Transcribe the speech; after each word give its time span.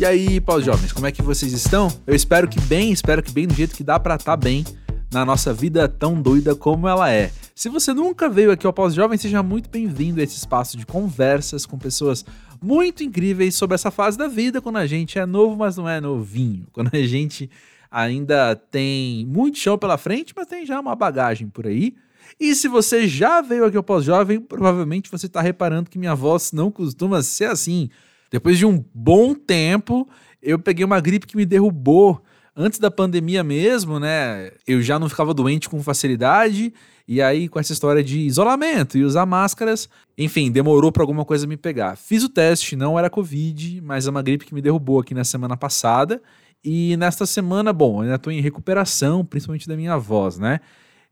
E 0.00 0.04
aí, 0.06 0.40
pós-jovens, 0.40 0.94
como 0.94 1.06
é 1.06 1.12
que 1.12 1.20
vocês 1.20 1.52
estão? 1.52 1.88
Eu 2.06 2.14
espero 2.14 2.48
que 2.48 2.58
bem, 2.58 2.90
espero 2.90 3.22
que 3.22 3.30
bem 3.30 3.46
do 3.46 3.52
jeito 3.52 3.76
que 3.76 3.84
dá 3.84 4.00
para 4.00 4.14
estar 4.14 4.32
tá 4.32 4.34
bem 4.34 4.64
na 5.12 5.26
nossa 5.26 5.52
vida 5.52 5.86
tão 5.86 6.22
doida 6.22 6.56
como 6.56 6.88
ela 6.88 7.12
é. 7.12 7.30
Se 7.54 7.68
você 7.68 7.92
nunca 7.92 8.26
veio 8.26 8.50
aqui 8.50 8.66
ao 8.66 8.72
Pós-Jovem, 8.72 9.18
seja 9.18 9.42
muito 9.42 9.68
bem-vindo 9.68 10.18
a 10.18 10.24
esse 10.24 10.38
espaço 10.38 10.78
de 10.78 10.86
conversas 10.86 11.66
com 11.66 11.76
pessoas 11.76 12.24
muito 12.62 13.04
incríveis 13.04 13.56
sobre 13.56 13.74
essa 13.74 13.90
fase 13.90 14.16
da 14.16 14.26
vida 14.26 14.62
quando 14.62 14.78
a 14.78 14.86
gente 14.86 15.18
é 15.18 15.26
novo, 15.26 15.54
mas 15.54 15.76
não 15.76 15.86
é 15.86 16.00
novinho. 16.00 16.66
Quando 16.72 16.88
a 16.94 17.02
gente 17.02 17.50
ainda 17.90 18.56
tem 18.56 19.26
muito 19.26 19.58
chão 19.58 19.76
pela 19.76 19.98
frente, 19.98 20.32
mas 20.34 20.46
tem 20.46 20.64
já 20.64 20.80
uma 20.80 20.96
bagagem 20.96 21.46
por 21.46 21.66
aí. 21.66 21.94
E 22.40 22.54
se 22.54 22.68
você 22.68 23.06
já 23.06 23.42
veio 23.42 23.66
aqui 23.66 23.76
ao 23.76 23.82
Pós-Jovem, 23.82 24.40
provavelmente 24.40 25.10
você 25.10 25.26
está 25.26 25.42
reparando 25.42 25.90
que 25.90 25.98
minha 25.98 26.14
voz 26.14 26.52
não 26.52 26.70
costuma 26.70 27.22
ser 27.22 27.50
assim. 27.50 27.90
Depois 28.30 28.56
de 28.56 28.64
um 28.64 28.84
bom 28.94 29.34
tempo, 29.34 30.08
eu 30.42 30.58
peguei 30.58 30.84
uma 30.84 31.00
gripe 31.00 31.26
que 31.26 31.36
me 31.36 31.44
derrubou. 31.44 32.22
Antes 32.54 32.78
da 32.78 32.90
pandemia 32.90 33.42
mesmo, 33.42 33.98
né? 33.98 34.50
Eu 34.66 34.82
já 34.82 34.98
não 34.98 35.08
ficava 35.08 35.32
doente 35.32 35.68
com 35.68 35.82
facilidade. 35.82 36.72
E 37.06 37.20
aí, 37.20 37.48
com 37.48 37.58
essa 37.58 37.72
história 37.72 38.04
de 38.04 38.20
isolamento 38.20 38.96
e 38.96 39.02
usar 39.02 39.26
máscaras, 39.26 39.88
enfim, 40.16 40.50
demorou 40.50 40.92
para 40.92 41.02
alguma 41.02 41.24
coisa 41.24 41.46
me 41.46 41.56
pegar. 41.56 41.96
Fiz 41.96 42.22
o 42.22 42.28
teste, 42.28 42.76
não 42.76 42.96
era 42.96 43.10
Covid, 43.10 43.80
mas 43.80 44.06
é 44.06 44.10
uma 44.10 44.22
gripe 44.22 44.44
que 44.44 44.54
me 44.54 44.62
derrubou 44.62 45.00
aqui 45.00 45.12
na 45.12 45.24
semana 45.24 45.56
passada. 45.56 46.22
E 46.62 46.96
nesta 46.98 47.26
semana, 47.26 47.72
bom, 47.72 48.02
ainda 48.02 48.14
estou 48.14 48.32
em 48.32 48.40
recuperação, 48.40 49.24
principalmente 49.24 49.66
da 49.66 49.76
minha 49.76 49.96
voz, 49.96 50.38
né? 50.38 50.60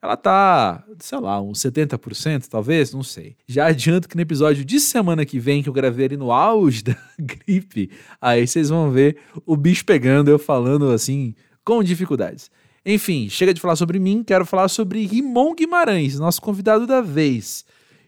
Ela 0.01 0.17
tá, 0.17 0.85
sei 1.01 1.19
lá, 1.19 1.41
uns 1.41 1.59
70%, 1.59 2.47
talvez, 2.49 2.93
não 2.93 3.03
sei. 3.03 3.37
Já 3.47 3.67
adianto 3.67 4.09
que 4.09 4.15
no 4.15 4.23
episódio 4.23 4.65
de 4.65 4.79
semana 4.79 5.27
que 5.27 5.41
vem, 5.41 5.63
que 5.63 5.69
eu 5.69 5.73
gravei 5.73 6.07
ali 6.07 6.17
no 6.17 6.31
auge 6.31 6.83
da 6.85 6.97
gripe, 7.19 7.91
aí 8.21 8.47
vocês 8.47 8.69
vão 8.69 8.91
ver 8.91 9.19
o 9.45 9.57
bicho 9.57 9.85
pegando, 9.85 10.31
eu 10.31 10.39
falando 10.39 10.91
assim, 10.91 11.35
com 11.65 11.83
dificuldades. 11.83 12.51
Enfim, 12.87 13.29
chega 13.29 13.53
de 13.53 13.61
falar 13.61 13.77
sobre 13.77 13.99
mim, 13.99 14.23
quero 14.23 14.47
falar 14.47 14.69
sobre 14.69 15.05
Rimon 15.05 15.55
Guimarães, 15.55 16.19
nosso 16.19 16.41
convidado 16.41 16.87
da 16.87 17.01
vez. 17.01 17.65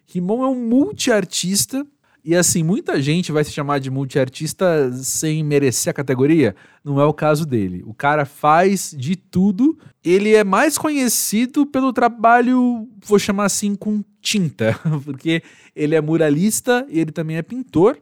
Rimon 0.06 0.44
é 0.44 0.48
um 0.48 0.54
multiartista 0.54 1.84
e 2.24 2.36
assim, 2.36 2.62
muita 2.62 3.00
gente 3.00 3.32
vai 3.32 3.42
se 3.44 3.50
chamar 3.50 3.78
de 3.78 3.90
multiartista 3.90 4.92
sem 4.92 5.42
merecer 5.42 5.90
a 5.90 5.94
categoria. 5.94 6.54
Não 6.84 7.00
é 7.00 7.04
o 7.04 7.14
caso 7.14 7.46
dele. 7.46 7.82
O 7.86 7.94
cara 7.94 8.24
faz 8.24 8.94
de 8.96 9.16
tudo. 9.16 9.78
Ele 10.04 10.34
é 10.34 10.44
mais 10.44 10.76
conhecido 10.76 11.66
pelo 11.66 11.92
trabalho, 11.92 12.88
vou 13.04 13.18
chamar 13.18 13.46
assim, 13.46 13.74
com 13.74 14.04
tinta, 14.20 14.78
porque 15.04 15.42
ele 15.74 15.94
é 15.94 16.00
muralista 16.00 16.86
e 16.88 17.00
ele 17.00 17.10
também 17.12 17.36
é 17.36 17.42
pintor. 17.42 17.98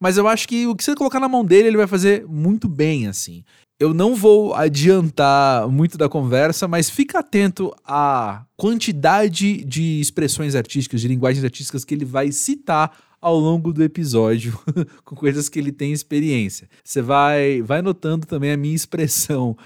Mas 0.00 0.16
eu 0.16 0.26
acho 0.28 0.46
que 0.48 0.66
o 0.66 0.74
que 0.74 0.84
você 0.84 0.94
colocar 0.94 1.20
na 1.20 1.28
mão 1.28 1.44
dele, 1.44 1.68
ele 1.68 1.76
vai 1.76 1.86
fazer 1.86 2.24
muito 2.26 2.68
bem, 2.68 3.06
assim. 3.08 3.44
Eu 3.80 3.92
não 3.92 4.14
vou 4.14 4.54
adiantar 4.54 5.68
muito 5.68 5.96
da 5.96 6.08
conversa, 6.08 6.66
mas 6.66 6.90
fica 6.90 7.20
atento 7.20 7.72
à 7.84 8.44
quantidade 8.56 9.64
de 9.64 10.00
expressões 10.00 10.54
artísticas, 10.54 11.00
de 11.00 11.08
linguagens 11.08 11.44
artísticas 11.44 11.84
que 11.84 11.94
ele 11.94 12.04
vai 12.04 12.32
citar 12.32 12.92
ao 13.20 13.38
longo 13.38 13.72
do 13.72 13.82
episódio 13.82 14.58
com 15.04 15.16
coisas 15.16 15.48
que 15.48 15.58
ele 15.58 15.72
tem 15.72 15.92
experiência. 15.92 16.68
Você 16.84 17.02
vai, 17.02 17.62
vai 17.62 17.82
notando 17.82 18.26
também 18.26 18.52
a 18.52 18.56
minha 18.56 18.74
expressão, 18.74 19.56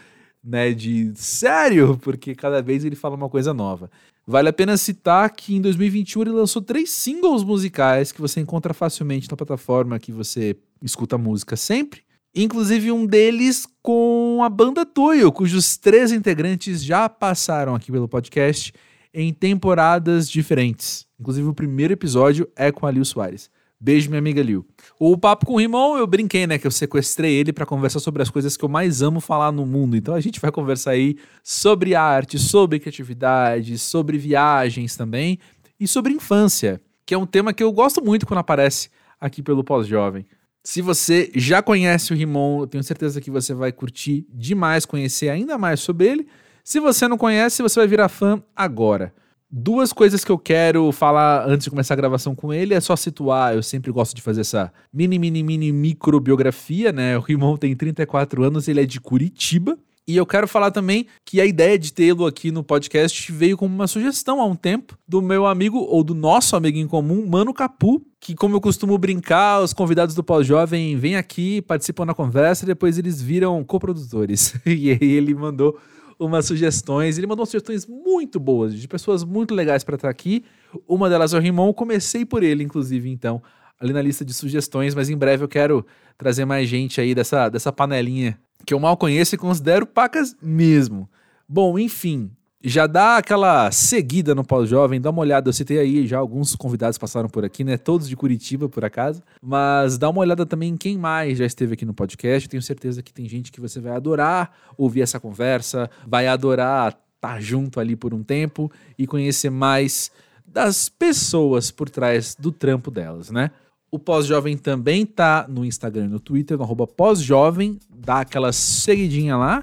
né, 0.42 0.72
de 0.72 1.12
sério, 1.14 1.98
porque 2.03 2.34
cada 2.34 2.61
vez 2.62 2.84
ele 2.84 2.97
fala 2.97 3.17
uma 3.17 3.28
coisa 3.28 3.53
nova. 3.55 3.91
Vale 4.27 4.48
a 4.48 4.53
pena 4.53 4.77
citar 4.77 5.28
que 5.30 5.55
em 5.55 5.61
2021 5.61 6.23
ele 6.23 6.30
lançou 6.30 6.62
três 6.62 6.91
singles 6.91 7.42
musicais 7.42 8.12
que 8.12 8.20
você 8.20 8.41
encontra 8.41 8.73
facilmente 8.73 9.28
na 9.30 9.36
plataforma 9.36 9.98
que 9.98 10.12
você 10.12 10.56
escuta 10.80 11.19
música 11.19 11.56
sempre. 11.56 12.03
Inclusive 12.34 12.91
um 12.92 13.05
deles 13.05 13.67
com 13.83 14.41
a 14.42 14.48
banda 14.48 14.86
Toyo, 14.86 15.30
cujos 15.33 15.77
três 15.77 16.12
integrantes 16.12 16.83
já 16.83 17.08
passaram 17.08 17.74
aqui 17.74 17.92
pelo 17.92 18.08
podcast 18.08 18.73
em 19.12 19.33
temporadas 19.35 20.30
diferentes. 20.30 21.07
Inclusive, 21.23 21.49
o 21.49 21.55
primeiro 21.55 21.93
episódio 21.93 22.49
é 22.57 22.73
com 22.73 22.85
a 22.85 22.91
Lil 22.91 23.05
Soares. 23.05 23.49
Beijo, 23.81 24.11
minha 24.11 24.19
amiga 24.19 24.43
Lil. 24.43 24.67
O 24.99 25.17
papo 25.17 25.47
com 25.47 25.55
o 25.55 25.59
Rimon, 25.59 25.97
eu 25.97 26.05
brinquei, 26.05 26.49
né? 26.49 26.59
Que 26.59 26.67
eu 26.67 26.71
sequestrei 26.71 27.33
ele 27.35 27.53
para 27.53 27.65
conversar 27.65 28.01
sobre 28.01 28.23
as 28.23 28.29
coisas 28.29 28.57
que 28.57 28.65
eu 28.65 28.69
mais 28.69 29.03
amo 29.03 29.21
falar 29.21 29.53
no 29.53 29.65
mundo. 29.65 29.97
Então 29.97 30.15
a 30.15 30.21
gente 30.21 30.41
vai 30.41 30.51
conversar 30.51 30.91
aí 30.91 31.17
sobre 31.45 31.95
arte, 31.95 32.41
sobre 32.41 32.81
criatividade, 32.81 33.79
sobre 33.79 34.19
viagens 34.19 34.97
também 34.97 35.39
e 35.79 35.87
sobre 35.87 36.13
infância, 36.13 36.81
que 37.07 37.15
é 37.15 37.19
um 37.19 37.27
tema 37.27 37.53
que 37.53 37.63
eu 37.63 37.71
gosto 37.71 38.05
muito 38.05 38.27
quando 38.27 38.39
aparece 38.39 38.91
aqui 39.21 39.41
pelo 39.41 39.63
Pós-Jovem. 39.63 40.27
Se 40.65 40.83
você 40.83 41.31
já 41.37 41.63
conhece 41.63 42.13
o 42.13 42.17
Rimon, 42.17 42.63
eu 42.63 42.67
tenho 42.67 42.83
certeza 42.83 43.21
que 43.21 43.31
você 43.31 43.55
vai 43.55 43.71
curtir 43.71 44.27
demais 44.29 44.85
conhecer 44.85 45.29
ainda 45.29 45.57
mais 45.57 45.79
sobre 45.79 46.09
ele. 46.09 46.27
Se 46.65 46.81
você 46.81 47.07
não 47.07 47.17
conhece, 47.17 47.63
você 47.63 47.79
vai 47.79 47.87
virar 47.87 48.09
fã 48.09 48.43
agora. 48.57 49.15
Duas 49.55 49.92
coisas 49.92 50.24
que 50.24 50.33
eu 50.33 50.39
quero 50.39 50.90
falar 50.92 51.46
antes 51.46 51.64
de 51.64 51.70
começar 51.70 51.92
a 51.92 51.96
gravação 51.98 52.35
com 52.35 52.55
ele 52.55 52.73
é 52.73 52.80
só 52.80 52.96
situar. 52.96 53.55
Eu 53.55 53.63
sempre 53.63 53.92
gosto 53.92 54.17
de 54.17 54.23
fazer 54.23 54.40
essa 54.40 54.73
mini, 54.90 55.18
mini, 55.18 55.42
mini 55.42 55.70
microbiografia, 55.70 56.90
né? 56.90 57.18
O 57.18 57.20
Rimon 57.20 57.58
tem 57.58 57.77
34 57.77 58.45
anos, 58.45 58.67
ele 58.67 58.80
é 58.80 58.86
de 58.86 58.98
Curitiba. 58.98 59.77
E 60.08 60.17
eu 60.17 60.24
quero 60.24 60.48
falar 60.48 60.70
também 60.70 61.07
que 61.23 61.39
a 61.39 61.45
ideia 61.45 61.79
de 61.79 61.92
tê-lo 61.92 62.24
aqui 62.24 62.51
no 62.51 62.64
podcast 62.64 63.30
veio 63.30 63.58
como 63.58 63.74
uma 63.74 63.86
sugestão 63.86 64.41
há 64.41 64.46
um 64.46 64.57
tempo 64.57 64.96
do 65.07 65.20
meu 65.20 65.46
amigo, 65.46 65.79
ou 65.79 66.02
do 66.02 66.14
nosso 66.14 66.57
amigo 66.57 66.79
em 66.79 66.89
comum, 66.89 67.27
Mano 67.29 67.52
Capu, 67.52 68.02
que, 68.18 68.35
como 68.35 68.57
eu 68.57 68.61
costumo 68.61 68.96
brincar, 68.96 69.62
os 69.62 69.74
convidados 69.74 70.14
do 70.14 70.24
Pós-Jovem 70.24 70.96
vêm 70.96 71.14
aqui, 71.14 71.61
participam 71.61 72.07
da 72.07 72.14
conversa 72.14 72.64
e 72.64 72.67
depois 72.67 72.96
eles 72.96 73.20
viram 73.20 73.62
coprodutores. 73.62 74.55
e 74.64 74.91
aí 74.91 74.98
ele 75.12 75.35
mandou 75.35 75.79
umas 76.18 76.46
sugestões. 76.46 77.18
Ele 77.18 77.27
mandou 77.27 77.46
sugestões 77.46 77.86
muito 77.86 78.39
boas, 78.40 78.74
de 78.74 78.86
pessoas 78.89 79.24
muito 79.24 79.55
legais 79.55 79.84
para 79.84 79.96
estar 79.96 80.08
aqui. 80.08 80.45
Uma 80.86 81.08
delas 81.08 81.34
é 81.34 81.39
o 81.39 81.40
Rimon. 81.40 81.73
Comecei 81.73 82.24
por 82.24 82.42
ele, 82.42 82.62
inclusive, 82.62 83.11
então, 83.11 83.42
ali 83.78 83.92
na 83.92 84.02
lista 84.02 84.24
de 84.24 84.33
sugestões, 84.33 84.95
mas 84.95 85.11
em 85.11 85.17
breve 85.17 85.45
eu 85.45 85.48
quero 85.48 85.84
trazer 86.17 86.45
mais 86.45 86.68
gente 86.68 87.00
aí 87.00 87.14
dessa, 87.14 87.48
dessa 87.48 87.73
panelinha 87.73 88.39
que 88.64 88.73
eu 88.73 88.78
mal 88.78 88.96
conheço 88.96 89.34
e 89.34 89.39
considero 89.39 89.86
pacas 89.86 90.36
mesmo. 90.40 91.08
Bom, 91.48 91.78
enfim, 91.78 92.30
já 92.64 92.86
dá 92.86 93.17
aquela 93.17 93.70
seguida 93.73 94.34
no 94.34 94.45
pós-jovem, 94.45 95.00
dá 95.00 95.11
uma 95.11 95.20
olhada. 95.20 95.48
Eu 95.48 95.52
citei 95.52 95.78
aí 95.78 96.06
já 96.06 96.18
alguns 96.18 96.55
convidados 96.55 96.96
passaram 96.96 97.28
por 97.28 97.45
aqui, 97.45 97.64
né? 97.64 97.77
Todos 97.77 98.08
de 98.08 98.17
Curitiba, 98.17 98.68
por 98.68 98.84
acaso. 98.84 99.23
Mas 99.42 99.98
dá 99.98 100.08
uma 100.08 100.20
olhada 100.20 100.46
também 100.46 100.70
em 100.70 100.77
quem 100.77 100.96
mais 100.96 101.39
já 101.39 101.45
esteve 101.45 101.74
aqui 101.74 101.84
no 101.84 101.92
podcast. 101.92 102.48
tenho 102.48 102.62
certeza 102.62 103.02
que 103.02 103.12
tem 103.12 103.28
gente 103.28 103.50
que 103.50 103.61
você 103.61 103.80
vai 103.80 103.92
adorar 103.92 104.52
ouvir 104.78 105.00
essa 105.00 105.18
conversa, 105.18 105.90
vai 106.06 106.28
adorar 106.28 106.89
estar 106.89 107.34
tá 107.34 107.40
junto 107.40 107.80
ali 107.80 107.96
por 107.96 108.14
um 108.14 108.23
tempo 108.23 108.70
e 108.96 109.06
conhecer 109.06 109.50
mais 109.50 110.12
das 110.46 110.89
pessoas 110.89 111.70
por 111.70 111.89
trás 111.89 112.36
do 112.39 112.52
trampo 112.52 112.90
delas, 112.90 113.30
né? 113.30 113.50
O 113.90 113.98
Pós-Jovem 113.98 114.56
também 114.56 115.05
tá 115.05 115.46
no 115.48 115.64
Instagram 115.64 116.06
e 116.06 116.08
no 116.08 116.20
Twitter, 116.20 116.56
no 116.56 116.64
arroba 116.64 116.86
pós-jovem. 116.86 117.79
Dá 117.90 118.20
aquela 118.20 118.52
seguidinha 118.52 119.36
lá 119.36 119.62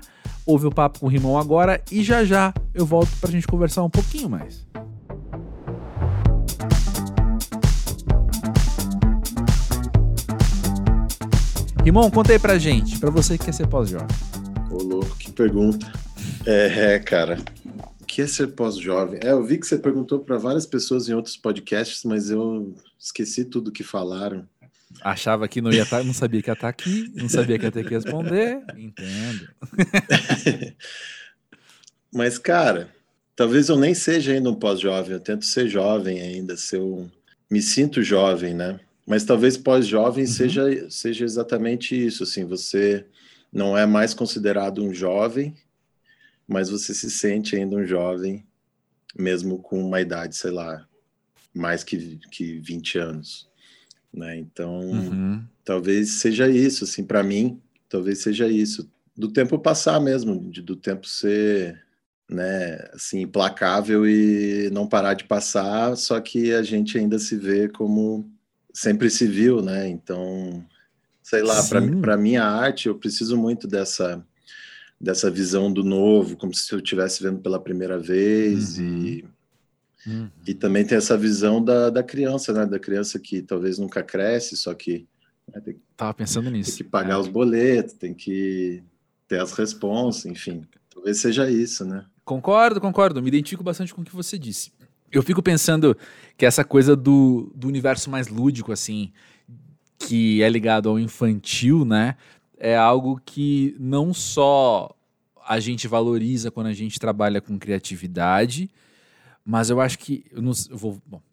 ouve 0.49 0.65
o 0.65 0.71
papo 0.71 0.99
com 0.99 1.05
o 1.05 1.09
Rimão 1.09 1.37
agora 1.37 1.79
e 1.91 2.03
já 2.03 2.25
já 2.25 2.51
eu 2.79 2.85
volto 2.85 3.09
pra 3.19 3.29
gente 3.29 3.45
conversar 3.45 3.83
um 3.83 3.89
pouquinho 3.89 4.29
mais. 4.29 4.65
Rimão, 11.83 12.09
conta 12.09 12.31
aí 12.31 12.39
pra 12.39 12.57
gente, 12.57 12.97
pra 12.97 13.09
você 13.09 13.37
que 13.37 13.45
quer 13.45 13.53
ser 13.53 13.67
pós-jovem. 13.67 14.07
Ô, 14.71 14.77
louco, 14.81 15.17
que 15.17 15.29
pergunta. 15.31 15.91
É, 16.45 16.93
é, 16.93 16.99
cara, 16.99 17.37
o 17.99 18.05
que 18.05 18.21
é 18.21 18.27
ser 18.27 18.47
pós-jovem? 18.47 19.19
É, 19.21 19.31
eu 19.31 19.43
vi 19.43 19.57
que 19.57 19.67
você 19.67 19.77
perguntou 19.77 20.19
para 20.19 20.37
várias 20.37 20.65
pessoas 20.65 21.09
em 21.09 21.13
outros 21.13 21.35
podcasts, 21.35 22.05
mas 22.05 22.29
eu 22.29 22.73
esqueci 22.97 23.43
tudo 23.43 23.73
que 23.73 23.83
falaram. 23.83 24.47
Achava 25.01 25.49
que 25.49 25.61
não 25.61 25.71
ia 25.71 25.83
estar, 25.83 25.97
tá, 25.97 26.03
não 26.03 26.13
sabia 26.13 26.41
que 26.41 26.49
ia 26.49 26.53
estar 26.53 26.67
tá 26.67 26.69
aqui, 26.69 27.11
não 27.13 27.27
sabia 27.27 27.59
que 27.59 27.65
ia 27.65 27.71
ter 27.71 27.85
que 27.85 27.93
responder. 27.93 28.61
Entendo. 28.77 29.49
Mas, 32.11 32.37
cara, 32.37 32.93
talvez 33.35 33.69
eu 33.69 33.77
nem 33.77 33.93
seja 33.93 34.33
ainda 34.33 34.49
um 34.49 34.55
pós-jovem, 34.55 35.13
eu 35.13 35.19
tento 35.19 35.45
ser 35.45 35.67
jovem 35.67 36.21
ainda, 36.21 36.55
um... 36.75 37.09
me 37.49 37.61
sinto 37.61 38.01
jovem, 38.01 38.53
né? 38.53 38.79
Mas 39.05 39.23
talvez 39.23 39.57
pós-jovem 39.57 40.25
uhum. 40.25 40.31
seja, 40.31 40.89
seja 40.89 41.25
exatamente 41.25 41.95
isso, 41.95 42.23
assim, 42.23 42.45
você 42.45 43.05
não 43.51 43.77
é 43.77 43.85
mais 43.85 44.13
considerado 44.13 44.83
um 44.83 44.93
jovem, 44.93 45.55
mas 46.47 46.69
você 46.69 46.93
se 46.93 47.09
sente 47.09 47.55
ainda 47.55 47.75
um 47.75 47.85
jovem, 47.85 48.45
mesmo 49.17 49.59
com 49.59 49.83
uma 49.83 50.01
idade, 50.01 50.35
sei 50.35 50.51
lá, 50.51 50.87
mais 51.53 51.83
que, 51.83 52.19
que 52.31 52.59
20 52.59 52.97
anos 52.99 53.49
né? 54.13 54.37
Então, 54.37 54.79
uhum. 54.81 55.43
talvez 55.63 56.19
seja 56.19 56.49
isso, 56.49 56.83
assim, 56.83 57.03
para 57.03 57.23
mim, 57.23 57.61
talvez 57.87 58.19
seja 58.19 58.47
isso, 58.47 58.89
do 59.15 59.31
tempo 59.31 59.59
passar 59.59 59.99
mesmo, 59.99 60.49
de, 60.49 60.61
do 60.61 60.75
tempo 60.75 61.07
ser, 61.07 61.81
né, 62.29 62.89
assim, 62.93 63.21
implacável 63.21 64.07
e 64.07 64.69
não 64.71 64.87
parar 64.87 65.15
de 65.15 65.23
passar, 65.23 65.95
só 65.97 66.19
que 66.19 66.53
a 66.53 66.61
gente 66.61 66.97
ainda 66.97 67.17
se 67.17 67.35
vê 67.35 67.67
como 67.67 68.29
sempre 68.71 69.09
se 69.09 69.25
viu, 69.25 69.61
né? 69.61 69.89
Então, 69.89 70.63
sei 71.23 71.41
lá, 71.41 71.61
para 72.01 72.17
minha 72.17 72.43
arte, 72.43 72.87
eu 72.87 72.95
preciso 72.95 73.35
muito 73.35 73.67
dessa 73.67 74.23
dessa 75.01 75.31
visão 75.31 75.71
do 75.71 75.81
novo, 75.81 76.35
como 76.35 76.53
se 76.53 76.69
eu 76.73 76.79
estivesse 76.79 77.23
vendo 77.23 77.39
pela 77.39 77.57
primeira 77.57 77.97
vez 77.97 78.77
uhum. 78.77 79.05
e 79.05 79.25
uhum. 80.05 80.29
e 80.45 80.53
também 80.53 80.85
tem 80.85 80.97
essa 80.97 81.17
visão 81.17 81.63
da, 81.63 81.89
da 81.89 82.03
criança, 82.03 82.51
né, 82.51 82.65
da 82.65 82.77
criança 82.77 83.17
que 83.17 83.41
talvez 83.41 83.79
nunca 83.79 84.03
cresce, 84.03 84.57
só 84.57 84.73
que 84.73 85.07
né, 85.47 85.61
tem, 85.61 85.81
tava 85.95 86.13
pensando 86.13 86.51
nisso, 86.51 86.71
tem 86.71 86.77
que 86.79 86.91
pagar 86.91 87.13
é. 87.13 87.17
os 87.17 87.29
boletos, 87.29 87.93
tem 87.93 88.13
que 88.13 88.83
ter 89.25 89.39
as 89.39 89.53
responsas, 89.53 90.25
enfim, 90.25 90.67
talvez 90.93 91.19
seja 91.19 91.49
isso, 91.49 91.85
né? 91.85 92.05
Concordo, 92.29 92.79
concordo, 92.79 93.23
me 93.23 93.27
identifico 93.27 93.63
bastante 93.63 93.91
com 93.91 94.03
o 94.03 94.05
que 94.05 94.15
você 94.15 94.37
disse. 94.37 94.71
Eu 95.11 95.23
fico 95.23 95.41
pensando 95.41 95.97
que 96.37 96.45
essa 96.45 96.63
coisa 96.63 96.95
do, 96.95 97.51
do 97.55 97.67
universo 97.67 98.07
mais 98.07 98.27
lúdico, 98.27 98.71
assim, 98.71 99.11
que 99.97 100.39
é 100.43 100.47
ligado 100.47 100.89
ao 100.89 100.99
infantil, 100.99 101.83
né? 101.83 102.15
É 102.55 102.77
algo 102.77 103.19
que 103.25 103.75
não 103.79 104.13
só 104.13 104.95
a 105.43 105.59
gente 105.59 105.87
valoriza 105.87 106.51
quando 106.51 106.67
a 106.67 106.73
gente 106.73 106.99
trabalha 106.99 107.41
com 107.41 107.57
criatividade, 107.57 108.69
mas 109.43 109.71
eu 109.71 109.81
acho 109.81 109.97
que. 109.97 110.23
Eu, 110.29 110.43
não, 110.43 110.51
eu 110.69 110.77
vou, 110.77 111.01
bom, 111.07 111.23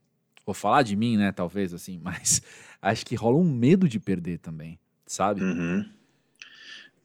vou 0.46 0.54
falar 0.54 0.82
de 0.82 0.96
mim, 0.96 1.19
né? 1.19 1.31
Talvez, 1.31 1.75
assim, 1.75 2.00
mas 2.02 2.40
acho 2.81 3.04
que 3.04 3.14
rola 3.14 3.37
um 3.37 3.44
medo 3.44 3.87
de 3.87 4.00
perder 4.00 4.38
também, 4.38 4.78
sabe? 5.06 5.43
Uhum. 5.43 5.84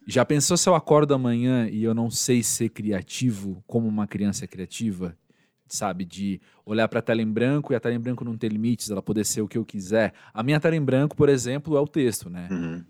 Já 0.07 0.25
pensou 0.25 0.57
se 0.57 0.67
eu 0.67 0.75
acordo 0.75 1.13
amanhã 1.13 1.67
e 1.69 1.83
eu 1.83 1.93
não 1.93 2.09
sei 2.09 2.41
ser 2.43 2.69
criativo 2.69 3.63
como 3.67 3.87
uma 3.87 4.07
criança 4.07 4.47
criativa? 4.47 5.15
sabe? 5.73 6.05
De 6.05 6.39
olhar 6.65 6.87
para 6.87 6.99
a 6.99 7.01
tela 7.01 7.21
em 7.21 7.31
branco 7.31 7.73
e 7.73 7.75
a 7.75 7.79
tela 7.79 7.95
em 7.95 7.99
branco 7.99 8.23
não 8.23 8.37
ter 8.37 8.51
limites, 8.51 8.89
ela 8.89 9.01
poder 9.01 9.25
ser 9.25 9.41
o 9.41 9.47
que 9.47 9.57
eu 9.57 9.65
quiser. 9.65 10.13
A 10.33 10.43
minha 10.43 10.59
tela 10.59 10.75
em 10.75 10.81
branco, 10.81 11.15
por 11.15 11.29
exemplo, 11.29 11.77
é 11.77 11.79
o 11.79 11.87
texto, 11.87 12.29
né? 12.29 12.47
Uhum. 12.51 12.83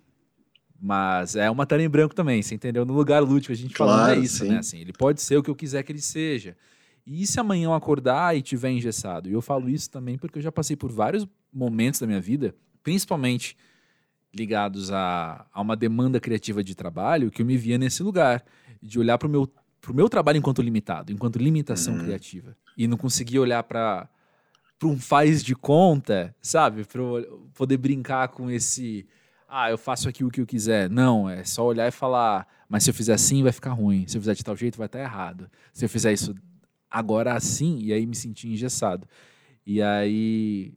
Mas 0.79 1.35
é 1.35 1.49
uma 1.49 1.65
tela 1.65 1.83
em 1.83 1.89
branco 1.89 2.15
também, 2.15 2.41
você 2.41 2.55
entendeu? 2.55 2.83
No 2.85 2.93
lugar 2.93 3.21
lúdico, 3.21 3.51
a 3.51 3.55
gente 3.55 3.73
claro, 3.73 3.91
falando 3.91 4.19
é 4.19 4.25
isso, 4.25 4.43
sim. 4.43 4.49
né? 4.49 4.57
Assim, 4.57 4.79
ele 4.79 4.93
pode 4.93 5.21
ser 5.21 5.37
o 5.37 5.43
que 5.43 5.49
eu 5.49 5.55
quiser 5.55 5.83
que 5.83 5.91
ele 5.91 6.01
seja. 6.01 6.57
E 7.05 7.25
se 7.27 7.39
amanhã 7.39 7.65
eu 7.65 7.73
acordar 7.73 8.35
e 8.35 8.41
tiver 8.41 8.71
engessado? 8.71 9.29
E 9.29 9.33
eu 9.33 9.41
falo 9.41 9.69
isso 9.69 9.89
também 9.89 10.17
porque 10.17 10.39
eu 10.39 10.41
já 10.41 10.51
passei 10.51 10.75
por 10.75 10.91
vários 10.91 11.27
momentos 11.53 11.99
da 11.99 12.07
minha 12.07 12.21
vida, 12.21 12.55
principalmente 12.83 13.55
ligados 14.33 14.91
a, 14.91 15.45
a 15.53 15.61
uma 15.61 15.75
demanda 15.75 16.19
criativa 16.19 16.63
de 16.63 16.73
trabalho, 16.75 17.31
que 17.31 17.41
eu 17.41 17.45
me 17.45 17.57
via 17.57 17.77
nesse 17.77 18.01
lugar, 18.01 18.43
de 18.81 18.99
olhar 18.99 19.17
para 19.17 19.27
o 19.27 19.31
meu 19.31 19.51
pro 19.81 19.95
meu 19.95 20.07
trabalho 20.07 20.37
enquanto 20.37 20.61
limitado, 20.61 21.11
enquanto 21.11 21.37
limitação 21.37 21.95
uhum. 21.95 22.03
criativa. 22.03 22.55
E 22.77 22.87
não 22.87 22.95
conseguir 22.95 23.39
olhar 23.39 23.63
para 23.63 24.07
um 24.83 24.97
faz 24.97 25.43
de 25.43 25.55
conta, 25.55 26.33
sabe? 26.39 26.85
Para 26.85 27.01
poder 27.55 27.77
brincar 27.77 28.27
com 28.29 28.49
esse. 28.49 29.07
Ah, 29.49 29.69
eu 29.69 29.77
faço 29.77 30.07
aqui 30.07 30.23
o 30.23 30.29
que 30.29 30.39
eu 30.39 30.45
quiser. 30.45 30.89
Não, 30.89 31.27
é 31.27 31.43
só 31.43 31.65
olhar 31.65 31.87
e 31.87 31.91
falar. 31.91 32.47
Mas 32.69 32.83
se 32.83 32.91
eu 32.91 32.93
fizer 32.93 33.13
assim, 33.13 33.43
vai 33.43 33.51
ficar 33.51 33.71
ruim. 33.71 34.07
Se 34.07 34.17
eu 34.17 34.21
fizer 34.21 34.35
de 34.35 34.43
tal 34.43 34.55
jeito, 34.55 34.77
vai 34.77 34.85
estar 34.85 34.99
errado. 34.99 35.49
Se 35.73 35.83
eu 35.83 35.89
fizer 35.89 36.13
isso 36.13 36.33
agora 36.89 37.33
assim, 37.33 37.79
e 37.79 37.91
aí 37.91 38.05
me 38.05 38.15
sentir 38.15 38.47
engessado. 38.47 39.07
E 39.65 39.81
aí, 39.81 40.73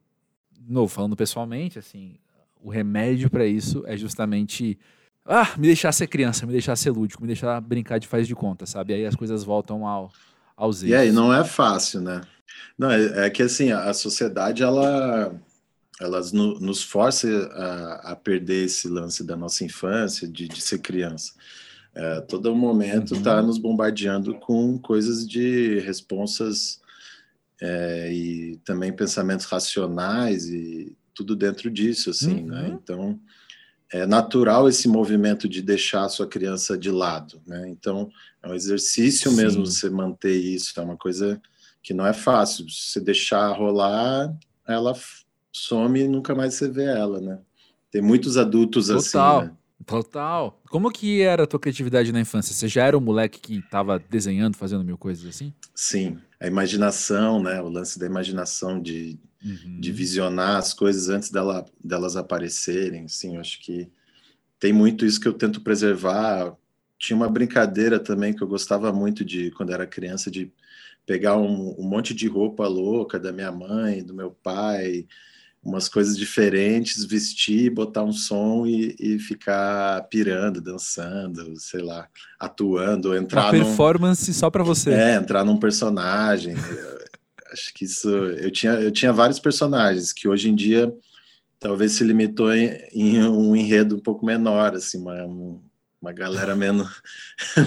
novo, 0.66 0.88
falando 0.88 1.14
pessoalmente, 1.14 1.78
assim, 1.78 2.16
o 2.64 2.70
remédio 2.70 3.28
para 3.28 3.46
isso 3.46 3.84
é 3.86 3.94
justamente 3.94 4.78
ah, 5.26 5.52
me 5.58 5.66
deixar 5.66 5.92
ser 5.92 6.06
criança, 6.06 6.46
me 6.46 6.52
deixar 6.52 6.74
ser 6.76 6.90
lúdico, 6.90 7.20
me 7.20 7.26
deixar 7.26 7.60
brincar 7.60 7.98
de 7.98 8.08
faz 8.08 8.26
de 8.26 8.34
conta, 8.34 8.64
sabe? 8.64 8.94
Aí 8.94 9.04
as 9.04 9.14
coisas 9.14 9.44
voltam 9.44 9.86
ao, 9.86 10.10
aos 10.56 10.82
eixos. 10.82 10.90
E 10.90 10.94
aí, 10.94 11.12
não 11.12 11.32
é 11.32 11.44
fácil, 11.44 12.00
né? 12.00 12.22
Não, 12.78 12.90
é, 12.90 13.26
é 13.26 13.30
que 13.30 13.42
assim, 13.42 13.70
a 13.70 13.92
sociedade, 13.92 14.62
ela, 14.62 15.34
ela 16.00 16.20
no, 16.32 16.58
nos 16.58 16.82
força 16.82 17.28
a, 17.52 18.12
a, 18.12 18.16
perder 18.16 18.64
esse 18.64 18.88
lance 18.88 19.22
da 19.24 19.36
nossa 19.36 19.62
infância, 19.62 20.26
de, 20.26 20.48
de 20.48 20.60
ser 20.60 20.78
criança. 20.78 21.32
É, 21.94 22.20
todo 22.22 22.54
momento 22.56 23.14
está 23.14 23.40
uhum. 23.40 23.46
nos 23.46 23.58
bombardeando 23.58 24.34
com 24.36 24.78
coisas 24.78 25.26
de 25.26 25.80
responsas 25.80 26.80
é, 27.60 28.12
e 28.12 28.56
também 28.64 28.92
pensamentos 28.92 29.46
racionais 29.46 30.48
e 30.48 30.96
tudo 31.14 31.36
dentro 31.36 31.70
disso, 31.70 32.10
assim, 32.10 32.42
né? 32.42 32.62
uhum. 32.62 32.68
né? 32.68 32.78
Então, 32.82 33.20
é 33.92 34.06
natural 34.06 34.68
esse 34.68 34.88
movimento 34.88 35.48
de 35.48 35.62
deixar 35.62 36.04
a 36.04 36.08
sua 36.08 36.26
criança 36.26 36.76
de 36.76 36.90
lado, 36.90 37.40
né? 37.46 37.68
Então, 37.68 38.10
é 38.42 38.48
um 38.48 38.54
exercício 38.54 39.30
Sim. 39.30 39.36
mesmo 39.36 39.64
você 39.64 39.88
manter 39.88 40.36
isso, 40.36 40.78
é 40.78 40.82
uma 40.82 40.96
coisa 40.96 41.40
que 41.82 41.94
não 41.94 42.06
é 42.06 42.12
fácil. 42.12 42.68
Se 42.68 42.90
você 42.90 43.00
deixar 43.00 43.52
rolar, 43.52 44.34
ela 44.66 44.94
some 45.52 46.00
e 46.00 46.08
nunca 46.08 46.34
mais 46.34 46.54
você 46.54 46.68
vê 46.68 46.84
ela, 46.84 47.20
né? 47.20 47.38
Tem 47.90 48.02
muitos 48.02 48.36
adultos 48.36 48.88
Total. 48.88 48.98
assim, 48.98 49.10
Total. 49.12 49.42
Né? 49.44 49.56
Total. 49.86 50.60
Como 50.70 50.90
que 50.90 51.22
era 51.22 51.44
a 51.44 51.46
tua 51.46 51.60
criatividade 51.60 52.12
na 52.12 52.20
infância? 52.20 52.54
Você 52.54 52.68
já 52.68 52.84
era 52.86 52.96
um 52.96 53.00
moleque 53.00 53.40
que 53.40 53.58
estava 53.58 53.98
desenhando, 53.98 54.56
fazendo 54.56 54.84
mil 54.84 54.96
coisas 54.96 55.26
assim? 55.26 55.52
Sim, 55.74 56.18
a 56.40 56.46
imaginação, 56.46 57.42
né? 57.42 57.60
O 57.60 57.68
lance 57.68 57.98
da 57.98 58.06
imaginação 58.06 58.80
de 58.80 59.18
uhum. 59.44 59.78
de 59.78 59.92
visionar 59.92 60.56
as 60.56 60.72
coisas 60.72 61.08
antes 61.08 61.30
dela, 61.30 61.66
delas 61.82 62.16
aparecerem. 62.16 63.06
Sim, 63.06 63.34
eu 63.34 63.40
acho 63.40 63.60
que 63.60 63.90
tem 64.58 64.72
muito 64.72 65.04
isso 65.04 65.20
que 65.20 65.28
eu 65.28 65.34
tento 65.34 65.60
preservar. 65.60 66.56
Tinha 66.98 67.16
uma 67.16 67.28
brincadeira 67.28 68.00
também 68.00 68.32
que 68.32 68.42
eu 68.42 68.48
gostava 68.48 68.92
muito 68.92 69.24
de 69.24 69.50
quando 69.50 69.72
era 69.72 69.86
criança 69.86 70.30
de 70.30 70.50
pegar 71.04 71.36
um, 71.36 71.78
um 71.78 71.86
monte 71.86 72.14
de 72.14 72.26
roupa 72.26 72.66
louca 72.66 73.18
da 73.18 73.30
minha 73.30 73.52
mãe, 73.52 74.02
do 74.02 74.14
meu 74.14 74.30
pai, 74.30 75.06
umas 75.64 75.88
coisas 75.88 76.16
diferentes, 76.16 77.04
vestir, 77.04 77.70
botar 77.70 78.04
um 78.04 78.12
som 78.12 78.66
e, 78.66 78.94
e, 79.00 79.18
ficar 79.18 80.02
pirando, 80.10 80.60
dançando, 80.60 81.54
sei 81.58 81.80
lá, 81.80 82.06
atuando, 82.38 83.16
entrar 83.16 83.44
uma 83.44 83.64
performance 83.64 84.28
num, 84.28 84.34
só 84.34 84.50
para 84.50 84.62
você. 84.62 84.90
É, 84.90 85.14
entrar 85.14 85.44
num 85.44 85.56
personagem. 85.56 86.54
Acho 87.50 87.72
que 87.74 87.86
isso. 87.86 88.08
Eu 88.08 88.50
tinha, 88.50 88.72
eu 88.74 88.90
tinha 88.90 89.12
vários 89.12 89.38
personagens 89.38 90.12
que 90.12 90.28
hoje 90.28 90.50
em 90.50 90.54
dia 90.54 90.92
talvez 91.58 91.92
se 91.92 92.04
limitou 92.04 92.54
em, 92.54 92.78
em 92.92 93.22
um 93.22 93.56
enredo 93.56 93.96
um 93.96 94.00
pouco 94.00 94.26
menor, 94.26 94.74
assim, 94.74 94.98
uma, 94.98 95.24
uma 96.00 96.12
galera 96.12 96.54
menos 96.56 97.00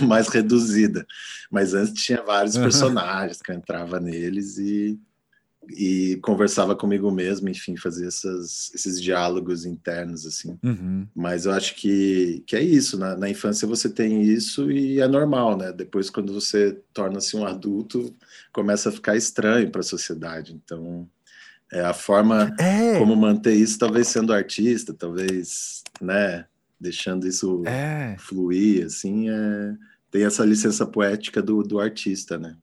mais 0.06 0.28
reduzida. 0.28 1.06
Mas 1.50 1.74
antes 1.74 2.04
tinha 2.04 2.22
vários 2.22 2.56
personagens 2.56 3.42
que 3.42 3.52
eu 3.52 3.56
entrava 3.56 4.00
neles 4.00 4.60
e 4.60 5.00
e 5.70 6.18
conversava 6.22 6.76
comigo 6.76 7.12
mesmo, 7.12 7.50
enfim, 7.50 7.76
fazia 7.76 8.08
essas, 8.08 8.72
esses 8.74 9.02
diálogos 9.02 9.66
internos, 9.66 10.26
assim. 10.26 10.58
Uhum. 10.64 11.08
Mas 11.16 11.46
eu 11.46 11.52
acho 11.52 11.76
que, 11.76 12.44
que 12.46 12.56
é 12.56 12.62
isso, 12.62 12.98
na, 12.98 13.16
na 13.16 13.30
infância 13.30 13.68
você 13.68 13.90
tem 13.90 14.22
isso 14.22 14.72
e 14.72 15.00
é 15.00 15.08
normal, 15.08 15.58
né? 15.58 15.72
Depois, 15.74 16.10
quando 16.10 16.34
você 16.34 16.80
torna-se 16.94 17.36
um 17.36 17.46
adulto, 17.46 18.14
começa 18.54 18.90
a 18.90 18.92
ficar 18.92 19.16
estranho 19.16 19.70
para 19.70 19.82
a 19.82 19.84
sociedade. 19.84 20.54
Então, 20.54 21.08
é 21.72 21.82
a 21.82 21.94
forma 21.94 22.56
é. 22.60 22.98
como 22.98 23.16
manter 23.16 23.54
isso, 23.54 23.78
talvez 23.78 24.08
sendo 24.08 24.34
artista, 24.34 24.94
talvez, 24.94 25.84
né, 26.02 26.46
deixando 26.80 27.28
isso 27.28 27.64
é. 27.66 28.16
fluir, 28.20 28.86
assim, 28.86 29.30
é, 29.30 29.76
tem 30.10 30.24
essa 30.24 30.46
licença 30.46 30.86
poética 30.86 31.42
do, 31.42 31.64
do 31.64 31.80
artista, 31.80 32.38
né? 32.38 32.56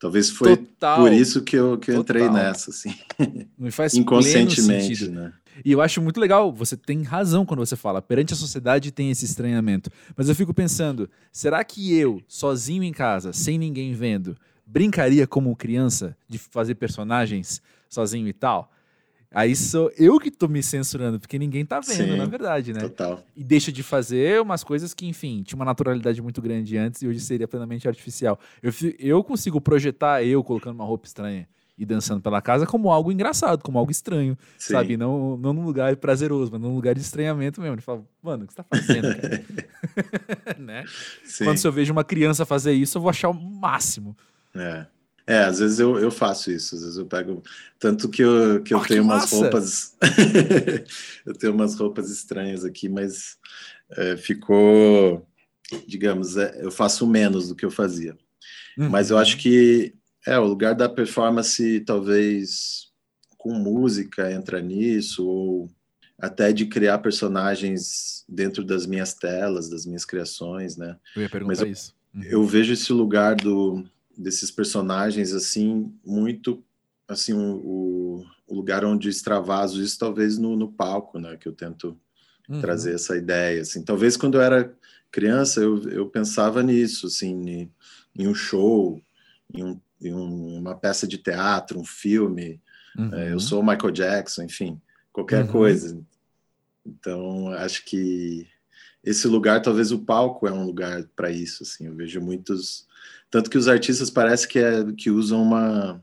Talvez 0.00 0.30
foi 0.30 0.56
Total. 0.56 0.98
por 0.98 1.12
isso 1.12 1.42
que 1.42 1.54
eu, 1.54 1.76
que 1.76 1.90
eu 1.90 2.00
entrei 2.00 2.26
nessa, 2.30 2.70
assim. 2.70 2.94
Me 3.58 3.70
faz 3.70 3.92
Inconscientemente, 3.92 5.08
né? 5.08 5.30
E 5.62 5.72
eu 5.72 5.82
acho 5.82 6.00
muito 6.00 6.18
legal, 6.18 6.50
você 6.50 6.74
tem 6.74 7.02
razão 7.02 7.44
quando 7.44 7.60
você 7.60 7.76
fala, 7.76 8.00
perante 8.00 8.32
a 8.32 8.36
sociedade 8.36 8.90
tem 8.90 9.10
esse 9.10 9.26
estranhamento. 9.26 9.90
Mas 10.16 10.30
eu 10.30 10.34
fico 10.34 10.54
pensando, 10.54 11.10
será 11.30 11.62
que 11.62 11.94
eu, 11.94 12.22
sozinho 12.26 12.82
em 12.82 12.92
casa, 12.92 13.34
sem 13.34 13.58
ninguém 13.58 13.92
vendo, 13.92 14.34
brincaria 14.64 15.26
como 15.26 15.54
criança 15.54 16.16
de 16.26 16.38
fazer 16.38 16.76
personagens 16.76 17.60
sozinho 17.86 18.26
e 18.26 18.32
tal? 18.32 18.72
Aí 19.32 19.54
sou 19.54 19.92
eu 19.96 20.18
que 20.18 20.30
tô 20.30 20.48
me 20.48 20.60
censurando, 20.60 21.20
porque 21.20 21.38
ninguém 21.38 21.64
tá 21.64 21.78
vendo, 21.78 22.12
Sim, 22.12 22.16
na 22.16 22.24
verdade, 22.24 22.72
né? 22.72 22.80
Total. 22.80 23.22
E 23.36 23.44
deixa 23.44 23.70
de 23.70 23.82
fazer 23.82 24.40
umas 24.40 24.64
coisas 24.64 24.92
que, 24.92 25.06
enfim, 25.06 25.42
tinha 25.44 25.56
uma 25.56 25.64
naturalidade 25.64 26.20
muito 26.20 26.42
grande 26.42 26.76
antes 26.76 27.00
e 27.02 27.06
hoje 27.06 27.20
seria 27.20 27.46
plenamente 27.46 27.86
artificial. 27.86 28.40
Eu, 28.60 28.72
eu 28.98 29.22
consigo 29.22 29.60
projetar 29.60 30.24
eu 30.24 30.42
colocando 30.42 30.74
uma 30.74 30.84
roupa 30.84 31.06
estranha 31.06 31.46
e 31.78 31.86
dançando 31.86 32.20
pela 32.20 32.42
casa 32.42 32.66
como 32.66 32.90
algo 32.90 33.12
engraçado, 33.12 33.62
como 33.62 33.78
algo 33.78 33.90
estranho, 33.90 34.36
Sim. 34.58 34.74
sabe? 34.74 34.96
Não, 34.96 35.36
não 35.36 35.52
num 35.52 35.64
lugar 35.64 35.96
prazeroso, 35.96 36.50
mas 36.52 36.60
num 36.60 36.74
lugar 36.74 36.94
de 36.94 37.00
estranhamento 37.00 37.60
mesmo. 37.60 37.76
Ele 37.76 37.82
fala, 37.82 38.04
mano, 38.20 38.44
o 38.44 38.46
que 38.48 38.52
você 38.52 38.56
tá 38.56 38.64
fazendo, 38.64 39.16
cara? 39.16 39.44
né? 40.58 40.84
Quando 41.38 41.64
eu 41.64 41.72
vejo 41.72 41.92
uma 41.92 42.04
criança 42.04 42.44
fazer 42.44 42.72
isso, 42.72 42.98
eu 42.98 43.02
vou 43.02 43.08
achar 43.08 43.28
o 43.28 43.34
máximo. 43.34 44.16
É. 44.54 44.86
É, 45.30 45.44
às 45.44 45.60
vezes 45.60 45.78
eu, 45.78 45.96
eu 45.96 46.10
faço 46.10 46.50
isso, 46.50 46.74
às 46.74 46.82
vezes 46.82 46.96
eu 46.96 47.06
pego. 47.06 47.40
Tanto 47.78 48.08
que 48.08 48.20
eu, 48.20 48.60
que 48.64 48.74
eu 48.74 48.78
oh, 48.78 48.84
tenho 48.84 49.04
que 49.04 49.08
umas 49.08 49.30
roupas. 49.30 49.96
eu 51.24 51.34
tenho 51.34 51.52
umas 51.52 51.76
roupas 51.76 52.10
estranhas 52.10 52.64
aqui, 52.64 52.88
mas 52.88 53.38
é, 53.92 54.16
ficou. 54.16 55.24
Digamos, 55.86 56.36
é, 56.36 56.64
eu 56.64 56.72
faço 56.72 57.06
menos 57.06 57.46
do 57.46 57.54
que 57.54 57.64
eu 57.64 57.70
fazia. 57.70 58.18
Uhum. 58.76 58.88
Mas 58.88 59.10
eu 59.10 59.18
acho 59.18 59.36
que 59.36 59.94
é 60.26 60.36
o 60.36 60.44
lugar 60.44 60.74
da 60.74 60.88
performance, 60.88 61.78
talvez 61.86 62.88
com 63.38 63.54
música 63.54 64.32
entra 64.32 64.60
nisso, 64.60 65.24
ou 65.24 65.70
até 66.18 66.52
de 66.52 66.66
criar 66.66 66.98
personagens 66.98 68.24
dentro 68.28 68.64
das 68.64 68.84
minhas 68.84 69.14
telas, 69.14 69.70
das 69.70 69.86
minhas 69.86 70.04
criações, 70.04 70.76
né? 70.76 70.96
Eu 71.14 71.22
ia 71.22 71.30
perguntar 71.30 71.64
Mas 71.64 71.78
isso. 71.78 71.94
Uhum. 72.12 72.22
Eu 72.24 72.44
vejo 72.44 72.72
esse 72.72 72.92
lugar 72.92 73.36
do, 73.36 73.84
desses 74.20 74.50
personagens 74.50 75.32
assim 75.32 75.92
muito 76.04 76.62
assim 77.08 77.32
o, 77.32 78.24
o 78.46 78.54
lugar 78.54 78.84
onde 78.84 79.08
extravaso 79.08 79.82
isso 79.82 79.98
talvez 79.98 80.38
no, 80.38 80.56
no 80.56 80.70
palco, 80.70 81.18
né? 81.18 81.36
Que 81.36 81.48
eu 81.48 81.52
tento 81.52 81.98
uhum. 82.48 82.60
trazer 82.60 82.94
essa 82.94 83.16
ideia, 83.16 83.62
assim. 83.62 83.82
Talvez 83.82 84.16
quando 84.16 84.36
eu 84.36 84.42
era 84.42 84.72
criança 85.10 85.60
eu, 85.60 85.82
eu 85.90 86.08
pensava 86.08 86.62
nisso, 86.62 87.06
assim, 87.06 87.48
em, 87.48 87.72
em 88.16 88.28
um 88.28 88.34
show, 88.34 89.02
em, 89.52 89.64
um, 89.64 89.80
em 90.00 90.14
um, 90.14 90.58
uma 90.58 90.74
peça 90.74 91.06
de 91.06 91.18
teatro, 91.18 91.80
um 91.80 91.84
filme. 91.84 92.60
Uhum. 92.96 93.14
É, 93.14 93.28
eu 93.28 93.34
uhum. 93.34 93.40
sou 93.40 93.60
o 93.60 93.66
Michael 93.66 93.90
Jackson, 93.90 94.42
enfim, 94.42 94.80
qualquer 95.12 95.44
uhum. 95.44 95.52
coisa. 95.52 96.00
Então, 96.86 97.48
acho 97.48 97.84
que 97.84 98.46
esse 99.02 99.26
lugar, 99.26 99.62
talvez 99.62 99.92
o 99.92 100.04
palco 100.04 100.46
é 100.46 100.52
um 100.52 100.64
lugar 100.64 101.04
para 101.16 101.30
isso, 101.30 101.62
assim. 101.62 101.86
Eu 101.86 101.94
vejo 101.94 102.20
muitos, 102.20 102.86
tanto 103.30 103.48
que 103.48 103.58
os 103.58 103.68
artistas 103.68 104.10
parece 104.10 104.48
que 104.48 104.58
é 104.58 104.84
que 104.96 105.10
usam 105.10 105.42
uma 105.42 106.02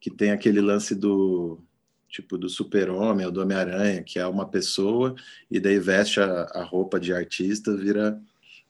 que 0.00 0.10
tem 0.10 0.30
aquele 0.30 0.60
lance 0.60 0.94
do 0.94 1.60
tipo 2.08 2.36
do 2.36 2.48
super-homem 2.48 3.24
ou 3.24 3.32
do 3.32 3.40
Homem-Aranha, 3.40 4.02
que 4.02 4.18
é 4.18 4.26
uma 4.26 4.46
pessoa 4.46 5.14
e 5.50 5.60
daí 5.60 5.78
veste 5.78 6.20
a, 6.20 6.42
a, 6.54 6.64
roupa 6.64 6.98
de 6.98 7.12
artista, 7.12 7.76
vira 7.76 8.20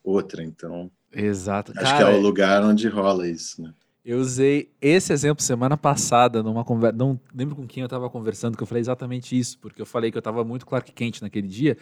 outra. 0.05 0.43
Então, 0.43 0.91
Exato. 1.13 1.73
Acho 1.73 1.81
Cara, 1.81 1.97
que 1.97 2.03
é 2.11 2.17
o 2.17 2.21
lugar 2.21 2.63
onde 2.63 2.89
rola 2.89 3.27
isso, 3.29 3.63
né? 3.63 3.73
Eu 4.05 4.19
usei 4.19 4.71
esse 4.81 5.13
exemplo 5.13 5.43
semana 5.43 5.77
passada 5.77 6.43
numa 6.43 6.65
conversa, 6.65 6.97
não 6.97 7.21
lembro 7.35 7.55
com 7.55 7.67
quem 7.67 7.83
eu 7.83 7.87
estava 7.87 8.09
conversando, 8.09 8.57
que 8.57 8.63
eu 8.63 8.67
falei 8.67 8.81
exatamente 8.81 9.39
isso, 9.39 9.59
porque 9.59 9.81
eu 9.81 9.87
falei 9.87 10.11
que 10.11 10.17
eu 10.17 10.21
estava 10.21 10.43
muito 10.43 10.65
Clark 10.65 10.91
Kent 10.93 11.21
naquele 11.21 11.47
dia, 11.47 11.77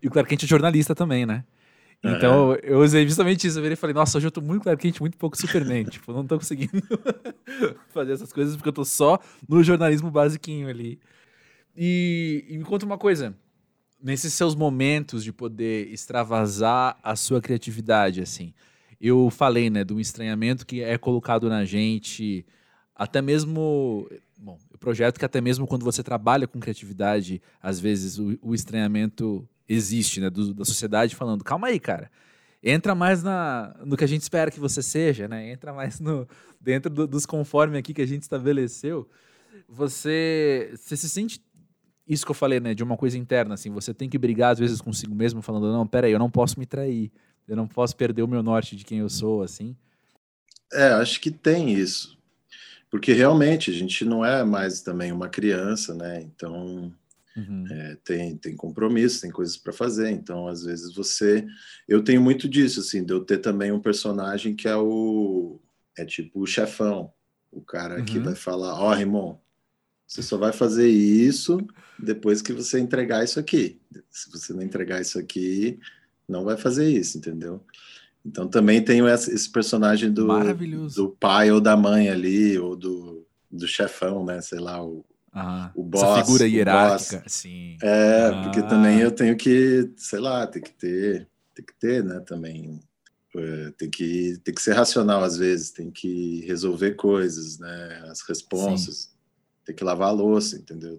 e 0.00 0.06
o 0.06 0.10
Clark 0.10 0.30
Kent 0.30 0.44
é 0.44 0.46
jornalista 0.46 0.94
também, 0.94 1.26
né? 1.26 1.44
Então 2.02 2.50
uhum. 2.50 2.56
eu 2.62 2.80
usei 2.80 3.06
justamente 3.06 3.46
isso. 3.46 3.58
Eu 3.58 3.72
e 3.72 3.76
falei, 3.76 3.94
nossa, 3.94 4.18
hoje 4.18 4.26
eu 4.26 4.30
tô 4.30 4.40
muito 4.40 4.62
Clark 4.62 4.80
Kent, 4.80 5.00
muito 5.00 5.16
pouco 5.16 5.36
Superman. 5.36 5.84
tipo, 5.90 6.12
não 6.12 6.26
tô 6.26 6.38
conseguindo 6.38 6.82
fazer 7.92 8.12
essas 8.12 8.32
coisas 8.32 8.56
porque 8.56 8.68
eu 8.68 8.72
tô 8.72 8.84
só 8.84 9.18
no 9.48 9.62
jornalismo 9.62 10.10
basiquinho 10.10 10.68
ali. 10.68 11.00
E, 11.76 12.44
e 12.48 12.58
me 12.58 12.64
conta 12.64 12.86
uma 12.86 12.98
coisa. 12.98 13.34
Nesses 14.02 14.32
seus 14.34 14.54
momentos 14.54 15.24
de 15.24 15.32
poder 15.32 15.90
extravasar 15.90 16.98
a 17.02 17.16
sua 17.16 17.40
criatividade, 17.40 18.20
assim, 18.20 18.52
eu 19.00 19.30
falei, 19.30 19.68
né, 19.68 19.84
do 19.84 20.00
estranhamento 20.00 20.66
que 20.66 20.82
é 20.82 20.96
colocado 20.96 21.48
na 21.48 21.64
gente, 21.64 22.46
até 22.94 23.20
mesmo. 23.20 24.08
Projeto 24.78 25.18
que 25.18 25.24
até 25.24 25.40
mesmo 25.40 25.66
quando 25.66 25.84
você 25.84 26.02
trabalha 26.02 26.46
com 26.46 26.60
criatividade, 26.60 27.40
às 27.62 27.80
vezes 27.80 28.18
o, 28.18 28.38
o 28.42 28.54
estranhamento 28.54 29.48
existe, 29.68 30.20
né, 30.20 30.30
do, 30.30 30.54
da 30.54 30.64
sociedade 30.64 31.16
falando, 31.16 31.42
calma 31.42 31.68
aí, 31.68 31.80
cara, 31.80 32.10
entra 32.62 32.94
mais 32.94 33.22
na, 33.22 33.76
no 33.84 33.96
que 33.96 34.04
a 34.04 34.08
gente 34.08 34.22
espera 34.22 34.50
que 34.50 34.60
você 34.60 34.82
seja, 34.82 35.28
né, 35.28 35.50
entra 35.50 35.72
mais 35.72 36.00
no, 36.00 36.26
dentro 36.60 36.90
do, 36.90 37.06
dos 37.06 37.26
conformes 37.26 37.78
aqui 37.78 37.92
que 37.92 38.02
a 38.02 38.06
gente 38.06 38.22
estabeleceu, 38.22 39.08
você, 39.68 40.72
você 40.76 40.96
se 40.96 41.08
sente 41.08 41.40
isso 42.06 42.24
que 42.24 42.30
eu 42.30 42.36
falei, 42.36 42.60
né, 42.60 42.74
de 42.74 42.84
uma 42.84 42.96
coisa 42.96 43.18
interna, 43.18 43.54
assim, 43.54 43.70
você 43.70 43.92
tem 43.92 44.08
que 44.08 44.18
brigar 44.18 44.52
às 44.52 44.58
vezes 44.58 44.80
consigo 44.80 45.14
mesmo, 45.14 45.42
falando, 45.42 45.72
não, 45.72 45.86
peraí, 45.86 46.12
eu 46.12 46.18
não 46.18 46.30
posso 46.30 46.58
me 46.58 46.66
trair, 46.66 47.10
eu 47.48 47.56
não 47.56 47.66
posso 47.66 47.96
perder 47.96 48.22
o 48.22 48.28
meu 48.28 48.42
norte 48.42 48.76
de 48.76 48.84
quem 48.84 48.98
eu 48.98 49.08
sou, 49.08 49.42
assim. 49.42 49.76
É, 50.72 50.88
acho 50.88 51.20
que 51.20 51.30
tem 51.30 51.72
isso, 51.72 52.16
porque 52.96 53.12
realmente 53.12 53.70
a 53.70 53.74
gente 53.74 54.06
não 54.06 54.24
é 54.24 54.42
mais 54.42 54.80
também 54.80 55.12
uma 55.12 55.28
criança, 55.28 55.94
né, 55.94 56.22
então 56.22 56.90
Uhum. 57.36 57.66
É, 57.70 57.98
tem, 58.02 58.34
tem 58.34 58.56
compromisso, 58.56 59.20
tem 59.20 59.30
coisas 59.30 59.58
para 59.58 59.70
fazer. 59.70 60.08
Então, 60.08 60.48
às 60.48 60.64
vezes 60.64 60.94
você. 60.94 61.46
Eu 61.86 62.02
tenho 62.02 62.18
muito 62.18 62.48
disso, 62.48 62.80
assim, 62.80 63.04
de 63.04 63.12
eu 63.12 63.22
ter 63.22 63.36
também 63.36 63.70
um 63.70 63.78
personagem 63.78 64.56
que 64.56 64.66
é 64.66 64.74
o. 64.74 65.60
É 65.98 66.06
tipo 66.06 66.40
o 66.40 66.46
chefão, 66.46 67.12
o 67.52 67.60
cara 67.60 67.98
uhum. 67.98 68.06
que 68.06 68.18
vai 68.18 68.34
falar: 68.34 68.80
Ó, 68.80 68.90
oh, 68.90 68.94
Rimon, 68.94 69.36
você 70.06 70.22
só 70.22 70.38
vai 70.38 70.50
fazer 70.50 70.88
isso 70.88 71.58
depois 71.98 72.40
que 72.40 72.54
você 72.54 72.80
entregar 72.80 73.22
isso 73.22 73.38
aqui. 73.38 73.78
Se 74.10 74.30
você 74.30 74.54
não 74.54 74.62
entregar 74.62 75.02
isso 75.02 75.18
aqui, 75.18 75.78
não 76.26 76.42
vai 76.42 76.56
fazer 76.56 76.90
isso, 76.90 77.18
entendeu? 77.18 77.62
Então 78.26 78.48
também 78.48 78.82
tenho 78.82 79.08
esse 79.08 79.48
personagem 79.50 80.12
do, 80.12 80.26
do 80.94 81.10
pai 81.10 81.50
ou 81.52 81.60
da 81.60 81.76
mãe 81.76 82.08
ali, 82.08 82.58
ou 82.58 82.74
do, 82.74 83.24
do 83.50 83.68
chefão, 83.68 84.24
né? 84.24 84.40
Sei 84.40 84.58
lá, 84.58 84.84
o, 84.84 85.04
ah, 85.32 85.70
o 85.76 85.82
boss. 85.84 86.02
Essa 86.02 86.24
figura 86.24 86.48
hierárquica, 86.48 87.22
sim. 87.28 87.76
É, 87.80 88.30
ah. 88.32 88.42
porque 88.42 88.62
também 88.62 88.98
eu 88.98 89.12
tenho 89.12 89.36
que, 89.36 89.92
sei 89.96 90.18
lá, 90.18 90.44
tem 90.46 90.60
que 90.60 90.72
ter, 90.72 91.28
tem 91.54 91.64
que 91.64 91.74
ter, 91.78 92.02
né, 92.02 92.20
também. 92.26 92.80
É, 93.36 93.70
tem 93.76 93.90
que, 93.90 94.40
tem 94.42 94.54
que 94.54 94.62
ser 94.62 94.72
racional 94.72 95.22
às 95.22 95.36
vezes, 95.36 95.70
tem 95.70 95.90
que 95.90 96.42
resolver 96.46 96.92
coisas, 96.92 97.58
né, 97.58 98.02
as 98.10 98.22
respostas, 98.22 98.96
sim. 98.96 99.08
tem 99.66 99.74
que 99.76 99.84
lavar 99.84 100.08
a 100.08 100.12
louça, 100.12 100.56
entendeu? 100.56 100.98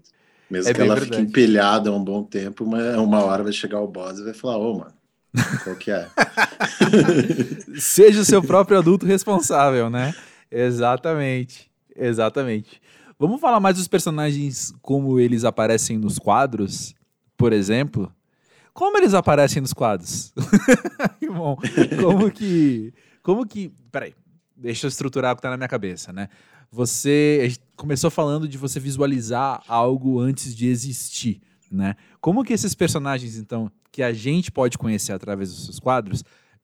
Mesmo 0.50 0.70
é 0.70 0.74
que 0.74 0.82
ela 0.82 0.94
verdade. 0.94 1.18
fique 1.18 1.30
empilhada 1.30 1.92
um 1.92 2.04
bom 2.04 2.24
tempo, 2.24 2.64
mas 2.64 2.96
uma 2.96 3.24
hora 3.24 3.44
vai 3.44 3.52
chegar 3.52 3.82
o 3.82 3.88
boss 3.88 4.20
e 4.20 4.24
vai 4.24 4.36
falar, 4.36 4.60
ô, 4.60 4.78
mano, 4.78 4.97
qual 5.64 5.76
que 5.76 5.92
é? 5.92 6.10
Seja 7.80 8.22
o 8.22 8.26
seu 8.26 8.42
próprio 8.42 8.78
adulto 8.78 9.06
responsável, 9.06 9.90
né? 9.90 10.14
Exatamente, 10.52 11.70
exatamente. 11.96 12.82
Vamos 13.20 13.42
falar 13.42 13.60
mais 13.60 13.78
dos 13.78 13.88
personagens 13.88 14.74
como 14.82 15.20
eles 15.20 15.44
aparecem 15.44 15.98
nos 15.98 16.20
quadros, 16.20 16.94
por 17.36 17.52
exemplo? 17.52 18.12
Como 18.74 18.96
eles 18.98 19.16
aparecem 19.16 19.60
nos 19.60 19.74
quadros? 19.74 20.32
Bom, 21.28 21.58
como 22.00 22.30
que. 22.30 22.94
Como 23.24 23.46
que. 23.46 23.72
Peraí, 23.92 24.14
deixa 24.56 24.86
eu 24.86 24.90
estruturar 24.90 25.34
o 25.34 25.36
que 25.36 25.42
tá 25.42 25.50
na 25.50 25.58
minha 25.58 25.68
cabeça, 25.68 26.14
né? 26.14 26.30
Você 26.72 27.54
começou 27.76 28.12
falando 28.12 28.48
de 28.48 28.58
você 28.58 28.80
visualizar 28.80 29.64
algo 29.68 30.20
antes 30.20 30.56
de 30.56 30.68
existir, 30.68 31.42
né? 31.72 31.96
Como 32.22 32.44
que 32.44 32.54
esses 32.54 32.76
personagens, 32.76 33.38
então, 33.38 33.72
que 33.92 34.04
a 34.04 34.14
gente 34.14 34.52
pode 34.52 34.78
conhecer 34.78 35.14
através 35.14 35.50
dos 35.50 35.66
seus 35.66 35.80
quadros, 35.80 36.24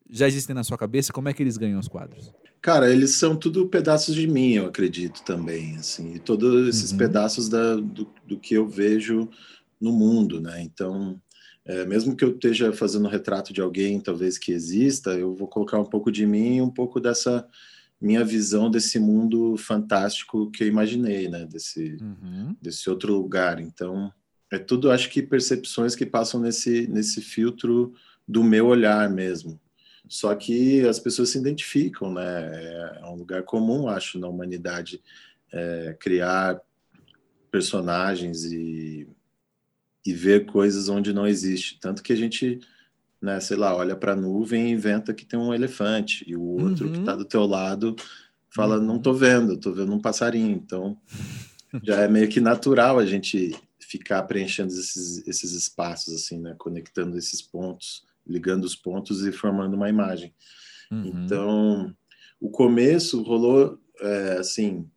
já 0.09 0.27
existem 0.27 0.55
na 0.55 0.63
sua 0.63 0.77
cabeça? 0.77 1.13
Como 1.13 1.29
é 1.29 1.33
que 1.33 1.41
eles 1.41 1.57
ganham 1.57 1.79
os 1.79 1.87
quadros? 1.87 2.31
Cara, 2.61 2.89
eles 2.89 3.15
são 3.15 3.35
tudo 3.35 3.67
pedaços 3.67 4.15
de 4.15 4.25
mim, 4.25 4.53
eu 4.53 4.67
acredito 4.67 5.21
também, 5.23 5.75
assim, 5.75 6.13
e 6.13 6.19
todos 6.19 6.69
esses 6.69 6.91
uhum. 6.91 6.97
pedaços 6.97 7.49
da, 7.49 7.75
do, 7.75 8.07
do, 8.25 8.39
que 8.39 8.53
eu 8.53 8.65
vejo 8.65 9.29
no 9.81 9.91
mundo, 9.91 10.39
né? 10.39 10.61
Então, 10.61 11.19
é, 11.65 11.85
mesmo 11.85 12.15
que 12.15 12.23
eu 12.23 12.31
esteja 12.31 12.71
fazendo 12.71 13.05
um 13.05 13.09
retrato 13.09 13.51
de 13.51 13.59
alguém, 13.59 13.99
talvez 13.99 14.37
que 14.37 14.53
exista, 14.53 15.11
eu 15.11 15.35
vou 15.35 15.47
colocar 15.47 15.77
um 15.77 15.85
pouco 15.85 16.09
de 16.09 16.25
mim, 16.25 16.61
um 16.61 16.69
pouco 16.69 17.01
dessa 17.01 17.45
minha 17.99 18.23
visão 18.23 18.69
desse 18.69 18.99
mundo 18.99 19.55
fantástico 19.57 20.51
que 20.51 20.63
eu 20.63 20.67
imaginei, 20.67 21.29
né? 21.29 21.45
Desse, 21.45 21.97
uhum. 22.01 22.55
desse 22.61 22.89
outro 22.89 23.13
lugar. 23.13 23.59
Então, 23.59 24.11
é 24.53 24.59
tudo, 24.59 24.91
acho 24.91 25.09
que 25.09 25.21
percepções 25.21 25.95
que 25.95 26.05
passam 26.05 26.39
nesse 26.39 26.87
nesse 26.87 27.21
filtro 27.21 27.93
do 28.27 28.43
meu 28.43 28.67
olhar 28.67 29.09
mesmo. 29.09 29.59
Só 30.07 30.35
que 30.35 30.85
as 30.87 30.99
pessoas 30.99 31.29
se 31.29 31.37
identificam, 31.37 32.13
né? 32.13 32.99
É 33.01 33.05
um 33.05 33.15
lugar 33.15 33.43
comum, 33.43 33.87
acho, 33.87 34.19
na 34.19 34.27
humanidade 34.27 35.01
é, 35.51 35.95
criar 35.99 36.59
personagens 37.49 38.43
e, 38.45 39.07
e 40.05 40.13
ver 40.13 40.45
coisas 40.45 40.89
onde 40.89 41.13
não 41.13 41.25
existe. 41.25 41.79
Tanto 41.79 42.03
que 42.03 42.11
a 42.11 42.15
gente, 42.15 42.59
né, 43.21 43.39
sei 43.39 43.55
lá, 43.55 43.75
olha 43.75 43.95
para 43.95 44.13
a 44.13 44.15
nuvem 44.15 44.67
e 44.67 44.71
inventa 44.71 45.13
que 45.13 45.25
tem 45.25 45.39
um 45.39 45.53
elefante, 45.53 46.25
e 46.27 46.35
o 46.35 46.41
outro 46.41 46.87
uhum. 46.87 46.93
que 46.93 46.99
está 46.99 47.15
do 47.15 47.25
teu 47.25 47.45
lado 47.45 47.95
fala, 48.49 48.77
uhum. 48.77 48.85
não 48.85 48.97
estou 48.97 49.13
vendo, 49.13 49.53
estou 49.53 49.73
vendo 49.73 49.93
um 49.93 50.01
passarinho. 50.01 50.51
Então, 50.51 50.97
já 51.83 52.01
é 52.01 52.07
meio 52.07 52.27
que 52.27 52.41
natural 52.41 52.99
a 52.99 53.05
gente 53.05 53.55
ficar 53.97 54.23
preenchendo 54.23 54.73
esses, 54.73 55.27
esses 55.27 55.51
espaços, 55.51 56.13
assim, 56.13 56.39
né? 56.39 56.55
Conectando 56.57 57.17
esses 57.17 57.41
pontos 57.41 58.03
ligando 58.25 58.63
os 58.63 58.75
pontos 58.75 59.25
e 59.25 59.31
formando 59.31 59.75
uma 59.75 59.89
imagem. 59.89 60.33
Uhum. 60.91 61.05
Então, 61.05 61.95
o 62.39 62.49
começo 62.49 63.21
rolou 63.21 63.79
é, 63.99 64.37
assim, 64.39 64.89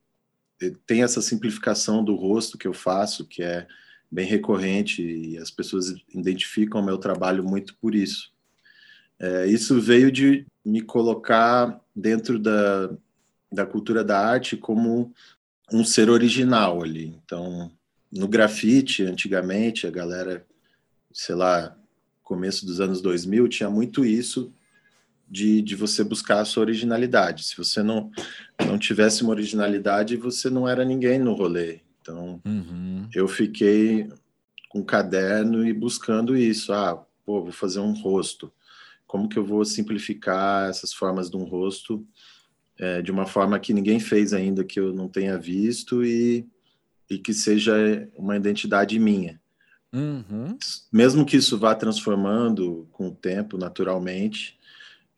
tem 0.87 1.03
essa 1.03 1.21
simplificação 1.21 2.05
do 2.05 2.15
rosto 2.15 2.57
que 2.57 2.67
eu 2.67 2.73
faço, 2.73 3.27
que 3.27 3.43
é 3.43 3.67
bem 4.11 4.27
recorrente 4.27 5.03
e 5.03 5.37
as 5.39 5.51
pessoas 5.51 5.95
identificam 6.15 6.81
o 6.81 6.85
meu 6.85 6.99
trabalho 6.99 7.45
muito 7.45 7.77
por 7.77 7.95
isso. 7.95 8.33
É, 9.19 9.47
isso 9.47 9.81
veio 9.81 10.13
de 10.13 10.47
me 10.65 10.81
colocar 10.81 11.81
dentro 11.95 12.39
da, 12.39 12.91
da 13.51 13.67
cultura 13.67 14.05
da 14.05 14.19
arte 14.19 14.57
como 14.57 15.13
um 15.73 15.85
ser 15.85 16.09
original 16.11 16.83
ali. 16.83 17.19
Então, 17.25 17.71
no 18.13 18.29
grafite, 18.29 19.03
antigamente, 19.03 19.87
a 19.87 19.91
galera, 19.91 20.47
sei 21.13 21.35
lá, 21.35 21.77
começo 22.23 22.67
dos 22.67 22.81
anos 22.81 23.01
2000, 23.01 23.49
tinha 23.49 23.71
muito 23.71 24.05
isso 24.05 24.53
de, 25.29 25.61
de 25.63 25.75
você 25.75 26.05
buscar 26.05 26.41
a 26.41 26.45
sua 26.45 26.63
originalidade. 26.63 27.45
Se 27.45 27.57
você 27.57 27.83
não, 27.83 28.11
não 28.65 28.79
tivesse 28.79 29.23
uma 29.23 29.31
originalidade, 29.31 30.17
você 30.17 30.49
não 30.49 30.69
era 30.69 30.85
ninguém 30.85 31.19
no 31.19 31.35
rolê. 31.35 31.81
Então, 32.01 32.41
uhum. 32.45 33.09
eu 33.15 33.27
fiquei 33.27 34.09
um 34.75 34.83
caderno 34.83 35.67
e 35.67 35.73
buscando 35.73 36.37
isso. 36.37 36.73
Ah, 36.73 37.05
pô, 37.25 37.43
vou 37.43 37.53
fazer 37.53 37.81
um 37.81 37.93
rosto. 37.93 38.53
Como 39.07 39.29
que 39.29 39.39
eu 39.39 39.45
vou 39.45 39.65
simplificar 39.65 40.69
essas 40.69 40.93
formas 40.93 41.31
de 41.31 41.37
um 41.37 41.45
rosto 41.45 42.07
é, 42.79 43.01
de 43.01 43.11
uma 43.11 43.27
forma 43.27 43.59
que 43.59 43.73
ninguém 43.73 43.99
fez 43.99 44.33
ainda, 44.33 44.65
que 44.65 44.79
eu 44.79 44.93
não 44.93 45.09
tenha 45.09 45.39
visto 45.39 46.05
e, 46.05 46.47
e 47.09 47.19
que 47.19 47.33
seja 47.33 48.09
uma 48.17 48.37
identidade 48.37 48.99
minha. 48.99 49.41
Uhum. 49.93 50.59
Mesmo 50.93 51.25
que 51.25 51.37
isso 51.37 51.59
vá 51.59 51.75
transformando 51.75 52.89
com 52.93 53.09
o 53.09 53.15
tempo, 53.15 53.57
naturalmente, 53.57 54.59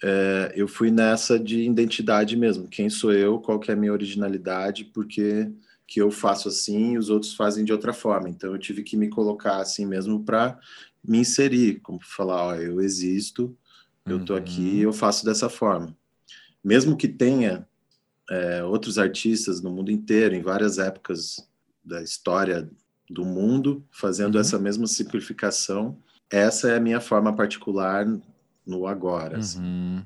é, 0.03 0.53
eu 0.55 0.69
fui 0.69 0.91
nessa 0.91 1.39
de 1.39 1.63
identidade 1.63 2.37
mesmo. 2.37 2.69
Quem 2.69 2.89
sou 2.89 3.13
eu? 3.13 3.39
Qual 3.41 3.59
que 3.59 3.71
é 3.71 3.75
a 3.75 3.77
minha 3.77 3.93
originalidade? 3.93 4.85
Porque 4.85 5.51
que 5.87 6.01
eu 6.01 6.11
faço 6.11 6.49
assim 6.49 6.93
e 6.93 6.99
os 6.99 7.09
outros 7.09 7.35
fazem 7.35 7.65
de 7.65 7.73
outra 7.73 7.95
forma. 7.95 8.29
Então 8.29 8.53
eu 8.53 8.59
tive 8.59 8.83
que 8.83 8.97
me 8.97 9.09
colocar 9.09 9.57
assim 9.57 9.87
mesmo 9.87 10.23
para 10.23 10.59
me 11.03 11.19
inserir, 11.19 11.81
como 11.81 11.99
falar, 12.03 12.49
ó, 12.49 12.55
eu 12.55 12.81
existo, 12.81 13.57
eu 14.05 14.23
tô 14.23 14.35
aqui, 14.35 14.77
uhum. 14.77 14.83
eu 14.83 14.93
faço 14.93 15.25
dessa 15.25 15.49
forma. 15.49 15.97
Mesmo 16.63 16.97
que 16.97 17.09
tenha 17.09 17.67
é, 18.31 18.63
outros 18.63 18.99
artistas 18.99 19.63
no 19.63 19.71
mundo 19.71 19.91
inteiro, 19.91 20.35
em 20.35 20.43
várias 20.43 20.79
épocas 20.79 21.49
da 21.89 22.03
história 22.03 22.69
do 23.11 23.25
mundo, 23.25 23.85
fazendo 23.91 24.35
uhum. 24.35 24.41
essa 24.41 24.59
mesma 24.59 24.87
simplificação, 24.87 25.97
essa 26.31 26.69
é 26.69 26.77
a 26.77 26.81
minha 26.81 27.01
forma 27.01 27.35
particular 27.35 28.07
no 28.67 28.87
agora. 28.87 29.39
Assim. 29.39 29.61
Uhum. 29.61 30.05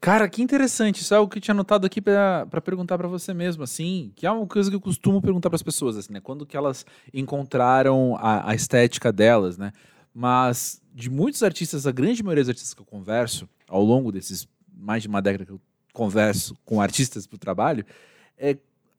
Cara, 0.00 0.28
que 0.28 0.40
interessante. 0.40 1.02
Isso 1.02 1.12
é 1.12 1.16
algo 1.16 1.30
que 1.30 1.38
eu 1.38 1.42
tinha 1.42 1.52
anotado 1.52 1.86
aqui 1.86 2.00
para 2.00 2.46
perguntar 2.64 2.96
para 2.96 3.08
você 3.08 3.34
mesmo, 3.34 3.64
assim, 3.64 4.12
que 4.14 4.24
é 4.24 4.30
uma 4.30 4.46
coisa 4.46 4.70
que 4.70 4.76
eu 4.76 4.80
costumo 4.80 5.20
perguntar 5.20 5.50
para 5.50 5.56
as 5.56 5.62
pessoas, 5.62 5.96
assim, 5.96 6.12
né? 6.12 6.20
Quando 6.20 6.46
que 6.46 6.56
elas 6.56 6.86
encontraram 7.12 8.16
a, 8.16 8.50
a, 8.50 8.54
estética 8.54 9.12
delas, 9.12 9.58
né? 9.58 9.72
Mas 10.14 10.80
de 10.94 11.10
muitos 11.10 11.42
artistas, 11.42 11.86
a 11.86 11.92
grande 11.92 12.22
maioria 12.22 12.44
dos 12.44 12.50
artistas 12.50 12.72
que 12.72 12.80
eu 12.80 12.86
converso 12.86 13.48
ao 13.68 13.82
longo 13.82 14.12
desses 14.12 14.46
mais 14.72 15.02
de 15.02 15.08
uma 15.08 15.20
década 15.20 15.44
que 15.44 15.52
eu 15.52 15.60
converso 15.92 16.56
com 16.64 16.80
artistas 16.80 17.26
para 17.26 17.36
o 17.36 17.38
trabalho, 17.38 17.84
é 18.38 18.56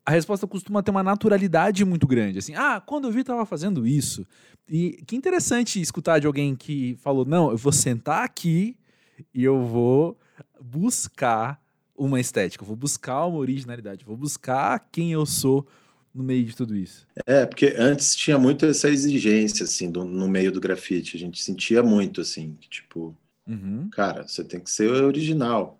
a 0.08 0.12
resposta 0.12 0.48
costuma 0.48 0.82
ter 0.82 0.90
uma 0.90 1.04
naturalidade 1.04 1.84
muito 1.84 2.08
grande. 2.08 2.40
Assim, 2.40 2.56
ah, 2.56 2.80
quando 2.80 3.10
eu 3.10 3.12
vi, 3.12 3.20
estava 3.20 3.46
fazendo 3.46 3.86
isso. 3.86 4.26
E 4.66 5.04
que 5.06 5.18
interessante 5.18 5.82
escutar 5.82 6.20
de 6.20 6.26
alguém 6.26 6.56
que 6.56 6.96
falou: 7.02 7.26
não, 7.26 7.52
eu 7.52 7.58
vou 7.58 7.74
sentar 7.74 8.24
aqui 8.24 8.78
e 9.34 9.44
eu 9.44 9.66
vou 9.66 10.18
buscar 10.62 11.62
uma 11.94 12.22
estética, 12.22 12.64
vou 12.64 12.76
buscar 12.78 13.26
uma 13.26 13.38
originalidade, 13.38 14.06
vou 14.06 14.16
buscar 14.16 14.88
quem 14.94 15.12
eu 15.12 15.26
sou 15.26 15.68
no 16.16 16.24
meio 16.24 16.46
de 16.46 16.56
tudo 16.56 16.74
isso. 16.74 17.06
É, 17.26 17.46
porque 17.46 17.76
antes 17.78 18.16
tinha 18.16 18.40
muito 18.40 18.66
essa 18.66 18.90
exigência, 18.90 19.66
assim, 19.66 19.92
do, 19.92 20.06
no 20.06 20.30
meio 20.30 20.54
do 20.54 20.62
grafite. 20.62 21.18
A 21.18 21.20
gente 21.20 21.44
sentia 21.44 21.84
muito, 21.84 22.22
assim, 22.22 22.56
que, 22.62 22.70
tipo, 22.70 23.14
uhum. 23.46 23.90
cara, 23.92 24.26
você 24.26 24.42
tem 24.42 24.62
que 24.62 24.72
ser 24.72 24.90
original. 24.90 25.76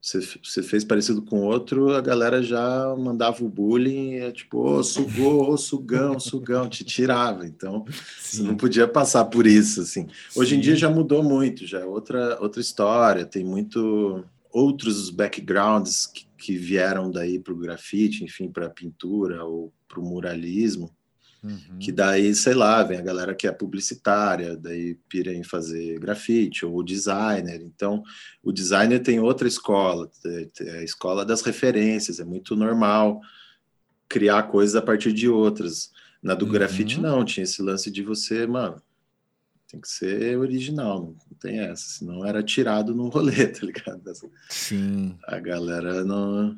Você, 0.00 0.20
você 0.42 0.62
fez 0.62 0.84
parecido 0.84 1.20
com 1.22 1.40
outro, 1.40 1.92
a 1.94 2.00
galera 2.00 2.40
já 2.40 2.94
mandava 2.96 3.44
o 3.44 3.48
bullying, 3.48 4.14
é 4.14 4.30
tipo, 4.30 4.58
ô, 4.58 4.76
oh, 4.76 4.82
sugou, 4.84 5.50
oh, 5.50 5.56
sugão, 5.56 6.20
sugão, 6.20 6.68
te 6.68 6.84
tirava. 6.84 7.46
Então, 7.46 7.84
Sim. 8.20 8.38
você 8.38 8.42
não 8.42 8.56
podia 8.56 8.86
passar 8.86 9.24
por 9.24 9.46
isso, 9.46 9.80
assim. 9.80 10.06
Hoje 10.36 10.50
Sim. 10.50 10.56
em 10.56 10.60
dia 10.60 10.76
já 10.76 10.88
mudou 10.88 11.22
muito, 11.22 11.66
já 11.66 11.80
é 11.80 11.84
outra, 11.84 12.38
outra 12.40 12.60
história, 12.60 13.26
tem 13.26 13.44
muito 13.44 14.24
outros 14.52 15.10
backgrounds 15.10 16.06
que, 16.06 16.26
que 16.36 16.56
vieram 16.56 17.10
daí 17.10 17.38
para 17.38 17.52
o 17.52 17.58
grafite, 17.58 18.24
enfim, 18.24 18.48
para 18.48 18.66
a 18.66 18.70
pintura 18.70 19.44
ou 19.44 19.72
para 19.88 20.00
o 20.00 20.04
muralismo. 20.04 20.90
Uhum. 21.42 21.78
Que 21.78 21.92
daí, 21.92 22.34
sei 22.34 22.54
lá, 22.54 22.82
vem 22.82 22.98
a 22.98 23.02
galera 23.02 23.34
que 23.34 23.46
é 23.46 23.52
publicitária, 23.52 24.56
daí 24.56 24.96
pira 25.08 25.32
em 25.32 25.44
fazer 25.44 25.98
grafite, 26.00 26.66
ou 26.66 26.82
designer. 26.82 27.62
Então, 27.62 28.02
o 28.42 28.52
designer 28.52 29.00
tem 29.00 29.20
outra 29.20 29.46
escola, 29.46 30.10
é 30.24 30.78
a 30.78 30.82
escola 30.82 31.24
das 31.24 31.42
referências, 31.42 32.18
é 32.18 32.24
muito 32.24 32.56
normal 32.56 33.20
criar 34.08 34.44
coisas 34.44 34.74
a 34.74 34.82
partir 34.82 35.12
de 35.12 35.28
outras. 35.28 35.90
Na 36.20 36.34
do 36.34 36.46
uhum. 36.46 36.52
grafite, 36.52 37.00
não, 37.00 37.24
tinha 37.24 37.44
esse 37.44 37.62
lance 37.62 37.90
de 37.90 38.02
você, 38.02 38.44
mano, 38.44 38.82
tem 39.70 39.80
que 39.80 39.88
ser 39.88 40.36
original, 40.36 41.14
não 41.30 41.38
tem 41.38 41.60
essa, 41.60 41.98
senão 41.98 42.24
era 42.24 42.42
tirado 42.42 42.94
no 42.94 43.08
rolê, 43.08 43.46
tá 43.46 43.64
ligado? 43.64 44.02
Sim. 44.48 45.16
A 45.24 45.38
galera 45.38 46.02
não, 46.04 46.56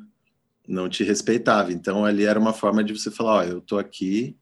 não 0.67 0.89
te 0.89 1.03
respeitava. 1.03 1.71
Então, 1.71 2.03
ali 2.03 2.23
era 2.23 2.39
uma 2.39 2.53
forma 2.53 2.83
de 2.83 2.97
você 2.97 3.11
falar: 3.11 3.33
ó, 3.33 3.43
eu 3.43 3.61
tô 3.61 3.77
aqui 3.77 4.35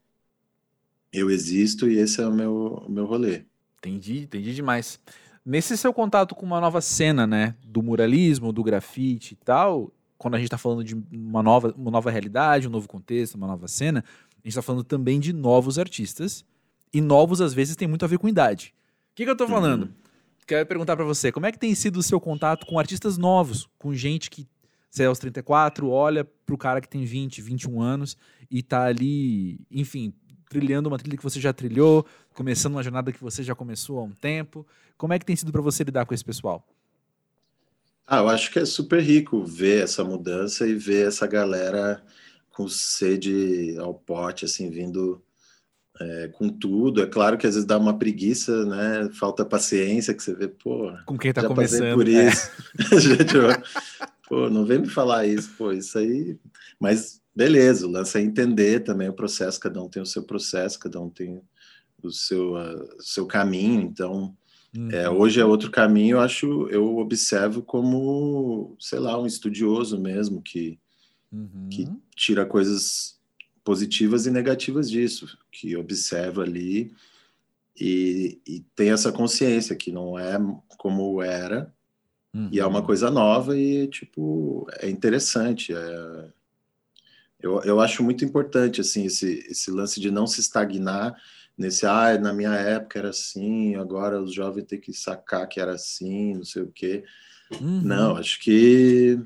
eu 1.12 1.30
existo 1.30 1.88
e 1.88 1.98
esse 1.98 2.20
é 2.20 2.26
o 2.26 2.32
meu, 2.32 2.84
meu 2.88 3.04
rolê. 3.06 3.42
Entendi, 3.78 4.20
entendi 4.20 4.54
demais. 4.54 5.00
Nesse 5.44 5.76
seu 5.76 5.92
contato 5.92 6.34
com 6.34 6.44
uma 6.44 6.60
nova 6.60 6.80
cena, 6.80 7.26
né, 7.26 7.54
do 7.64 7.82
muralismo, 7.82 8.52
do 8.52 8.62
grafite 8.62 9.32
e 9.32 9.36
tal, 9.36 9.92
quando 10.18 10.34
a 10.34 10.38
gente 10.38 10.46
está 10.46 10.58
falando 10.58 10.84
de 10.84 10.94
uma 11.10 11.42
nova, 11.42 11.74
uma 11.76 11.90
nova 11.90 12.10
realidade, 12.10 12.68
um 12.68 12.70
novo 12.70 12.86
contexto, 12.86 13.36
uma 13.36 13.46
nova 13.46 13.66
cena, 13.66 14.04
a 14.30 14.36
gente 14.36 14.48
está 14.48 14.62
falando 14.62 14.84
também 14.84 15.18
de 15.18 15.32
novos 15.32 15.78
artistas. 15.78 16.44
E 16.92 17.00
novos, 17.00 17.40
às 17.40 17.54
vezes, 17.54 17.76
tem 17.76 17.88
muito 17.88 18.04
a 18.04 18.08
ver 18.08 18.18
com 18.18 18.28
idade. 18.28 18.74
O 19.12 19.14
que, 19.14 19.24
que 19.24 19.30
eu 19.30 19.34
estou 19.34 19.48
falando? 19.48 19.84
Uhum. 19.84 19.92
Quero 20.46 20.66
perguntar 20.66 20.96
para 20.96 21.04
você, 21.04 21.30
como 21.30 21.46
é 21.46 21.52
que 21.52 21.58
tem 21.58 21.74
sido 21.74 21.98
o 21.98 22.02
seu 22.02 22.20
contato 22.20 22.66
com 22.66 22.78
artistas 22.78 23.16
novos, 23.16 23.68
com 23.78 23.94
gente 23.94 24.28
que, 24.28 24.48
sei 24.90 25.06
aos 25.06 25.18
34, 25.18 25.88
olha 25.88 26.24
para 26.24 26.54
o 26.54 26.58
cara 26.58 26.80
que 26.80 26.88
tem 26.88 27.04
20, 27.04 27.40
21 27.40 27.80
anos 27.80 28.16
e 28.50 28.62
tá 28.62 28.84
ali, 28.84 29.60
enfim, 29.70 30.12
trilhando 30.50 30.88
uma 30.88 30.98
trilha 30.98 31.16
que 31.16 31.22
você 31.22 31.40
já 31.40 31.52
trilhou, 31.52 32.04
começando 32.34 32.72
uma 32.72 32.82
jornada 32.82 33.12
que 33.12 33.22
você 33.22 33.42
já 33.42 33.54
começou 33.54 34.00
há 34.00 34.02
um 34.02 34.10
tempo. 34.10 34.66
Como 34.98 35.12
é 35.12 35.18
que 35.18 35.24
tem 35.24 35.36
sido 35.36 35.52
para 35.52 35.62
você 35.62 35.84
lidar 35.84 36.04
com 36.04 36.12
esse 36.12 36.24
pessoal? 36.24 36.66
Ah, 38.04 38.18
eu 38.18 38.28
acho 38.28 38.50
que 38.50 38.58
é 38.58 38.64
super 38.64 39.00
rico 39.00 39.44
ver 39.44 39.84
essa 39.84 40.02
mudança 40.02 40.66
e 40.66 40.74
ver 40.74 41.06
essa 41.06 41.24
galera 41.28 42.02
com 42.50 42.68
sede 42.68 43.76
ao 43.78 43.94
pote, 43.94 44.44
assim, 44.44 44.68
vindo 44.68 45.22
é, 46.00 46.28
com 46.32 46.48
tudo. 46.48 47.00
É 47.00 47.06
claro 47.06 47.38
que 47.38 47.46
às 47.46 47.54
vezes 47.54 47.66
dá 47.66 47.78
uma 47.78 47.96
preguiça, 47.96 48.64
né? 48.64 49.08
Falta 49.12 49.44
paciência, 49.44 50.12
que 50.12 50.22
você 50.22 50.34
vê, 50.34 50.48
pô. 50.48 50.92
Com 51.06 51.16
quem 51.16 51.32
tá 51.32 51.42
já 51.42 51.48
começando. 51.48 51.94
por 51.94 52.08
é. 52.08 52.28
isso. 52.28 52.50
É. 54.00 54.12
pô, 54.28 54.50
não 54.50 54.64
vem 54.64 54.80
me 54.80 54.88
falar 54.88 55.26
isso, 55.26 55.50
pô, 55.56 55.70
isso 55.70 55.96
aí. 55.96 56.36
Mas 56.80 57.19
beleza, 57.34 57.86
o 57.86 57.90
lance 57.90 58.18
é 58.18 58.20
entender 58.20 58.80
também 58.80 59.08
o 59.08 59.14
processo, 59.14 59.60
cada 59.60 59.82
um 59.82 59.88
tem 59.88 60.02
o 60.02 60.06
seu 60.06 60.22
processo, 60.22 60.78
cada 60.78 61.00
um 61.00 61.08
tem 61.08 61.40
o 62.02 62.10
seu, 62.10 62.54
uh, 62.54 62.88
seu 62.98 63.26
caminho, 63.26 63.82
então 63.82 64.34
uhum. 64.76 64.90
é, 64.90 65.08
hoje 65.08 65.40
é 65.40 65.44
outro 65.44 65.70
caminho, 65.70 66.16
eu 66.16 66.20
acho, 66.20 66.68
eu 66.68 66.98
observo 66.98 67.62
como, 67.62 68.76
sei 68.78 68.98
lá, 68.98 69.20
um 69.20 69.26
estudioso 69.26 69.98
mesmo, 69.98 70.42
que, 70.42 70.78
uhum. 71.32 71.68
que 71.70 71.88
tira 72.16 72.44
coisas 72.44 73.18
positivas 73.62 74.26
e 74.26 74.30
negativas 74.30 74.90
disso, 74.90 75.38
que 75.52 75.76
observa 75.76 76.42
ali 76.42 76.92
e, 77.78 78.40
e 78.46 78.60
tem 78.74 78.90
essa 78.90 79.12
consciência 79.12 79.76
que 79.76 79.92
não 79.92 80.18
é 80.18 80.38
como 80.76 81.22
era, 81.22 81.72
uhum. 82.34 82.48
e 82.50 82.58
é 82.58 82.66
uma 82.66 82.80
uhum. 82.80 82.86
coisa 82.86 83.10
nova 83.10 83.56
e, 83.56 83.86
tipo, 83.88 84.66
é 84.80 84.88
interessante, 84.90 85.72
é 85.72 86.30
eu, 87.42 87.60
eu 87.62 87.80
acho 87.80 88.02
muito 88.02 88.24
importante 88.24 88.80
assim 88.80 89.06
esse, 89.06 89.44
esse 89.48 89.70
lance 89.70 90.00
de 90.00 90.10
não 90.10 90.26
se 90.26 90.40
estagnar 90.40 91.14
nesse 91.60 91.84
ah, 91.84 92.18
na 92.18 92.32
minha 92.32 92.54
época 92.54 92.98
era 92.98 93.10
assim, 93.10 93.74
agora 93.74 94.18
os 94.18 94.32
jovens 94.32 94.64
têm 94.64 94.80
que 94.80 94.94
sacar 94.94 95.46
que 95.46 95.60
era 95.60 95.74
assim, 95.74 96.34
não 96.34 96.44
sei 96.44 96.62
o 96.62 96.72
quê. 96.72 97.04
Uhum. 97.50 97.82
Não, 97.82 98.16
acho 98.16 98.40
que 98.40 99.20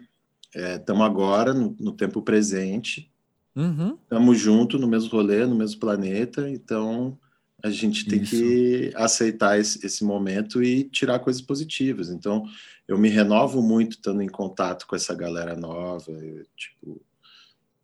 estamos 0.53 1.03
é, 1.03 1.07
agora 1.07 1.55
no, 1.55 1.77
no, 1.79 1.92
tempo 1.92 2.20
presente, 2.22 3.09
estamos 3.55 4.29
uhum. 4.29 4.35
juntos 4.35 4.81
no 4.81 4.88
mesmo 4.88 5.11
rolê, 5.11 5.46
no 5.46 5.55
mesmo 5.55 5.79
planeta, 5.79 6.50
então 6.50 7.16
a 7.62 7.70
gente 7.70 8.05
tem 8.05 8.22
Isso. 8.22 8.37
que 8.37 8.92
aceitar 8.96 9.59
esse, 9.59 9.87
esse, 9.87 10.03
momento 10.03 10.61
e 10.61 10.85
tirar 10.85 11.20
coisas 11.20 11.40
positivas. 11.40 12.11
Então 12.11 12.44
eu 12.88 12.98
me 12.98 13.09
renovo 13.09 13.62
muito 13.62 13.92
estando 13.92 14.22
em 14.22 14.29
contato 14.29 14.87
com 14.88 14.96
essa 14.96 15.14
galera 15.14 15.55
nova, 15.55 16.11
eu, 16.11 16.44
tipo 16.57 17.00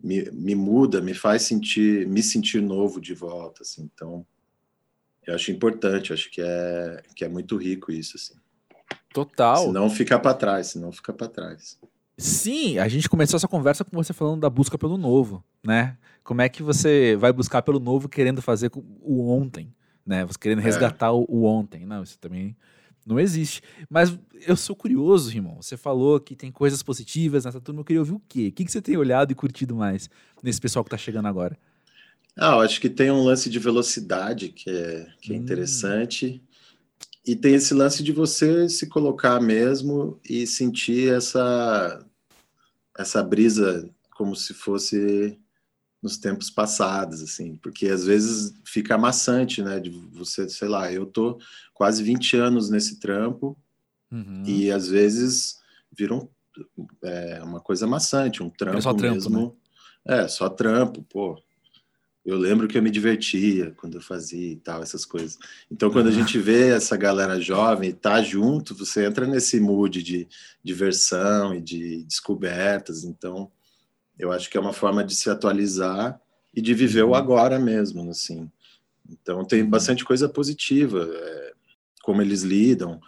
me, 0.02 0.30
me 0.30 0.54
muda, 0.54 1.00
me 1.00 1.14
faz 1.14 1.42
sentir, 1.42 2.06
me 2.06 2.22
sentir 2.22 2.62
novo 2.62 3.00
de 3.00 3.14
volta, 3.14 3.62
assim. 3.62 3.88
Então, 3.94 4.26
eu 5.26 5.34
acho 5.34 5.50
importante, 5.50 6.12
acho 6.12 6.30
que 6.30 6.40
é 6.40 7.02
que 7.14 7.24
é 7.24 7.28
muito 7.28 7.56
rico 7.56 7.92
isso, 7.92 8.16
assim. 8.16 8.34
Total. 9.12 9.66
Se 9.66 9.72
não 9.72 9.90
fica 9.90 10.18
para 10.18 10.34
trás, 10.34 10.68
se 10.68 10.78
não 10.78 10.92
fica 10.92 11.12
para 11.12 11.28
trás. 11.28 11.78
Sim, 12.16 12.78
a 12.78 12.86
gente 12.86 13.08
começou 13.08 13.36
essa 13.36 13.48
conversa 13.48 13.84
com 13.84 13.96
você 13.96 14.12
falando 14.12 14.40
da 14.40 14.50
busca 14.50 14.76
pelo 14.76 14.96
novo, 14.96 15.44
né? 15.64 15.96
Como 16.22 16.42
é 16.42 16.48
que 16.48 16.62
você 16.62 17.16
vai 17.16 17.32
buscar 17.32 17.62
pelo 17.62 17.80
novo 17.80 18.08
querendo 18.08 18.42
fazer 18.42 18.70
o 18.74 19.30
ontem, 19.30 19.74
né? 20.04 20.24
Você 20.26 20.38
querendo 20.38 20.60
é. 20.60 20.64
resgatar 20.64 21.06
é. 21.06 21.10
o, 21.10 21.24
o 21.28 21.44
ontem. 21.44 21.86
Não, 21.86 22.02
isso 22.02 22.18
também 22.18 22.56
não 23.10 23.20
existe. 23.20 23.62
Mas 23.88 24.16
eu 24.46 24.56
sou 24.56 24.74
curioso, 24.74 25.30
irmão. 25.30 25.60
Você 25.60 25.76
falou 25.76 26.18
que 26.20 26.34
tem 26.34 26.50
coisas 26.50 26.82
positivas 26.82 27.44
nessa 27.44 27.60
turma. 27.60 27.80
Eu 27.80 27.84
queria 27.84 28.00
ouvir 28.00 28.12
o 28.12 28.22
quê? 28.28 28.48
O 28.48 28.52
que, 28.52 28.64
que 28.64 28.72
você 28.72 28.80
tem 28.80 28.96
olhado 28.96 29.32
e 29.32 29.34
curtido 29.34 29.74
mais 29.74 30.08
nesse 30.42 30.60
pessoal 30.60 30.84
que 30.84 30.88
está 30.88 30.96
chegando 30.96 31.26
agora? 31.26 31.58
Ah, 32.36 32.52
eu 32.52 32.60
acho 32.60 32.80
que 32.80 32.88
tem 32.88 33.10
um 33.10 33.22
lance 33.22 33.50
de 33.50 33.58
velocidade 33.58 34.48
que 34.48 34.70
é, 34.70 35.06
que 35.20 35.32
é 35.32 35.36
hum. 35.36 35.40
interessante. 35.40 36.42
E 37.26 37.36
tem 37.36 37.54
esse 37.54 37.74
lance 37.74 38.02
de 38.02 38.12
você 38.12 38.68
se 38.68 38.86
colocar 38.86 39.40
mesmo 39.40 40.18
e 40.28 40.46
sentir 40.46 41.12
essa, 41.12 42.04
essa 42.96 43.22
brisa 43.22 43.88
como 44.16 44.34
se 44.34 44.54
fosse 44.54 45.38
nos 46.02 46.16
tempos 46.16 46.50
passados, 46.50 47.22
assim, 47.22 47.56
porque 47.56 47.88
às 47.88 48.04
vezes 48.04 48.54
fica 48.64 48.94
amassante, 48.94 49.62
né, 49.62 49.78
de 49.78 49.90
você, 50.12 50.48
sei 50.48 50.68
lá, 50.68 50.90
eu 50.90 51.04
tô 51.04 51.38
quase 51.74 52.02
20 52.02 52.36
anos 52.36 52.70
nesse 52.70 52.98
trampo 52.98 53.56
uhum. 54.10 54.42
e 54.46 54.70
às 54.70 54.88
vezes 54.88 55.58
vira 55.92 56.14
um, 56.14 56.28
é, 57.02 57.42
uma 57.42 57.60
coisa 57.60 57.84
amassante, 57.84 58.42
um 58.42 58.48
trampo, 58.48 58.78
é 58.78 58.80
só 58.80 58.94
trampo 58.94 59.14
mesmo. 59.14 59.58
Né? 60.06 60.22
É, 60.22 60.28
só 60.28 60.48
trampo, 60.48 61.02
pô. 61.02 61.40
Eu 62.24 62.36
lembro 62.36 62.68
que 62.68 62.76
eu 62.76 62.82
me 62.82 62.90
divertia 62.90 63.72
quando 63.72 63.94
eu 63.94 64.00
fazia 64.00 64.52
e 64.52 64.56
tal, 64.56 64.82
essas 64.82 65.06
coisas. 65.06 65.38
Então, 65.70 65.90
quando 65.90 66.08
a 66.08 66.12
gente 66.12 66.38
vê 66.38 66.68
essa 66.68 66.94
galera 66.96 67.40
jovem 67.40 67.90
e 67.90 67.94
tá 67.94 68.22
junto, 68.22 68.74
você 68.74 69.06
entra 69.06 69.26
nesse 69.26 69.58
mood 69.58 70.02
de 70.02 70.28
diversão 70.62 71.54
e 71.54 71.62
de 71.62 72.04
descobertas. 72.04 73.04
Então, 73.04 73.50
eu 74.20 74.30
acho 74.30 74.50
que 74.50 74.58
é 74.58 74.60
uma 74.60 74.72
forma 74.72 75.02
de 75.02 75.14
se 75.14 75.30
atualizar 75.30 76.20
e 76.54 76.60
de 76.60 76.74
viver 76.74 77.02
o 77.02 77.08
uhum. 77.08 77.14
agora 77.14 77.58
mesmo, 77.58 78.08
assim. 78.10 78.50
Então 79.08 79.44
tem 79.44 79.62
uhum. 79.62 79.70
bastante 79.70 80.04
coisa 80.04 80.28
positiva, 80.28 81.08
é, 81.10 81.52
como 82.02 82.20
eles 82.20 82.42
lidam. 82.42 83.00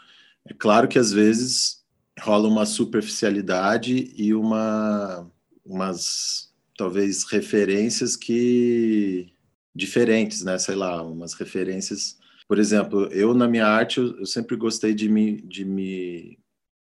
É 0.46 0.54
claro 0.54 0.88
que 0.88 0.98
às 0.98 1.12
vezes 1.12 1.82
rola 2.18 2.48
uma 2.48 2.64
superficialidade 2.64 4.12
e 4.16 4.34
uma 4.34 5.30
umas 5.64 6.50
talvez 6.76 7.24
referências 7.24 8.16
que 8.16 9.32
diferentes, 9.74 10.42
né? 10.42 10.58
Sei 10.58 10.74
lá, 10.74 11.02
umas 11.02 11.34
referências. 11.34 12.18
Por 12.48 12.58
exemplo, 12.58 13.04
eu 13.12 13.34
na 13.34 13.46
minha 13.46 13.66
arte 13.66 13.98
eu, 13.98 14.18
eu 14.18 14.26
sempre 14.26 14.56
gostei 14.56 14.94
de 14.94 15.08
me 15.08 15.42
de 15.42 15.64
me 15.64 16.38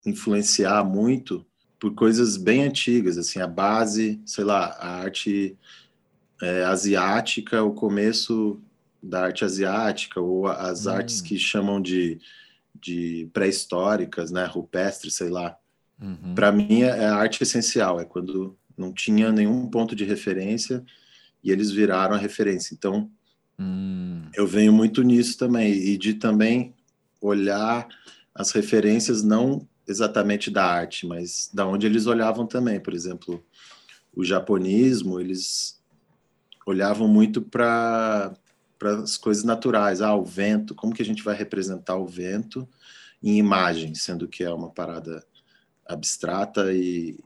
influenciar 0.04 0.84
muito 0.84 1.46
por 1.78 1.94
coisas 1.94 2.36
bem 2.36 2.62
antigas, 2.62 3.18
assim, 3.18 3.40
a 3.40 3.46
base, 3.46 4.20
sei 4.24 4.44
lá, 4.44 4.76
a 4.78 5.00
arte 5.00 5.56
é, 6.40 6.64
asiática, 6.64 7.62
o 7.62 7.72
começo 7.72 8.60
da 9.02 9.24
arte 9.24 9.44
asiática, 9.44 10.20
ou 10.20 10.46
as 10.46 10.86
hum. 10.86 10.90
artes 10.90 11.20
que 11.20 11.38
chamam 11.38 11.80
de, 11.80 12.18
de 12.80 13.28
pré-históricas, 13.32 14.30
né, 14.30 14.44
rupestres, 14.44 15.14
sei 15.14 15.28
lá. 15.28 15.56
Uhum. 16.00 16.34
Para 16.34 16.52
mim 16.52 16.82
é, 16.82 16.88
é 16.88 17.06
a 17.06 17.16
arte 17.16 17.42
essencial, 17.42 18.00
é 18.00 18.04
quando 18.04 18.56
não 18.76 18.92
tinha 18.92 19.32
nenhum 19.32 19.66
ponto 19.68 19.96
de 19.96 20.04
referência 20.04 20.84
e 21.42 21.50
eles 21.50 21.70
viraram 21.70 22.14
a 22.14 22.18
referência. 22.18 22.74
Então, 22.74 23.10
hum. 23.58 24.22
eu 24.34 24.46
venho 24.46 24.72
muito 24.72 25.02
nisso 25.02 25.38
também, 25.38 25.72
e 25.72 25.96
de 25.96 26.14
também 26.14 26.74
olhar 27.20 27.86
as 28.34 28.50
referências 28.50 29.22
não 29.22 29.66
exatamente 29.86 30.50
da 30.50 30.64
arte, 30.64 31.06
mas 31.06 31.50
da 31.52 31.66
onde 31.66 31.86
eles 31.86 32.06
olhavam 32.06 32.46
também. 32.46 32.80
Por 32.80 32.92
exemplo, 32.92 33.44
o 34.14 34.24
japonismo, 34.24 35.20
eles 35.20 35.80
olhavam 36.66 37.06
muito 37.06 37.40
para 37.40 38.34
as 38.82 39.16
coisas 39.16 39.44
naturais. 39.44 40.00
Ah, 40.00 40.14
o 40.14 40.24
vento, 40.24 40.74
como 40.74 40.94
que 40.94 41.02
a 41.02 41.04
gente 41.04 41.22
vai 41.22 41.36
representar 41.36 41.96
o 41.96 42.06
vento 42.06 42.68
em 43.22 43.38
imagem, 43.38 43.94
sendo 43.94 44.28
que 44.28 44.42
é 44.42 44.52
uma 44.52 44.70
parada 44.70 45.24
abstrata 45.86 46.72
e 46.72 47.18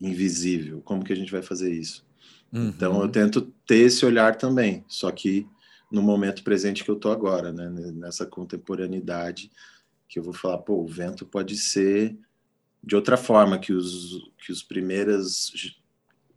invisível. 0.00 0.80
Como 0.82 1.04
que 1.04 1.12
a 1.12 1.16
gente 1.16 1.32
vai 1.32 1.42
fazer 1.42 1.72
isso? 1.72 2.04
Uhum. 2.52 2.68
Então 2.68 3.00
eu 3.00 3.08
tento 3.08 3.42
ter 3.66 3.78
esse 3.78 4.04
olhar 4.04 4.36
também, 4.36 4.84
só 4.86 5.10
que 5.10 5.46
no 5.90 6.02
momento 6.02 6.42
presente 6.42 6.84
que 6.84 6.90
eu 6.90 6.96
tô 6.96 7.10
agora, 7.10 7.52
né, 7.52 7.68
nessa 7.92 8.26
contemporaneidade 8.26 9.50
que 10.12 10.18
eu 10.18 10.22
vou 10.22 10.34
falar, 10.34 10.58
pô, 10.58 10.74
o 10.74 10.86
vento 10.86 11.24
pode 11.24 11.56
ser 11.56 12.14
de 12.84 12.94
outra 12.94 13.16
forma 13.16 13.58
que 13.58 13.72
os, 13.72 14.30
que 14.44 14.52
os 14.52 14.62
primeiros 14.62 15.50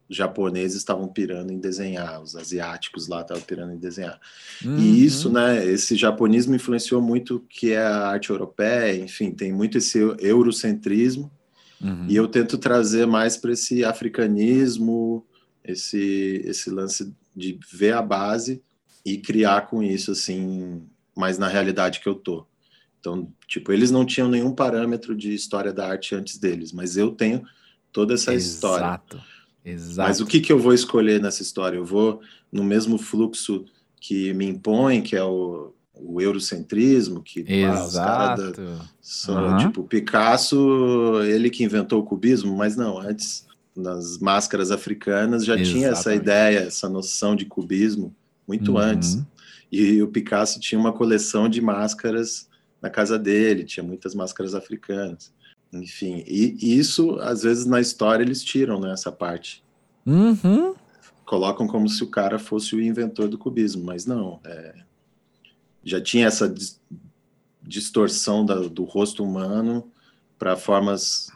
japoneses 0.09 0.77
estavam 0.77 1.09
pirando 1.09 1.51
em 1.51 1.59
desenhar, 1.59 2.21
os 2.21 2.37
asiáticos 2.37 3.09
lá 3.09 3.19
estavam 3.19 3.43
pirando 3.43 3.73
em 3.73 3.77
desenhar. 3.77 4.17
Uhum. 4.63 4.77
E 4.77 5.03
isso, 5.03 5.29
né, 5.29 5.65
esse 5.65 5.97
japonismo 5.97 6.55
influenciou 6.55 7.01
muito 7.01 7.43
que 7.49 7.73
é 7.73 7.81
a 7.81 8.07
arte 8.07 8.29
europeia, 8.29 8.95
enfim, 8.95 9.31
tem 9.31 9.51
muito 9.51 9.77
esse 9.77 9.99
eurocentrismo, 10.19 11.29
uhum. 11.81 12.05
e 12.07 12.15
eu 12.15 12.29
tento 12.29 12.57
trazer 12.57 13.05
mais 13.05 13.35
para 13.35 13.51
esse 13.51 13.83
africanismo, 13.83 15.25
esse, 15.65 16.41
esse 16.45 16.69
lance 16.69 17.13
de 17.35 17.59
ver 17.73 17.93
a 17.93 18.01
base 18.01 18.61
e 19.03 19.17
criar 19.17 19.67
com 19.67 19.83
isso, 19.83 20.11
assim, 20.11 20.81
mais 21.13 21.37
na 21.37 21.49
realidade 21.49 21.99
que 21.99 22.07
eu 22.07 22.15
tô. 22.15 22.47
Então, 23.05 23.31
tipo, 23.47 23.71
eles 23.71 23.91
não 23.91 24.03
tinham 24.03 24.27
nenhum 24.27 24.51
parâmetro 24.51 25.15
de 25.15 25.31
história 25.31 25.71
da 25.71 25.87
arte 25.87 26.15
antes 26.15 26.39
deles, 26.39 26.71
mas 26.71 26.97
eu 26.97 27.11
tenho 27.11 27.43
toda 27.91 28.15
essa 28.15 28.33
Exato. 28.33 28.55
história. 28.55 28.85
Exato. 28.85 29.21
Exato. 29.63 30.09
Mas 30.09 30.19
o 30.19 30.25
que, 30.25 30.39
que 30.41 30.51
eu 30.51 30.57
vou 30.57 30.73
escolher 30.73 31.21
nessa 31.21 31.43
história? 31.43 31.77
Eu 31.77 31.85
vou 31.85 32.19
no 32.51 32.63
mesmo 32.63 32.97
fluxo 32.97 33.65
que 34.01 34.33
me 34.33 34.47
impõe, 34.47 35.03
que 35.03 35.15
é 35.15 35.23
o, 35.23 35.71
o 35.93 36.19
eurocentrismo, 36.19 37.21
que 37.21 37.41
os 37.41 37.93
caras 37.93 38.55
são 38.99 39.51
uhum. 39.51 39.57
tipo 39.57 39.83
Picasso, 39.83 41.21
ele 41.25 41.51
que 41.51 41.63
inventou 41.63 42.01
o 42.01 42.05
cubismo, 42.05 42.55
mas 42.55 42.75
não, 42.75 42.97
antes 42.97 43.45
nas 43.75 44.17
máscaras 44.17 44.71
africanas 44.71 45.45
já 45.45 45.53
Exatamente. 45.53 45.73
tinha 45.73 45.89
essa 45.89 46.15
ideia, 46.15 46.59
essa 46.59 46.89
noção 46.89 47.35
de 47.35 47.45
cubismo 47.45 48.15
muito 48.47 48.73
uhum. 48.73 48.77
antes. 48.79 49.19
E 49.71 50.01
o 50.01 50.07
Picasso 50.07 50.59
tinha 50.59 50.79
uma 50.79 50.93
coleção 50.93 51.47
de 51.47 51.61
máscaras 51.61 52.47
na 52.85 52.89
casa 52.91 53.17
dele, 53.17 53.63
tinha 53.63 53.83
muitas 53.83 54.13
máscaras 54.13 54.53
africanas. 54.53 55.33
Enfim, 55.73 56.23
e, 56.27 56.77
isso, 56.77 57.19
às 57.19 57.41
vezes, 57.41 57.65
na 57.65 57.81
história 57.81 58.23
eles 58.23 58.43
tiram 58.43 58.79
né, 58.79 58.93
essa 58.93 59.11
parte. 59.11 59.63
Uhum. 60.05 60.75
Colocam 61.25 61.65
como 61.65 61.89
se 61.89 62.03
o 62.03 62.07
cara 62.07 62.37
fosse 62.37 62.75
o 62.75 62.81
inventor 62.81 63.27
do 63.27 63.39
cubismo, 63.39 63.83
mas 63.83 64.05
não. 64.05 64.39
É, 64.45 64.75
já 65.83 65.99
tinha 65.99 66.27
essa 66.27 66.53
distorção 67.63 68.45
da, 68.45 68.55
do 68.55 68.83
rosto 68.83 69.23
humano 69.23 69.91
para 70.37 70.55
formas 70.55 71.31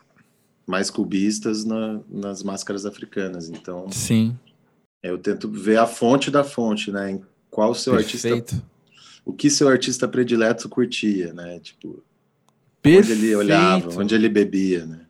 mais 0.68 0.92
cubistas 0.92 1.66
na, 1.66 2.00
nas 2.08 2.44
máscaras 2.44 2.86
africanas. 2.86 3.50
Então, 3.50 3.92
sim, 3.92 4.38
eu 5.02 5.18
tento 5.18 5.50
ver 5.50 5.80
a 5.80 5.88
fonte 5.88 6.30
da 6.30 6.44
fonte, 6.44 6.92
né? 6.92 7.10
Em 7.14 7.22
qual 7.50 7.72
o 7.72 7.76
seu 7.76 7.94
Perfeito. 7.96 8.36
artista 8.36 8.69
o 9.30 9.34
que 9.34 9.50
seu 9.50 9.68
artista 9.68 10.08
predileto 10.08 10.68
curtia, 10.68 11.32
né? 11.34 11.60
Tipo, 11.60 12.04
Perfeito. 12.82 13.12
onde 13.18 13.26
ele 13.26 13.36
olhava, 13.36 14.02
onde 14.02 14.16
ele 14.16 14.28
bebia, 14.28 14.86
né? 14.86 15.02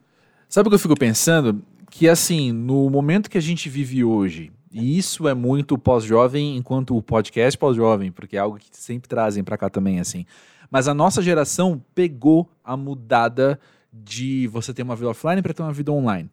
Sabe 0.49 0.67
o 0.67 0.69
que 0.69 0.75
eu 0.75 0.79
fico 0.79 0.97
pensando? 0.97 1.61
Que 1.89 2.07
assim, 2.07 2.51
no 2.51 2.89
momento 2.89 3.29
que 3.29 3.37
a 3.37 3.41
gente 3.41 3.69
vive 3.69 4.03
hoje, 4.03 4.51
e 4.71 4.97
isso 4.97 5.27
é 5.27 5.33
muito 5.33 5.77
pós-jovem, 5.77 6.57
enquanto 6.57 6.95
o 6.97 7.01
podcast 7.01 7.57
pós-jovem, 7.57 8.11
porque 8.11 8.35
é 8.35 8.39
algo 8.39 8.57
que 8.57 8.67
sempre 8.73 9.07
trazem 9.07 9.43
para 9.43 9.57
cá 9.57 9.69
também, 9.69 9.99
assim. 9.99 10.25
Mas 10.69 10.87
a 10.87 10.93
nossa 10.93 11.21
geração 11.21 11.81
pegou 11.95 12.51
a 12.63 12.75
mudada 12.75 13.59
de 13.91 14.47
você 14.47 14.73
ter 14.73 14.83
uma 14.83 14.95
vida 14.95 15.09
offline 15.09 15.41
para 15.41 15.53
ter 15.53 15.63
uma 15.63 15.73
vida 15.73 15.91
online. 15.91 16.29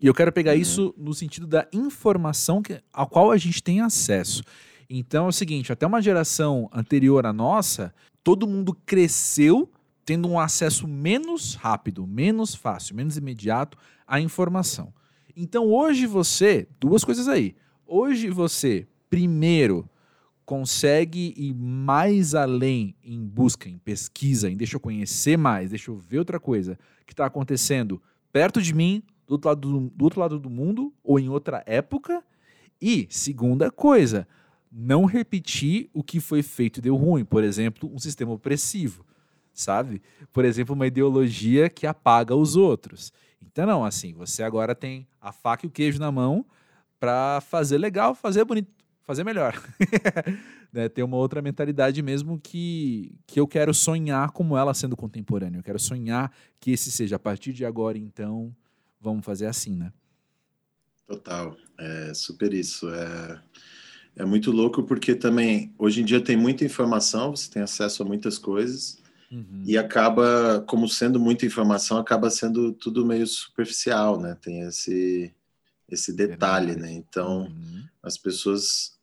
E 0.00 0.06
eu 0.06 0.14
quero 0.14 0.30
pegar 0.30 0.52
uhum. 0.52 0.58
isso 0.58 0.94
no 0.96 1.14
sentido 1.14 1.46
da 1.46 1.66
informação 1.72 2.62
que, 2.62 2.80
a 2.92 3.06
qual 3.06 3.30
a 3.30 3.36
gente 3.36 3.62
tem 3.62 3.80
acesso. 3.80 4.42
Então 4.92 5.26
é 5.26 5.28
o 5.28 5.32
seguinte, 5.32 5.72
até 5.72 5.86
uma 5.86 6.02
geração 6.02 6.68
anterior 6.72 7.24
à 7.24 7.32
nossa, 7.32 7.94
todo 8.24 8.48
mundo 8.48 8.76
cresceu 8.84 9.70
tendo 10.04 10.28
um 10.28 10.40
acesso 10.40 10.88
menos 10.88 11.54
rápido, 11.54 12.04
menos 12.04 12.56
fácil, 12.56 12.96
menos 12.96 13.16
imediato 13.16 13.78
à 14.04 14.20
informação. 14.20 14.92
Então 15.36 15.68
hoje 15.68 16.06
você, 16.06 16.66
duas 16.80 17.04
coisas 17.04 17.28
aí. 17.28 17.54
Hoje 17.86 18.30
você, 18.30 18.88
primeiro, 19.08 19.88
consegue 20.44 21.32
ir 21.36 21.54
mais 21.54 22.34
além 22.34 22.96
em 23.04 23.24
busca, 23.24 23.68
em 23.68 23.78
pesquisa, 23.78 24.50
em 24.50 24.56
deixa 24.56 24.74
eu 24.74 24.80
conhecer 24.80 25.38
mais, 25.38 25.70
deixa 25.70 25.92
eu 25.92 25.96
ver 25.96 26.18
outra 26.18 26.40
coisa 26.40 26.76
que 27.06 27.12
está 27.12 27.26
acontecendo 27.26 28.02
perto 28.32 28.60
de 28.60 28.74
mim, 28.74 29.04
do 29.24 29.34
outro, 29.34 29.48
lado 29.48 29.60
do, 29.60 29.90
do 29.90 30.04
outro 30.04 30.18
lado 30.18 30.40
do 30.40 30.50
mundo 30.50 30.92
ou 31.04 31.20
em 31.20 31.28
outra 31.28 31.62
época. 31.64 32.24
E, 32.82 33.06
segunda 33.08 33.70
coisa, 33.70 34.26
não 34.70 35.04
repetir 35.04 35.90
o 35.92 36.02
que 36.02 36.20
foi 36.20 36.42
feito 36.42 36.78
e 36.78 36.82
deu 36.82 36.94
ruim. 36.94 37.24
Por 37.24 37.42
exemplo, 37.42 37.92
um 37.92 37.98
sistema 37.98 38.32
opressivo, 38.32 39.04
sabe? 39.52 40.00
Por 40.32 40.44
exemplo, 40.44 40.74
uma 40.74 40.86
ideologia 40.86 41.68
que 41.68 41.86
apaga 41.86 42.34
os 42.34 42.56
outros. 42.56 43.12
Então, 43.42 43.66
não, 43.66 43.84
assim, 43.84 44.12
você 44.12 44.42
agora 44.42 44.74
tem 44.74 45.06
a 45.20 45.32
faca 45.32 45.66
e 45.66 45.68
o 45.68 45.72
queijo 45.72 45.98
na 45.98 46.12
mão 46.12 46.46
para 47.00 47.40
fazer 47.40 47.78
legal, 47.78 48.14
fazer 48.14 48.44
bonito, 48.44 48.70
fazer 49.00 49.24
melhor. 49.24 49.60
né? 50.72 50.88
Ter 50.88 51.02
uma 51.02 51.16
outra 51.16 51.42
mentalidade 51.42 52.00
mesmo 52.02 52.38
que, 52.38 53.12
que 53.26 53.40
eu 53.40 53.48
quero 53.48 53.74
sonhar 53.74 54.30
como 54.30 54.56
ela 54.56 54.72
sendo 54.72 54.96
contemporânea. 54.96 55.58
Eu 55.58 55.64
quero 55.64 55.78
sonhar 55.78 56.32
que 56.60 56.70
esse 56.70 56.92
seja 56.92 57.16
a 57.16 57.18
partir 57.18 57.52
de 57.52 57.64
agora, 57.64 57.98
então, 57.98 58.54
vamos 59.00 59.24
fazer 59.24 59.46
assim, 59.46 59.74
né? 59.74 59.92
Total, 61.06 61.56
é 61.76 62.14
super 62.14 62.54
isso. 62.54 62.88
É 62.88 63.42
é 64.16 64.24
muito 64.24 64.50
louco 64.50 64.82
porque 64.82 65.14
também 65.14 65.72
hoje 65.78 66.02
em 66.02 66.04
dia 66.04 66.20
tem 66.20 66.36
muita 66.36 66.64
informação, 66.64 67.34
você 67.34 67.50
tem 67.50 67.62
acesso 67.62 68.02
a 68.02 68.06
muitas 68.06 68.38
coisas 68.38 68.98
uhum. 69.30 69.62
e 69.64 69.78
acaba, 69.78 70.64
como 70.66 70.88
sendo 70.88 71.18
muita 71.18 71.46
informação, 71.46 71.98
acaba 71.98 72.30
sendo 72.30 72.72
tudo 72.72 73.06
meio 73.06 73.26
superficial, 73.26 74.20
né? 74.20 74.36
Tem 74.40 74.60
esse 74.62 75.34
esse 75.88 76.12
detalhe, 76.12 76.76
né? 76.76 76.92
Então 76.92 77.42
uhum. 77.42 77.84
as 78.02 78.16
pessoas 78.16 78.98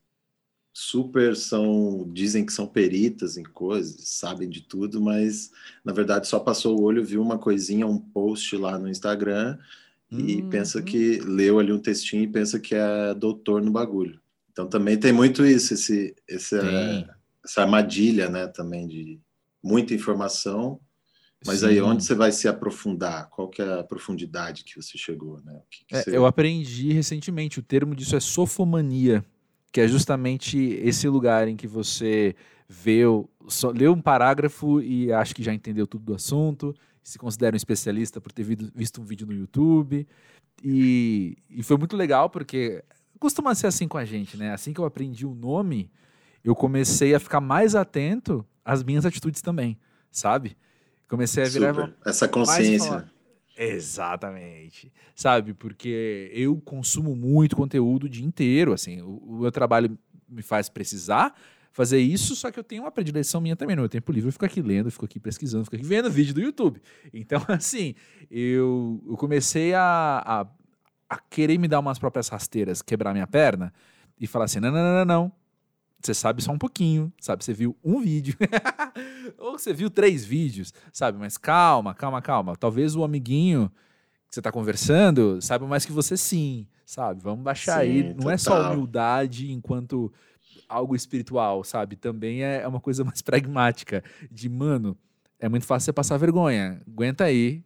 super 0.73 1.35
são 1.35 2.07
dizem 2.13 2.45
que 2.45 2.53
são 2.53 2.67
peritas 2.67 3.35
em 3.35 3.43
coisas, 3.43 4.09
sabem 4.09 4.47
de 4.47 4.61
tudo, 4.61 5.01
mas 5.01 5.51
na 5.83 5.91
verdade 5.91 6.27
só 6.27 6.39
passou 6.39 6.77
o 6.77 6.83
olho, 6.83 7.03
viu 7.03 7.21
uma 7.21 7.37
coisinha, 7.37 7.87
um 7.87 7.97
post 7.97 8.55
lá 8.55 8.77
no 8.77 8.87
Instagram 8.87 9.57
e 10.11 10.35
uhum. 10.35 10.49
pensa 10.49 10.81
que 10.81 11.19
leu 11.19 11.59
ali 11.59 11.73
um 11.73 11.79
textinho 11.79 12.23
e 12.23 12.27
pensa 12.27 12.59
que 12.59 12.75
é 12.75 13.13
doutor 13.13 13.61
no 13.61 13.71
bagulho. 13.71 14.21
Então 14.57 14.67
também 14.67 14.97
tem 14.97 15.13
muito 15.13 15.45
isso, 15.45 15.75
esse, 15.75 16.15
esse 16.27 16.55
essa 17.45 17.61
armadilha, 17.61 18.27
né, 18.27 18.47
também 18.47 18.87
de 18.87 19.19
muita 19.63 19.93
informação, 19.93 20.79
mas 21.45 21.59
Sim. 21.59 21.67
aí 21.67 21.79
onde 21.79 22.03
você 22.03 22.15
vai 22.15 22.31
se 22.31 22.47
aprofundar? 22.47 23.29
Qual 23.29 23.47
que 23.49 23.61
é 23.61 23.79
a 23.79 23.83
profundidade 23.83 24.63
que 24.63 24.75
você 24.75 24.97
chegou, 24.97 25.39
né? 25.45 25.61
Que 25.69 25.85
que 25.85 25.95
é, 25.95 26.01
você... 26.01 26.17
Eu 26.17 26.25
aprendi 26.25 26.91
recentemente, 26.91 27.59
o 27.59 27.61
termo 27.61 27.95
disso 27.95 28.15
é 28.15 28.19
sofomania, 28.19 29.23
que 29.71 29.79
é 29.79 29.87
justamente 29.87 30.57
esse 30.57 31.07
lugar 31.07 31.47
em 31.47 31.55
que 31.55 31.67
você 31.67 32.35
vê, 32.67 33.03
só, 33.47 33.69
lê 33.69 33.87
um 33.87 34.01
parágrafo 34.01 34.81
e 34.81 35.13
acha 35.13 35.35
que 35.35 35.43
já 35.43 35.53
entendeu 35.53 35.85
tudo 35.85 36.03
do 36.03 36.15
assunto, 36.15 36.73
se 37.03 37.19
considera 37.19 37.55
um 37.55 37.57
especialista 37.57 38.19
por 38.19 38.31
ter 38.31 38.43
visto 38.73 39.01
um 39.01 39.05
vídeo 39.05 39.27
no 39.27 39.33
YouTube. 39.33 40.07
E, 40.63 41.37
e 41.47 41.61
foi 41.61 41.77
muito 41.77 41.95
legal 41.95 42.27
porque 42.27 42.83
costuma 43.17 43.55
ser 43.55 43.67
assim 43.67 43.87
com 43.87 43.97
a 43.97 44.05
gente, 44.05 44.37
né? 44.37 44.53
Assim 44.53 44.73
que 44.73 44.79
eu 44.79 44.85
aprendi 44.85 45.25
o 45.25 45.33
nome, 45.33 45.89
eu 46.43 46.55
comecei 46.55 47.13
a 47.13 47.19
ficar 47.19 47.41
mais 47.41 47.75
atento 47.75 48.45
às 48.63 48.83
minhas 48.83 49.05
atitudes 49.05 49.41
também, 49.41 49.77
sabe? 50.11 50.57
Comecei 51.07 51.43
a 51.43 51.47
virar. 51.47 51.73
Super. 51.73 51.95
Essa 52.05 52.27
consciência. 52.27 53.09
Exatamente. 53.57 54.93
Sabe? 55.15 55.53
Porque 55.53 56.29
eu 56.33 56.55
consumo 56.61 57.15
muito 57.15 57.55
conteúdo 57.55 58.03
o 58.03 58.09
dia 58.09 58.25
inteiro, 58.25 58.71
assim. 58.71 59.01
O, 59.01 59.17
o, 59.17 59.39
meu 59.39 59.51
trabalho 59.51 59.97
me 60.29 60.43
faz 60.43 60.69
precisar 60.69 61.33
fazer 61.71 61.99
isso, 61.99 62.35
só 62.35 62.51
que 62.51 62.59
eu 62.59 62.63
tenho 62.63 62.83
uma 62.83 62.91
predileção 62.91 63.39
minha 63.41 63.55
também. 63.55 63.75
No 63.75 63.83
meu 63.83 63.89
tempo 63.89 64.11
livre 64.11 64.27
eu 64.27 64.33
fico 64.33 64.45
aqui 64.45 64.61
lendo, 64.61 64.91
fico 64.91 65.05
aqui 65.05 65.19
pesquisando, 65.19 65.63
fico 65.63 65.75
aqui 65.75 65.85
vendo 65.85 66.09
vídeo 66.09 66.33
do 66.33 66.41
YouTube. 66.41 66.81
Então, 67.13 67.41
assim, 67.49 67.95
eu, 68.29 69.01
eu 69.07 69.15
comecei 69.15 69.73
a, 69.73 70.23
a 70.25 70.47
a 71.09 71.17
querer 71.17 71.57
me 71.57 71.67
dar 71.67 71.79
umas 71.79 71.99
próprias 71.99 72.27
rasteiras, 72.27 72.81
quebrar 72.81 73.13
minha 73.13 73.27
perna 73.27 73.73
e 74.19 74.27
falar 74.27 74.45
assim: 74.45 74.59
não, 74.59 74.71
não, 74.71 74.83
não, 74.83 74.93
não, 74.93 75.05
não. 75.05 75.31
Você 76.01 76.13
sabe 76.13 76.43
só 76.43 76.51
um 76.51 76.57
pouquinho, 76.57 77.11
sabe? 77.19 77.43
Você 77.43 77.53
viu 77.53 77.75
um 77.83 77.99
vídeo, 77.99 78.35
ou 79.37 79.57
você 79.57 79.73
viu 79.73 79.89
três 79.89 80.23
vídeos, 80.23 80.71
sabe? 80.93 81.17
Mas 81.17 81.37
calma, 81.37 81.93
calma, 81.93 82.21
calma. 82.21 82.55
Talvez 82.55 82.95
o 82.95 83.03
amiguinho 83.03 83.71
que 84.29 84.35
você 84.35 84.39
está 84.39 84.51
conversando 84.51 85.41
saiba 85.41 85.65
mais 85.65 85.85
que 85.85 85.91
você 85.91 86.15
sim, 86.15 86.67
sabe? 86.85 87.21
Vamos 87.21 87.43
baixar 87.43 87.81
sim, 87.81 87.87
aí. 87.87 88.03
Não 88.03 88.15
total. 88.15 88.31
é 88.31 88.37
só 88.37 88.71
humildade 88.71 89.51
enquanto 89.51 90.13
algo 90.69 90.95
espiritual, 90.95 91.63
sabe? 91.63 91.95
Também 91.95 92.43
é 92.43 92.67
uma 92.67 92.79
coisa 92.79 93.03
mais 93.05 93.21
pragmática. 93.23 94.03
De, 94.31 94.47
mano, 94.47 94.95
é 95.39 95.49
muito 95.49 95.65
fácil 95.65 95.85
você 95.85 95.93
passar 95.93 96.17
vergonha. 96.17 96.81
Aguenta 96.87 97.23
aí. 97.23 97.63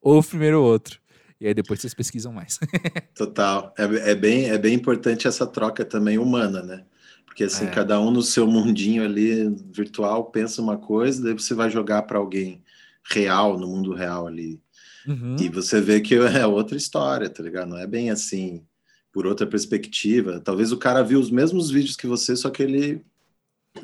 Ou 0.00 0.22
primeiro 0.22 0.60
o 0.60 0.64
outro. 0.64 1.01
E 1.42 1.48
aí 1.48 1.54
depois 1.54 1.80
vocês 1.80 1.92
pesquisam 1.92 2.32
mais. 2.32 2.60
Total. 3.16 3.74
É, 3.76 4.12
é, 4.12 4.14
bem, 4.14 4.48
é 4.48 4.56
bem 4.56 4.74
importante 4.74 5.26
essa 5.26 5.44
troca 5.44 5.84
também 5.84 6.16
humana, 6.16 6.62
né? 6.62 6.84
Porque 7.26 7.42
assim, 7.42 7.64
é. 7.64 7.70
cada 7.70 8.00
um 8.00 8.12
no 8.12 8.22
seu 8.22 8.46
mundinho 8.46 9.02
ali 9.02 9.48
virtual 9.72 10.26
pensa 10.26 10.62
uma 10.62 10.78
coisa, 10.78 11.20
daí 11.20 11.32
você 11.32 11.52
vai 11.52 11.68
jogar 11.68 12.02
para 12.02 12.18
alguém 12.18 12.62
real, 13.10 13.58
no 13.58 13.66
mundo 13.66 13.92
real 13.92 14.28
ali. 14.28 14.60
Uhum. 15.04 15.34
E 15.40 15.48
você 15.48 15.80
vê 15.80 16.00
que 16.00 16.14
é 16.14 16.46
outra 16.46 16.76
história, 16.76 17.28
tá 17.28 17.42
ligado? 17.42 17.70
Não 17.70 17.78
é 17.78 17.88
bem 17.88 18.08
assim, 18.08 18.62
por 19.10 19.26
outra 19.26 19.44
perspectiva. 19.44 20.38
Talvez 20.38 20.70
o 20.70 20.76
cara 20.76 21.02
viu 21.02 21.18
os 21.18 21.30
mesmos 21.30 21.72
vídeos 21.72 21.96
que 21.96 22.06
você, 22.06 22.36
só 22.36 22.50
que 22.50 22.62
ele 22.62 23.04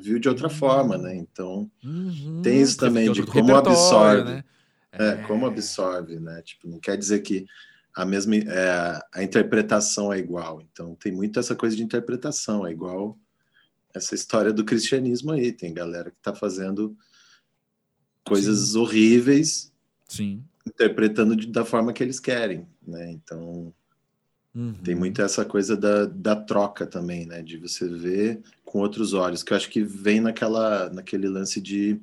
viu 0.00 0.20
de 0.20 0.28
outra 0.28 0.46
uhum. 0.46 0.54
forma, 0.54 0.96
né? 0.96 1.16
Então, 1.16 1.68
uhum. 1.82 2.40
tem 2.40 2.60
isso 2.60 2.76
também 2.76 3.10
de 3.10 3.24
como 3.24 3.56
absorve. 3.56 4.30
Né? 4.30 4.44
É, 4.98 5.16
como 5.26 5.46
absorve, 5.46 6.18
né? 6.18 6.42
Tipo, 6.42 6.68
não 6.68 6.80
quer 6.80 6.96
dizer 6.96 7.20
que 7.20 7.46
a 7.94 8.04
mesma 8.04 8.36
é, 8.36 9.00
a 9.12 9.22
interpretação 9.22 10.12
é 10.12 10.18
igual. 10.18 10.60
Então 10.62 10.94
tem 10.94 11.12
muito 11.12 11.38
essa 11.38 11.54
coisa 11.56 11.74
de 11.74 11.82
interpretação, 11.82 12.66
é 12.66 12.70
igual 12.70 13.18
essa 13.94 14.14
história 14.14 14.52
do 14.52 14.64
cristianismo 14.64 15.32
aí. 15.32 15.52
Tem 15.52 15.74
galera 15.74 16.10
que 16.10 16.16
está 16.18 16.34
fazendo 16.34 16.96
coisas 18.24 18.70
Sim. 18.70 18.78
horríveis, 18.78 19.72
Sim. 20.06 20.44
interpretando 20.66 21.34
de, 21.34 21.46
da 21.46 21.64
forma 21.64 21.92
que 21.92 22.02
eles 22.02 22.20
querem, 22.20 22.68
né? 22.86 23.10
Então 23.10 23.74
uhum. 24.54 24.74
tem 24.74 24.94
muito 24.94 25.22
essa 25.22 25.44
coisa 25.44 25.76
da, 25.76 26.06
da 26.06 26.36
troca 26.36 26.86
também, 26.86 27.26
né? 27.26 27.42
De 27.42 27.56
você 27.56 27.88
ver 27.88 28.40
com 28.64 28.78
outros 28.78 29.12
olhos, 29.12 29.42
que 29.42 29.52
eu 29.52 29.56
acho 29.56 29.70
que 29.70 29.82
vem 29.82 30.20
naquela 30.20 30.88
naquele 30.90 31.28
lance 31.28 31.60
de 31.60 32.00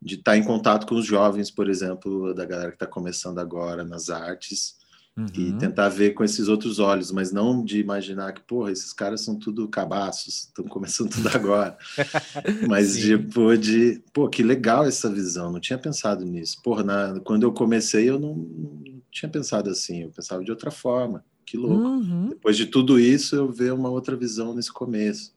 de 0.00 0.14
estar 0.14 0.32
tá 0.32 0.36
em 0.36 0.42
contato 0.42 0.86
com 0.86 0.94
os 0.94 1.04
jovens, 1.04 1.50
por 1.50 1.68
exemplo, 1.68 2.34
da 2.34 2.44
galera 2.44 2.70
que 2.70 2.76
está 2.76 2.86
começando 2.86 3.38
agora 3.38 3.84
nas 3.84 4.08
artes, 4.08 4.80
uhum. 5.16 5.26
e 5.34 5.52
tentar 5.58 5.88
ver 5.88 6.14
com 6.14 6.24
esses 6.24 6.48
outros 6.48 6.78
olhos, 6.78 7.10
mas 7.10 7.32
não 7.32 7.62
de 7.64 7.78
imaginar 7.78 8.32
que, 8.32 8.40
porra, 8.40 8.72
esses 8.72 8.92
caras 8.92 9.20
são 9.20 9.38
tudo 9.38 9.68
cabaços, 9.68 10.44
estão 10.44 10.64
começando 10.64 11.10
tudo 11.10 11.28
agora. 11.28 11.76
mas 12.68 12.98
tipo, 12.98 13.56
de, 13.56 14.02
pô, 14.12 14.28
que 14.28 14.42
legal 14.42 14.84
essa 14.84 15.12
visão, 15.12 15.52
não 15.52 15.60
tinha 15.60 15.78
pensado 15.78 16.24
nisso. 16.24 16.60
Porra, 16.62 16.82
na, 16.82 17.20
quando 17.20 17.42
eu 17.42 17.52
comecei, 17.52 18.08
eu 18.08 18.18
não, 18.18 18.34
não, 18.34 18.82
tinha 19.10 19.28
pensado 19.28 19.68
assim, 19.68 20.02
eu 20.02 20.10
pensava 20.10 20.42
de 20.42 20.50
outra 20.50 20.70
forma. 20.70 21.24
Que 21.44 21.56
louco. 21.56 21.84
Uhum. 21.84 22.28
Depois 22.28 22.56
de 22.56 22.66
tudo 22.66 22.98
isso, 22.98 23.34
eu 23.34 23.50
ver 23.50 23.72
uma 23.72 23.90
outra 23.90 24.16
visão 24.16 24.54
nesse 24.54 24.72
começo. 24.72 25.32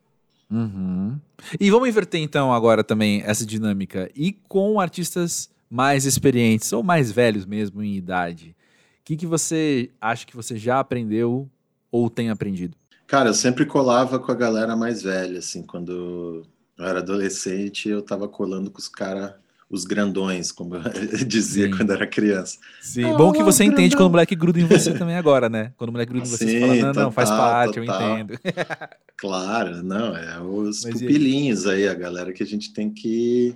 Uhum. 0.49 1.17
E 1.59 1.69
vamos 1.69 1.89
inverter 1.89 2.21
então 2.21 2.53
agora 2.53 2.83
também 2.83 3.21
essa 3.25 3.45
dinâmica. 3.45 4.09
E 4.15 4.31
com 4.31 4.79
artistas 4.79 5.49
mais 5.69 6.05
experientes 6.05 6.71
ou 6.71 6.83
mais 6.83 7.11
velhos 7.11 7.45
mesmo 7.45 7.81
em 7.81 7.95
idade, 7.95 8.55
o 9.01 9.05
que, 9.05 9.17
que 9.17 9.25
você 9.25 9.89
acha 9.99 10.25
que 10.25 10.35
você 10.35 10.57
já 10.57 10.79
aprendeu 10.79 11.49
ou 11.91 12.09
tem 12.09 12.29
aprendido? 12.29 12.77
Cara, 13.07 13.29
eu 13.29 13.33
sempre 13.33 13.65
colava 13.65 14.19
com 14.19 14.31
a 14.31 14.35
galera 14.35 14.75
mais 14.75 15.03
velha, 15.03 15.39
assim, 15.39 15.61
quando 15.63 16.47
eu 16.77 16.85
era 16.85 16.99
adolescente, 16.99 17.89
eu 17.89 18.01
tava 18.01 18.27
colando 18.27 18.71
com 18.71 18.79
os 18.79 18.87
caras 18.87 19.33
os 19.73 19.85
grandões, 19.85 20.51
como 20.51 20.75
eu 20.77 21.25
dizia 21.25 21.65
Sim. 21.65 21.75
quando 21.75 21.91
era 21.91 22.05
criança. 22.05 22.59
Sim, 22.79 23.05
oh, 23.05 23.17
bom 23.17 23.31
que 23.31 23.41
você 23.41 23.63
grandão. 23.63 23.81
entende 23.81 23.95
quando 23.95 24.07
o 24.07 24.11
moleque 24.11 24.35
gruda 24.35 24.59
em 24.59 24.65
você 24.65 24.93
também 24.93 25.15
agora, 25.15 25.49
né? 25.49 25.73
Quando 25.77 25.89
o 25.89 25.91
moleque 25.93 26.11
gruda 26.11 26.27
em 26.27 26.29
você, 26.29 26.45
Sim, 26.47 26.59
você 26.59 26.59
fala, 26.59 26.75
não, 26.75 26.87
total, 26.87 27.03
não, 27.03 27.11
faz 27.11 27.29
parte, 27.29 27.79
total. 27.79 28.01
eu 28.01 28.19
entendo. 28.19 28.39
claro, 29.23 29.81
não, 29.81 30.17
é 30.17 30.41
os 30.41 30.83
Mas 30.83 30.93
pupilinhos 30.93 31.65
aí? 31.65 31.87
a 31.87 31.93
galera 31.93 32.33
que 32.33 32.43
a 32.43 32.45
gente 32.45 32.73
tem 32.73 32.89
que 32.89 33.55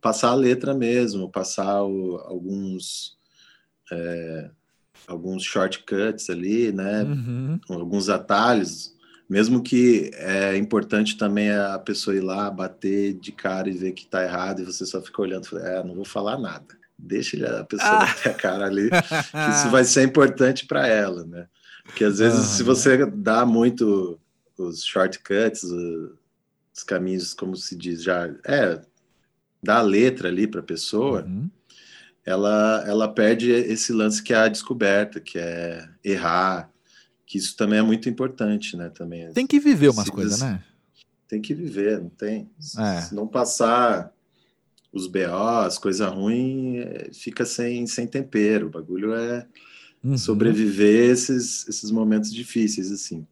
passar 0.00 0.28
a 0.28 0.34
letra 0.34 0.72
mesmo, 0.72 1.28
passar 1.28 1.82
o, 1.82 2.16
alguns... 2.18 3.18
É, 3.90 4.50
alguns 5.08 5.42
shortcuts 5.42 6.28
ali, 6.28 6.70
né? 6.70 7.02
Uhum. 7.02 7.58
Alguns 7.70 8.10
atalhos, 8.10 8.94
mesmo 9.28 9.62
que 9.62 10.10
é 10.14 10.56
importante 10.56 11.16
também 11.16 11.50
a 11.50 11.78
pessoa 11.78 12.14
ir 12.14 12.20
lá, 12.20 12.50
bater 12.50 13.14
de 13.14 13.32
cara 13.32 13.68
e 13.70 13.72
ver 13.72 13.92
que 13.92 14.06
tá 14.06 14.22
errado, 14.22 14.60
e 14.60 14.66
você 14.66 14.84
só 14.84 15.00
fica 15.00 15.22
olhando 15.22 15.48
e 15.52 15.56
é, 15.56 15.82
não 15.82 15.94
vou 15.94 16.04
falar 16.04 16.38
nada. 16.38 16.76
Deixa 16.98 17.60
a 17.60 17.64
pessoa 17.64 17.90
ah. 17.90 18.06
bater 18.06 18.30
a 18.30 18.34
cara 18.34 18.66
ali, 18.66 18.90
que 18.92 19.50
isso 19.50 19.70
vai 19.70 19.84
ser 19.84 20.04
importante 20.04 20.66
para 20.66 20.86
ela, 20.86 21.24
né? 21.24 21.46
Porque 21.84 22.04
às 22.04 22.18
vezes, 22.18 22.38
uhum. 22.38 22.56
se 22.56 22.62
você 22.62 23.06
dá 23.06 23.46
muito 23.46 24.20
os 24.58 24.84
shortcuts, 24.84 25.62
os 25.62 26.82
caminhos, 26.84 27.32
como 27.32 27.56
se 27.56 27.76
diz, 27.76 28.02
já 28.02 28.26
é 28.44 28.80
dá 29.62 29.78
a 29.78 29.82
letra 29.82 30.28
ali 30.28 30.46
para 30.46 30.60
a 30.60 30.64
pessoa, 30.64 31.24
uhum. 31.24 31.50
ela, 32.24 32.84
ela 32.86 33.08
perde 33.08 33.50
esse 33.50 33.92
lance 33.92 34.22
que 34.22 34.32
é 34.32 34.36
a 34.36 34.48
descoberta, 34.48 35.20
que 35.20 35.38
é 35.38 35.88
errar, 36.04 36.70
que 37.26 37.38
isso 37.38 37.56
também 37.56 37.78
é 37.78 37.82
muito 37.82 38.08
importante, 38.08 38.76
né? 38.76 38.88
Também 38.88 39.32
tem 39.32 39.46
que 39.46 39.60
viver 39.60 39.88
umas 39.90 40.08
coisas, 40.08 40.40
né? 40.40 40.62
Tem 41.26 41.42
que 41.42 41.54
viver, 41.54 42.00
não 42.00 42.08
tem. 42.08 42.48
É. 42.78 43.02
Se 43.02 43.14
não 43.14 43.26
passar 43.26 44.12
os 44.90 45.06
BO, 45.06 45.34
as 45.66 45.76
coisas 45.76 46.08
ruins, 46.10 46.86
é, 46.86 47.10
fica 47.12 47.44
sem, 47.44 47.86
sem 47.86 48.06
tempero. 48.06 48.68
O 48.68 48.70
bagulho 48.70 49.12
é 49.12 49.46
uhum. 50.02 50.16
sobreviver 50.16 51.10
esses, 51.10 51.68
esses 51.68 51.90
momentos 51.90 52.32
difíceis, 52.32 52.90
assim. 52.90 53.26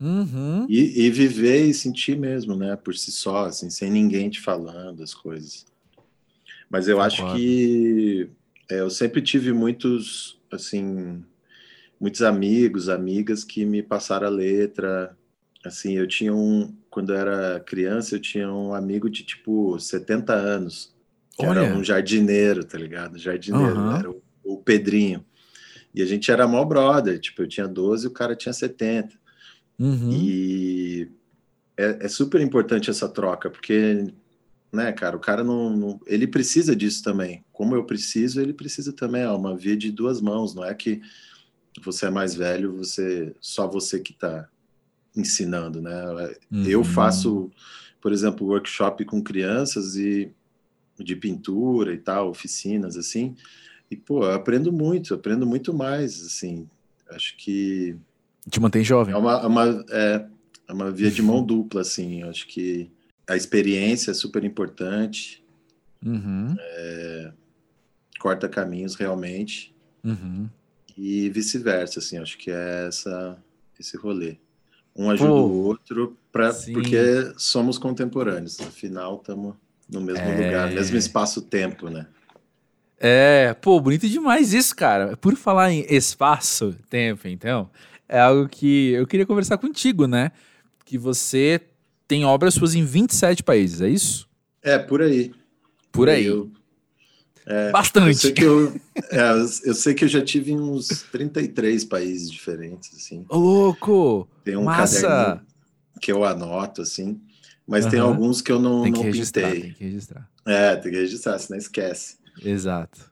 Uhum. 0.00 0.66
E, 0.68 1.06
e, 1.06 1.10
viver 1.10 1.64
e 1.64 1.72
sentir 1.72 2.18
mesmo, 2.18 2.54
né? 2.54 2.76
Por 2.76 2.94
si 2.94 3.10
só, 3.10 3.46
assim, 3.46 3.70
sem 3.70 3.90
ninguém 3.90 4.28
te 4.28 4.40
falando 4.40 5.02
as 5.02 5.14
coisas. 5.14 5.64
Mas 6.68 6.88
eu 6.88 7.00
acho 7.00 7.32
que 7.32 8.28
é, 8.70 8.80
eu 8.80 8.90
sempre 8.90 9.22
tive 9.22 9.52
muitos, 9.52 10.38
assim, 10.50 11.24
muitos 11.98 12.22
amigos, 12.22 12.88
amigas 12.88 13.44
que 13.44 13.64
me 13.64 13.82
passaram 13.82 14.26
a 14.26 14.30
letra, 14.30 15.16
Assim, 15.66 15.94
eu 15.94 16.06
tinha 16.06 16.32
um. 16.32 16.74
Quando 16.88 17.12
eu 17.12 17.18
era 17.18 17.60
criança, 17.60 18.14
eu 18.14 18.20
tinha 18.20 18.50
um 18.50 18.72
amigo 18.72 19.10
de 19.10 19.24
tipo 19.24 19.78
70 19.78 20.32
anos, 20.32 20.94
que 21.36 21.44
Olha. 21.44 21.60
era 21.60 21.76
um 21.76 21.82
jardineiro, 21.82 22.64
tá 22.64 22.78
ligado? 22.78 23.18
Jardineiro, 23.18 23.80
Aham. 23.80 23.98
era 23.98 24.10
o, 24.10 24.22
o 24.44 24.56
Pedrinho. 24.58 25.24
E 25.94 26.00
a 26.00 26.06
gente 26.06 26.30
era 26.30 26.46
mó 26.46 26.64
brother, 26.64 27.18
tipo, 27.18 27.42
eu 27.42 27.48
tinha 27.48 27.66
12 27.66 28.04
e 28.06 28.08
o 28.08 28.12
cara 28.12 28.36
tinha 28.36 28.52
70. 28.52 29.18
Uhum. 29.78 30.10
E 30.12 31.10
é, 31.76 32.06
é 32.06 32.08
super 32.08 32.40
importante 32.40 32.88
essa 32.90 33.08
troca, 33.08 33.50
porque, 33.50 34.12
né, 34.72 34.92
cara, 34.92 35.16
o 35.16 35.20
cara 35.20 35.44
não, 35.44 35.76
não- 35.76 36.00
Ele 36.06 36.26
precisa 36.26 36.74
disso 36.74 37.02
também. 37.02 37.44
Como 37.52 37.74
eu 37.74 37.84
preciso, 37.84 38.40
ele 38.40 38.52
precisa 38.52 38.92
também. 38.92 39.22
É 39.22 39.30
uma 39.30 39.56
via 39.56 39.76
de 39.76 39.90
duas 39.92 40.20
mãos, 40.20 40.54
não 40.54 40.64
é 40.64 40.74
que 40.74 41.00
você 41.84 42.06
é 42.06 42.10
mais 42.10 42.34
velho, 42.34 42.76
você 42.76 43.34
só 43.40 43.68
você 43.68 44.00
que 44.00 44.14
tá 44.14 44.48
ensinando, 45.14 45.80
né? 45.82 45.92
Eu 46.64 46.78
Uhum. 46.78 46.84
faço, 46.84 47.50
por 48.00 48.12
exemplo, 48.12 48.46
workshop 48.46 49.04
com 49.04 49.22
crianças 49.22 49.96
e 49.96 50.30
de 50.98 51.14
pintura 51.14 51.92
e 51.92 51.98
tal, 51.98 52.30
oficinas 52.30 52.96
assim. 52.96 53.36
E 53.90 53.96
pô, 53.96 54.24
eu 54.24 54.32
aprendo 54.32 54.72
muito, 54.72 55.12
eu 55.12 55.18
aprendo 55.18 55.46
muito 55.46 55.72
mais, 55.74 56.24
assim. 56.24 56.66
Acho 57.10 57.36
que 57.36 57.96
Te 58.50 58.60
mantém 58.60 58.84
jovem. 58.84 59.14
é 59.14 59.18
uma, 59.18 59.32
é 59.40 59.46
uma, 59.46 59.84
é, 59.90 60.26
é 60.68 60.72
uma 60.72 60.90
via 60.90 61.10
de 61.10 61.20
mão 61.22 61.44
dupla, 61.44 61.80
assim. 61.80 62.22
Eu 62.22 62.30
acho 62.30 62.46
que 62.46 62.90
a 63.28 63.36
experiência 63.36 64.10
é 64.10 64.14
super 64.14 64.44
importante, 64.44 65.42
Uhum. 66.04 66.54
corta 68.20 68.48
caminhos 68.48 68.94
realmente 68.94 69.74
Uhum. 70.04 70.48
e 70.96 71.28
vice-versa, 71.30 71.98
assim. 71.98 72.18
Acho 72.18 72.38
que 72.38 72.50
é 72.50 72.86
essa 72.88 73.36
esse 73.78 73.96
rolê. 73.96 74.36
Um 74.94 75.10
ajuda 75.10 75.30
Pô, 75.30 75.42
o 75.42 75.64
outro, 75.64 76.16
pra, 76.32 76.52
sim. 76.52 76.72
porque 76.72 76.96
somos 77.36 77.76
contemporâneos. 77.76 78.58
Afinal, 78.60 79.16
estamos 79.16 79.54
no 79.90 80.00
mesmo 80.00 80.24
É. 80.26 80.44
lugar, 80.46 80.70
mesmo 80.72 80.96
espaço-tempo, 80.96 81.90
né? 81.90 82.06
É, 82.98 83.52
pô, 83.60 83.78
bonito 83.78 84.08
demais 84.08 84.54
isso, 84.54 84.74
cara. 84.74 85.14
Por 85.18 85.36
falar 85.36 85.70
em 85.70 85.84
espaço, 85.94 86.74
tempo, 86.88 87.28
então, 87.28 87.68
é 88.08 88.20
algo 88.20 88.48
que 88.48 88.90
eu 88.92 89.06
queria 89.06 89.26
conversar 89.26 89.58
contigo, 89.58 90.06
né? 90.06 90.32
Que 90.84 90.96
você 90.98 91.60
tem 92.06 92.24
obras 92.24 92.54
suas 92.54 92.74
em 92.74 92.84
27 92.84 93.42
países, 93.42 93.80
é 93.80 93.88
isso? 93.88 94.28
É, 94.62 94.78
por 94.78 95.02
aí. 95.02 95.34
Por 95.92 96.08
aí. 96.08 96.24
Eu, 96.26 96.50
eu 97.46 97.72
Bastante. 97.72 98.16
sei 98.18 98.32
que 98.32 98.44
eu, 98.44 98.74
é, 99.10 99.30
eu 99.64 99.74
sei 99.74 99.94
que 99.94 100.04
eu 100.04 100.08
já 100.08 100.22
tive 100.22 100.52
em 100.52 100.60
uns 100.60 100.88
33 101.10 101.84
países 101.84 102.30
diferentes, 102.30 102.94
assim. 102.94 103.24
Ô, 103.28 103.36
louco! 103.38 104.28
Tem 104.44 104.56
um 104.56 104.64
Massa! 104.64 105.42
que 106.00 106.12
eu 106.12 106.24
anoto, 106.24 106.82
assim. 106.82 107.20
Mas 107.66 107.86
tem 107.86 107.98
Aham. 107.98 108.10
alguns 108.10 108.40
que 108.40 108.52
eu 108.52 108.60
não, 108.60 108.82
Tem 108.82 108.92
que 108.92 108.98
não 108.98 109.04
registrar, 109.06 109.48
pintei. 109.48 109.62
tem 109.62 109.72
que 109.72 109.84
registrar. 109.84 110.30
É, 110.46 110.76
tem 110.76 110.92
que 110.92 110.98
registrar, 110.98 111.38
senão 111.38 111.58
esquece. 111.58 112.16
Exato. 112.44 113.10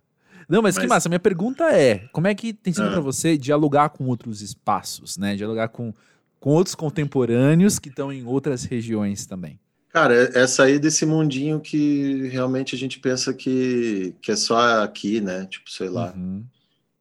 Não, 0.48 0.60
mas, 0.62 0.74
que 0.76 0.82
Mas- 0.82 0.88
massa. 0.90 1.08
Minha 1.08 1.18
pergunta 1.20 1.64
é: 1.72 2.06
como 2.12 2.26
é 2.26 2.34
que 2.34 2.52
tem 2.52 2.72
sido 2.72 2.86
Ah. 2.88 2.92
pra 2.92 3.00
você 3.00 3.36
dialogar 3.38 3.88
com 3.90 4.04
outros 4.06 4.42
espaços, 4.42 5.16
né? 5.16 5.36
Dialogar 5.36 5.68
com, 5.68 5.92
com 6.40 6.50
outros 6.50 6.74
contemporâneos 6.74 7.78
que 7.78 7.88
estão 7.88 8.12
em 8.12 8.24
outras 8.24 8.64
regiões 8.64 9.26
também. 9.26 9.58
Cara, 9.90 10.14
é 10.14 10.40
é 10.42 10.46
sair 10.46 10.78
desse 10.80 11.06
mundinho 11.06 11.60
que 11.60 12.26
realmente 12.28 12.74
a 12.74 12.78
gente 12.78 12.98
pensa 12.98 13.32
que, 13.32 14.14
que 14.20 14.32
é 14.32 14.36
só 14.36 14.82
aqui, 14.82 15.20
né? 15.20 15.46
Tipo, 15.46 15.70
sei 15.70 15.88
lá. 15.88 16.12
Uhum. 16.16 16.44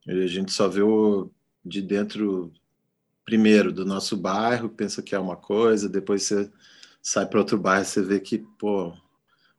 A 0.07 0.27
gente 0.27 0.51
só 0.51 0.67
vê 0.67 0.81
o 0.81 1.29
de 1.65 1.81
dentro, 1.81 2.51
primeiro, 3.25 3.71
do 3.71 3.85
nosso 3.85 4.15
bairro, 4.17 4.69
pensa 4.69 5.01
que 5.01 5.15
é 5.15 5.19
uma 5.19 5.35
coisa, 5.35 5.87
depois 5.89 6.23
você 6.23 6.49
sai 7.01 7.25
para 7.25 7.39
outro 7.39 7.57
bairro, 7.57 7.85
você 7.85 8.01
vê 8.01 8.19
que, 8.19 8.39
pô, 8.59 8.93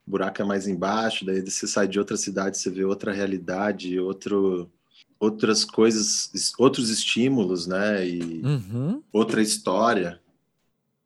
o 0.07 0.11
buraco 0.11 0.43
é 0.43 0.45
mais 0.45 0.67
embaixo, 0.69 1.25
daí 1.25 1.40
você 1.40 1.67
sai 1.67 1.88
de 1.88 1.99
outra 1.99 2.17
cidade, 2.17 2.59
você 2.59 2.71
vê 2.71 2.85
outra 2.85 3.12
realidade, 3.12 3.99
outro, 3.99 4.71
outras 5.19 5.64
coisas, 5.64 6.31
outros 6.59 6.90
estímulos, 6.90 7.67
né? 7.67 8.07
E 8.07 8.43
Uhum. 8.45 9.03
outra 9.12 9.40
história. 9.40 10.21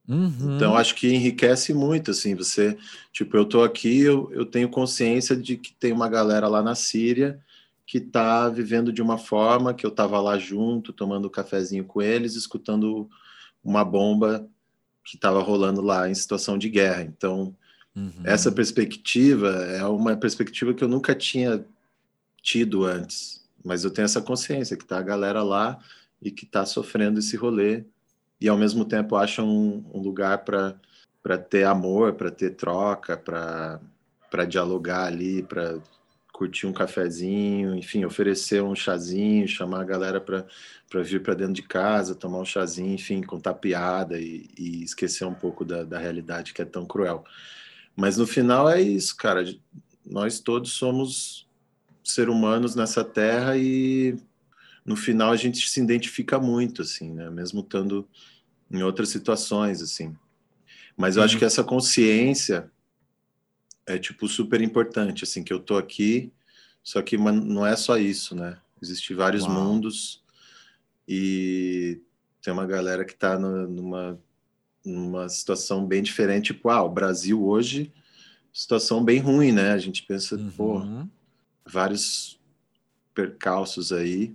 Uhum. 0.08 0.56
Então, 0.56 0.74
acho 0.74 0.94
que 0.94 1.08
enriquece 1.08 1.74
muito, 1.74 2.10
assim, 2.10 2.34
você, 2.34 2.76
tipo, 3.12 3.36
eu 3.36 3.44
tô 3.44 3.62
aqui, 3.62 4.00
eu, 4.00 4.30
eu 4.32 4.46
tenho 4.46 4.68
consciência 4.70 5.36
de 5.36 5.56
que 5.56 5.72
tem 5.74 5.92
uma 5.92 6.08
galera 6.08 6.48
lá 6.48 6.62
na 6.62 6.74
Síria 6.74 7.38
que 7.86 8.00
tá 8.00 8.48
vivendo 8.48 8.92
de 8.92 9.00
uma 9.00 9.16
forma 9.16 9.72
que 9.72 9.84
eu 9.84 9.90
tava 9.90 10.20
lá 10.20 10.38
junto, 10.38 10.92
tomando 10.92 11.26
um 11.26 11.30
cafezinho 11.30 11.84
com 11.84 12.02
eles, 12.02 12.34
escutando 12.34 13.08
uma 13.64 13.82
bomba 13.84 14.46
que 15.04 15.16
estava 15.16 15.42
rolando 15.42 15.80
lá 15.80 16.08
em 16.08 16.14
situação 16.14 16.58
de 16.58 16.68
guerra. 16.68 17.02
Então, 17.02 17.54
Uhum. 17.98 18.22
essa 18.24 18.52
perspectiva 18.52 19.48
é 19.48 19.84
uma 19.84 20.16
perspectiva 20.16 20.72
que 20.72 20.84
eu 20.84 20.88
nunca 20.88 21.14
tinha 21.14 21.64
tido 22.40 22.84
antes, 22.84 23.44
mas 23.64 23.82
eu 23.82 23.90
tenho 23.90 24.04
essa 24.04 24.22
consciência 24.22 24.76
que 24.76 24.84
tá 24.84 24.98
a 24.98 25.02
galera 25.02 25.42
lá 25.42 25.78
e 26.22 26.30
que 26.30 26.46
tá 26.46 26.64
sofrendo 26.64 27.18
esse 27.18 27.36
rolê 27.36 27.84
e 28.40 28.48
ao 28.48 28.56
mesmo 28.56 28.84
tempo 28.84 29.16
acha 29.16 29.42
um, 29.42 29.84
um 29.92 30.00
lugar 30.00 30.38
para 30.44 30.76
para 31.20 31.36
ter 31.36 31.64
amor, 31.64 32.14
para 32.14 32.30
ter 32.30 32.50
troca, 32.50 33.16
para 33.16 33.80
para 34.30 34.44
dialogar 34.44 35.06
ali, 35.06 35.42
para 35.42 35.78
curtir 36.38 36.66
um 36.66 36.72
cafezinho, 36.72 37.74
enfim, 37.74 38.04
oferecer 38.04 38.62
um 38.62 38.74
chazinho, 38.74 39.48
chamar 39.48 39.80
a 39.80 39.84
galera 39.84 40.20
para 40.20 41.02
vir 41.02 41.20
para 41.20 41.34
dentro 41.34 41.54
de 41.54 41.62
casa, 41.62 42.14
tomar 42.14 42.38
um 42.38 42.44
chazinho, 42.44 42.94
enfim, 42.94 43.22
contar 43.22 43.54
piada 43.54 44.20
e, 44.20 44.48
e 44.56 44.84
esquecer 44.84 45.24
um 45.24 45.34
pouco 45.34 45.64
da, 45.64 45.82
da 45.82 45.98
realidade 45.98 46.54
que 46.54 46.62
é 46.62 46.64
tão 46.64 46.86
cruel. 46.86 47.24
Mas 48.00 48.16
no 48.16 48.28
final 48.28 48.70
é 48.70 48.80
isso, 48.80 49.16
cara. 49.16 49.44
Nós 50.06 50.38
todos 50.38 50.72
somos 50.72 51.48
ser 52.04 52.28
humanos 52.28 52.76
nessa 52.76 53.02
terra 53.04 53.56
e 53.58 54.16
no 54.86 54.94
final 54.94 55.32
a 55.32 55.36
gente 55.36 55.68
se 55.68 55.80
identifica 55.80 56.38
muito, 56.38 56.82
assim, 56.82 57.12
né? 57.12 57.28
Mesmo 57.28 57.58
estando 57.60 58.08
em 58.70 58.84
outras 58.84 59.08
situações, 59.08 59.82
assim. 59.82 60.16
Mas 60.96 61.16
eu 61.16 61.20
Uhum. 61.22 61.26
acho 61.26 61.38
que 61.38 61.44
essa 61.44 61.64
consciência 61.64 62.70
é, 63.84 63.98
tipo, 63.98 64.28
super 64.28 64.60
importante, 64.60 65.24
assim, 65.24 65.42
que 65.42 65.52
eu 65.52 65.58
tô 65.58 65.76
aqui, 65.76 66.30
só 66.84 67.02
que 67.02 67.16
não 67.18 67.66
é 67.66 67.74
só 67.74 67.96
isso, 67.98 68.34
né? 68.36 68.58
Existem 68.80 69.16
vários 69.16 69.44
Uau. 69.44 69.54
mundos 69.54 70.22
e 71.08 72.00
tem 72.42 72.52
uma 72.52 72.66
galera 72.66 73.04
que 73.04 73.14
tá 73.14 73.38
no- 73.38 73.66
numa, 73.66 74.20
numa 74.88 75.28
situação 75.28 75.86
bem 75.86 76.02
diferente. 76.02 76.52
Tipo, 76.52 76.70
ah, 76.70 76.82
o 76.82 76.88
Brasil 76.88 77.44
hoje, 77.44 77.92
situação 78.52 79.04
bem 79.04 79.18
ruim, 79.20 79.52
né? 79.52 79.72
A 79.72 79.78
gente 79.78 80.02
pensa, 80.04 80.38
pô, 80.56 80.78
Uhum. 80.78 81.08
vários 81.66 82.38
percalços 83.14 83.92
aí, 83.92 84.34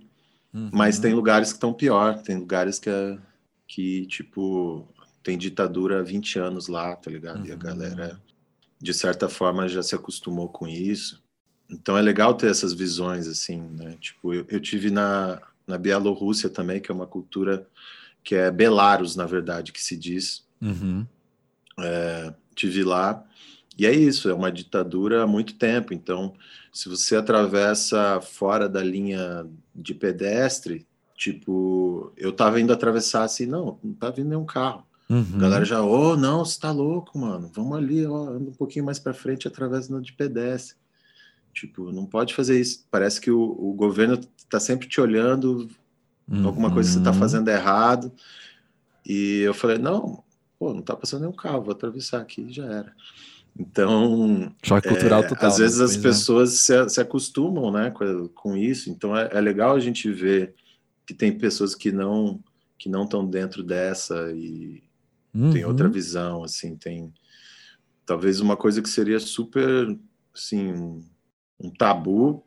Uhum. 0.52 0.70
mas 0.72 0.98
tem 0.98 1.14
lugares 1.14 1.48
que 1.48 1.56
estão 1.56 1.72
pior, 1.72 2.22
tem 2.22 2.36
lugares 2.38 2.78
que, 2.78 2.88
é- 2.90 3.18
que, 3.66 4.06
tipo, 4.06 4.86
tem 5.22 5.36
ditadura 5.38 6.00
há 6.00 6.02
20 6.02 6.38
anos 6.38 6.68
lá, 6.68 6.94
tá 6.96 7.10
ligado? 7.10 7.46
E 7.46 7.50
a 7.50 7.54
Uhum. 7.54 7.58
galera, 7.60 8.20
de 8.80 8.94
certa 8.94 9.28
forma, 9.28 9.68
já 9.68 9.82
se 9.82 9.94
acostumou 9.94 10.48
com 10.48 10.68
isso. 10.68 11.22
Então 11.70 11.96
é 11.96 12.02
legal 12.02 12.34
ter 12.34 12.50
essas 12.50 12.72
visões, 12.74 13.26
assim, 13.26 13.58
né? 13.60 13.96
Tipo, 14.00 14.34
eu, 14.34 14.44
eu 14.48 14.60
tive 14.60 14.90
na, 14.90 15.40
na 15.66 15.78
Bielorrússia 15.78 16.50
também, 16.50 16.78
que 16.80 16.90
é 16.90 16.94
uma 16.94 17.06
cultura 17.06 17.66
que 18.22 18.34
é 18.34 18.50
Belarus, 18.50 19.16
na 19.16 19.24
verdade, 19.26 19.72
que 19.72 19.82
se 19.82 19.96
diz. 19.96 20.43
Uhum. 20.60 21.06
Tive 22.54 22.84
lá. 22.84 23.24
E 23.76 23.86
é 23.86 23.92
isso, 23.92 24.28
é 24.28 24.34
uma 24.34 24.52
ditadura 24.52 25.24
há 25.24 25.26
muito 25.26 25.54
tempo. 25.54 25.92
Então, 25.92 26.34
se 26.72 26.88
você 26.88 27.16
atravessa 27.16 28.20
fora 28.20 28.68
da 28.68 28.82
linha 28.82 29.46
de 29.74 29.94
pedestre, 29.94 30.86
tipo, 31.16 32.12
eu 32.16 32.32
tava 32.32 32.60
indo 32.60 32.72
atravessar 32.72 33.24
assim, 33.24 33.46
não, 33.46 33.78
não 33.82 33.92
tá 33.94 34.10
vindo 34.10 34.28
nenhum 34.28 34.44
carro. 34.44 34.86
Uhum. 35.10 35.32
A 35.34 35.38
galera 35.38 35.64
já, 35.64 35.82
ô, 35.82 36.16
não, 36.16 36.44
você 36.44 36.58
tá 36.58 36.70
louco, 36.70 37.18
mano. 37.18 37.50
Vamos 37.52 37.76
ali, 37.76 38.06
ó, 38.06 38.28
anda 38.30 38.50
um 38.50 38.54
pouquinho 38.54 38.84
mais 38.84 38.98
para 38.98 39.12
frente, 39.12 39.48
atravessa 39.48 39.92
na 39.92 40.00
de 40.00 40.12
pedestre. 40.12 40.76
Tipo, 41.52 41.92
não 41.92 42.06
pode 42.06 42.34
fazer 42.34 42.60
isso. 42.60 42.86
Parece 42.90 43.20
que 43.20 43.30
o, 43.30 43.40
o 43.40 43.74
governo 43.74 44.18
tá 44.48 44.58
sempre 44.58 44.88
te 44.88 45.00
olhando, 45.00 45.68
alguma 46.44 46.72
coisa 46.72 46.88
que 46.90 46.96
você 46.98 47.04
tá 47.04 47.10
Uhum. 47.12 47.18
fazendo 47.18 47.48
errado. 47.48 48.10
E 49.06 49.40
eu 49.40 49.52
falei, 49.52 49.78
não, 49.78 50.23
pô, 50.64 50.72
não 50.72 50.80
tá 50.80 50.96
passando 50.96 51.20
nenhum 51.20 51.32
carro, 51.32 51.60
vou 51.60 51.72
atravessar 51.72 52.22
aqui 52.22 52.40
e 52.40 52.52
já 52.52 52.64
era. 52.64 52.96
Então, 53.58 54.50
Choque 54.62 54.88
cultural 54.88 55.22
é, 55.22 55.28
total. 55.28 55.50
às 55.50 55.58
vezes 55.58 55.78
né? 55.78 55.84
as 55.84 55.96
é. 55.96 56.00
pessoas 56.00 56.50
se, 56.60 56.88
se 56.88 57.00
acostumam, 57.00 57.70
né, 57.70 57.90
com, 57.90 58.28
com 58.28 58.56
isso. 58.56 58.88
Então 58.88 59.14
é, 59.14 59.28
é 59.30 59.40
legal 59.40 59.76
a 59.76 59.80
gente 59.80 60.10
ver 60.10 60.54
que 61.06 61.12
tem 61.12 61.36
pessoas 61.36 61.74
que 61.74 61.92
não 61.92 62.42
que 62.78 62.88
não 62.88 63.04
estão 63.04 63.24
dentro 63.24 63.62
dessa 63.62 64.32
e 64.32 64.82
tem 65.52 65.64
Uhum. 65.64 65.68
outra 65.68 65.88
visão, 65.88 66.44
assim, 66.44 66.76
tem 66.76 67.12
talvez 68.06 68.40
uma 68.40 68.56
coisa 68.56 68.80
que 68.80 68.88
seria 68.88 69.18
super, 69.18 69.98
assim, 70.32 70.72
um, 70.72 71.04
um 71.60 71.70
tabu 71.70 72.44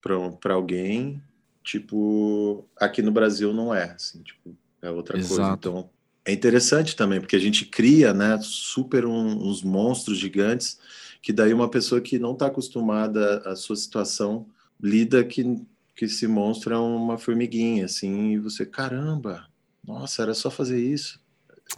para 0.00 0.54
alguém, 0.54 1.22
tipo, 1.62 2.66
aqui 2.78 3.02
no 3.02 3.12
Brasil 3.12 3.52
não 3.52 3.74
é, 3.74 3.92
assim, 3.92 4.22
tipo, 4.22 4.56
é 4.80 4.90
outra 4.90 5.18
coisa. 5.18 5.34
Exato. 5.34 5.68
Então, 5.68 5.90
É 6.24 6.32
interessante 6.32 6.94
também, 6.94 7.20
porque 7.20 7.36
a 7.36 7.40
gente 7.40 7.64
cria, 7.64 8.12
né, 8.12 8.38
super 8.42 9.06
um, 9.06 9.48
uns 9.48 9.62
monstros 9.62 10.18
gigantes, 10.18 10.78
que 11.22 11.32
daí 11.32 11.52
uma 11.52 11.68
pessoa 11.68 12.00
que 12.00 12.18
não 12.18 12.32
está 12.32 12.46
acostumada 12.46 13.38
à 13.46 13.56
sua 13.56 13.76
situação 13.76 14.46
lida 14.82 15.24
que, 15.24 15.60
que 15.96 16.04
esse 16.04 16.26
monstro 16.26 16.74
é 16.74 16.78
uma 16.78 17.18
formiguinha, 17.18 17.86
assim, 17.86 18.32
e 18.32 18.38
você, 18.38 18.64
caramba, 18.66 19.48
nossa, 19.86 20.22
era 20.22 20.34
só 20.34 20.50
fazer 20.50 20.82
isso. 20.82 21.20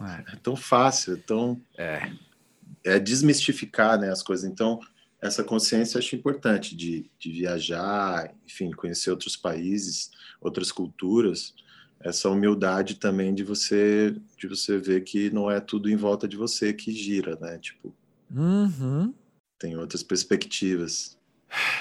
É, 0.01 0.33
é 0.33 0.35
tão 0.37 0.55
fácil, 0.55 1.13
é 1.13 1.17
tão... 1.17 1.61
É. 1.77 2.11
É 2.85 2.99
desmistificar, 2.99 3.97
né, 3.97 4.11
as 4.11 4.21
coisas. 4.21 4.43
Então, 4.43 4.77
essa 5.21 5.41
consciência 5.41 5.95
eu 5.95 5.99
acho 5.99 6.17
importante 6.17 6.75
de, 6.75 7.09
de 7.17 7.31
viajar, 7.31 8.33
enfim, 8.45 8.71
conhecer 8.71 9.09
outros 9.09 9.37
países, 9.37 10.11
outras 10.41 10.69
culturas, 10.69 11.53
essa 12.03 12.29
humildade 12.29 12.95
também 12.95 13.33
de 13.33 13.43
você 13.43 14.15
de 14.37 14.47
você 14.47 14.77
ver 14.77 15.03
que 15.03 15.29
não 15.29 15.49
é 15.49 15.59
tudo 15.59 15.89
em 15.89 15.95
volta 15.95 16.27
de 16.27 16.35
você 16.35 16.73
que 16.73 16.91
gira, 16.91 17.37
né? 17.39 17.57
Tipo, 17.57 17.93
uhum. 18.35 19.13
tem 19.57 19.77
outras 19.77 20.03
perspectivas. 20.03 21.17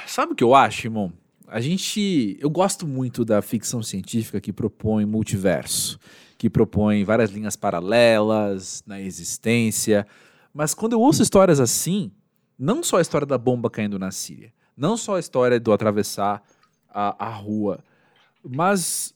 Sabe 0.07 0.33
o 0.33 0.35
que 0.37 0.45
eu 0.45 0.55
acho, 0.55 0.87
irmão? 0.87 1.13
A 1.49 1.61
gente, 1.61 2.39
eu 2.41 2.49
gosto 2.49 2.87
muito 2.87 3.25
da 3.25 3.43
ficção 3.43 3.83
científica 3.83 4.41
que 4.41 4.53
propõe 4.53 5.05
multiverso, 5.05 5.99
que 6.39 6.49
propõe 6.49 7.05
várias 7.05 7.31
linhas 7.31 7.57
paralelas 7.57 8.83
na 8.87 9.01
existência, 9.01 10.07
mas 10.55 10.73
quando 10.73 10.93
eu 10.93 11.01
ouço 11.01 11.23
histórias 11.23 11.61
assim, 11.61 12.11
não 12.59 12.83
só 12.83 12.99
a 12.99 13.01
história 13.03 13.27
da 13.27 13.37
bomba 13.37 13.69
caindo 13.69 13.99
na 13.99 14.11
Síria, 14.11 14.53
não 14.77 14.97
só 14.97 15.17
a 15.17 15.21
história 15.21 15.59
do 15.59 15.73
atravessar 15.73 16.43
a, 16.89 17.27
a 17.27 17.31
rua, 17.31 17.81
mas 18.43 19.15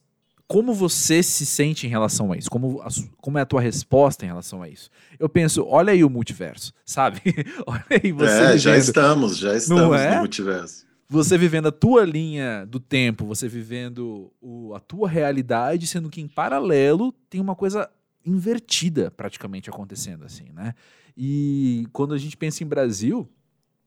como 0.49 0.73
você 0.73 1.23
se 1.23 1.45
sente 1.45 1.87
em 1.87 1.91
relação 1.91 2.33
a 2.33 2.37
isso? 2.37 2.51
Como, 2.51 2.81
a, 2.81 2.89
como 3.19 3.39
é 3.39 3.41
a 3.41 3.47
tua 3.47 3.61
resposta 3.61 4.25
em 4.25 4.29
relação 4.29 4.63
a 4.63 4.69
isso? 4.69 4.91
Eu 5.19 5.29
penso, 5.29 5.65
olha 5.67 5.93
aí 5.93 6.05
o 6.05 6.11
multiverso, 6.11 6.73
sabe? 6.85 7.21
olha 7.67 7.85
aí 7.91 8.13
você. 8.13 8.33
É, 8.33 8.47
vivendo. 8.47 8.59
já 8.59 8.77
estamos, 8.77 9.39
já 9.39 9.57
estamos 9.57 10.01
é? 10.01 10.15
no 10.15 10.19
multiverso. 10.21 10.87
Você 11.09 11.39
vivendo 11.39 11.67
a 11.69 11.73
tua 11.73 12.05
linha 12.05 12.67
do 12.67 12.81
tempo, 12.81 13.25
você 13.25 13.47
vivendo 13.49 14.33
o, 14.41 14.75
a 14.75 14.81
tua 14.81 15.09
realidade, 15.09 15.87
sendo 15.87 16.11
que 16.11 16.21
em 16.21 16.27
paralelo 16.27 17.13
tem 17.31 17.41
uma 17.41 17.55
coisa 17.55 17.89
invertida 18.25 19.11
praticamente 19.13 19.71
acontecendo, 19.71 20.25
assim, 20.25 20.51
né? 20.53 20.75
E 21.17 21.87
quando 21.93 22.13
a 22.13 22.19
gente 22.19 22.37
pensa 22.37 22.65
em 22.65 22.67
Brasil, 22.67 23.29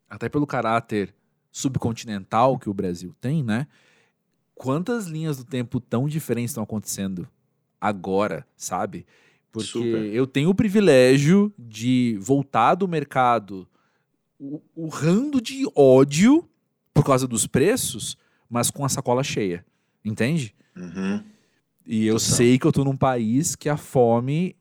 até 0.09 0.29
pelo 0.29 0.47
caráter 0.47 1.13
subcontinental 1.51 2.57
que 2.57 2.69
o 2.69 2.73
Brasil 2.73 3.13
tem, 3.19 3.43
né? 3.43 3.67
Quantas 4.59 5.07
linhas 5.07 5.37
do 5.37 5.45
tempo 5.45 5.79
tão 5.79 6.09
diferentes 6.09 6.51
estão 6.51 6.61
acontecendo 6.61 7.25
agora, 7.79 8.45
sabe? 8.57 9.05
Porque 9.53 9.69
Super. 9.69 10.13
eu 10.13 10.27
tenho 10.27 10.49
o 10.49 10.53
privilégio 10.53 11.53
de 11.57 12.17
voltar 12.19 12.75
do 12.75 12.85
mercado 12.85 13.65
urrando 14.75 15.39
de 15.39 15.65
ódio 15.73 16.45
por 16.93 17.05
causa 17.05 17.25
dos 17.25 17.47
preços, 17.47 18.17
mas 18.49 18.69
com 18.69 18.83
a 18.83 18.89
sacola 18.89 19.23
cheia, 19.23 19.65
entende? 20.03 20.53
Uhum. 20.75 21.23
E 21.85 22.05
eu 22.05 22.15
Total. 22.15 22.35
sei 22.35 22.59
que 22.59 22.67
eu 22.67 22.71
tô 22.73 22.83
num 22.83 22.97
país 22.97 23.55
que 23.55 23.69
a 23.69 23.77
fome 23.77 24.57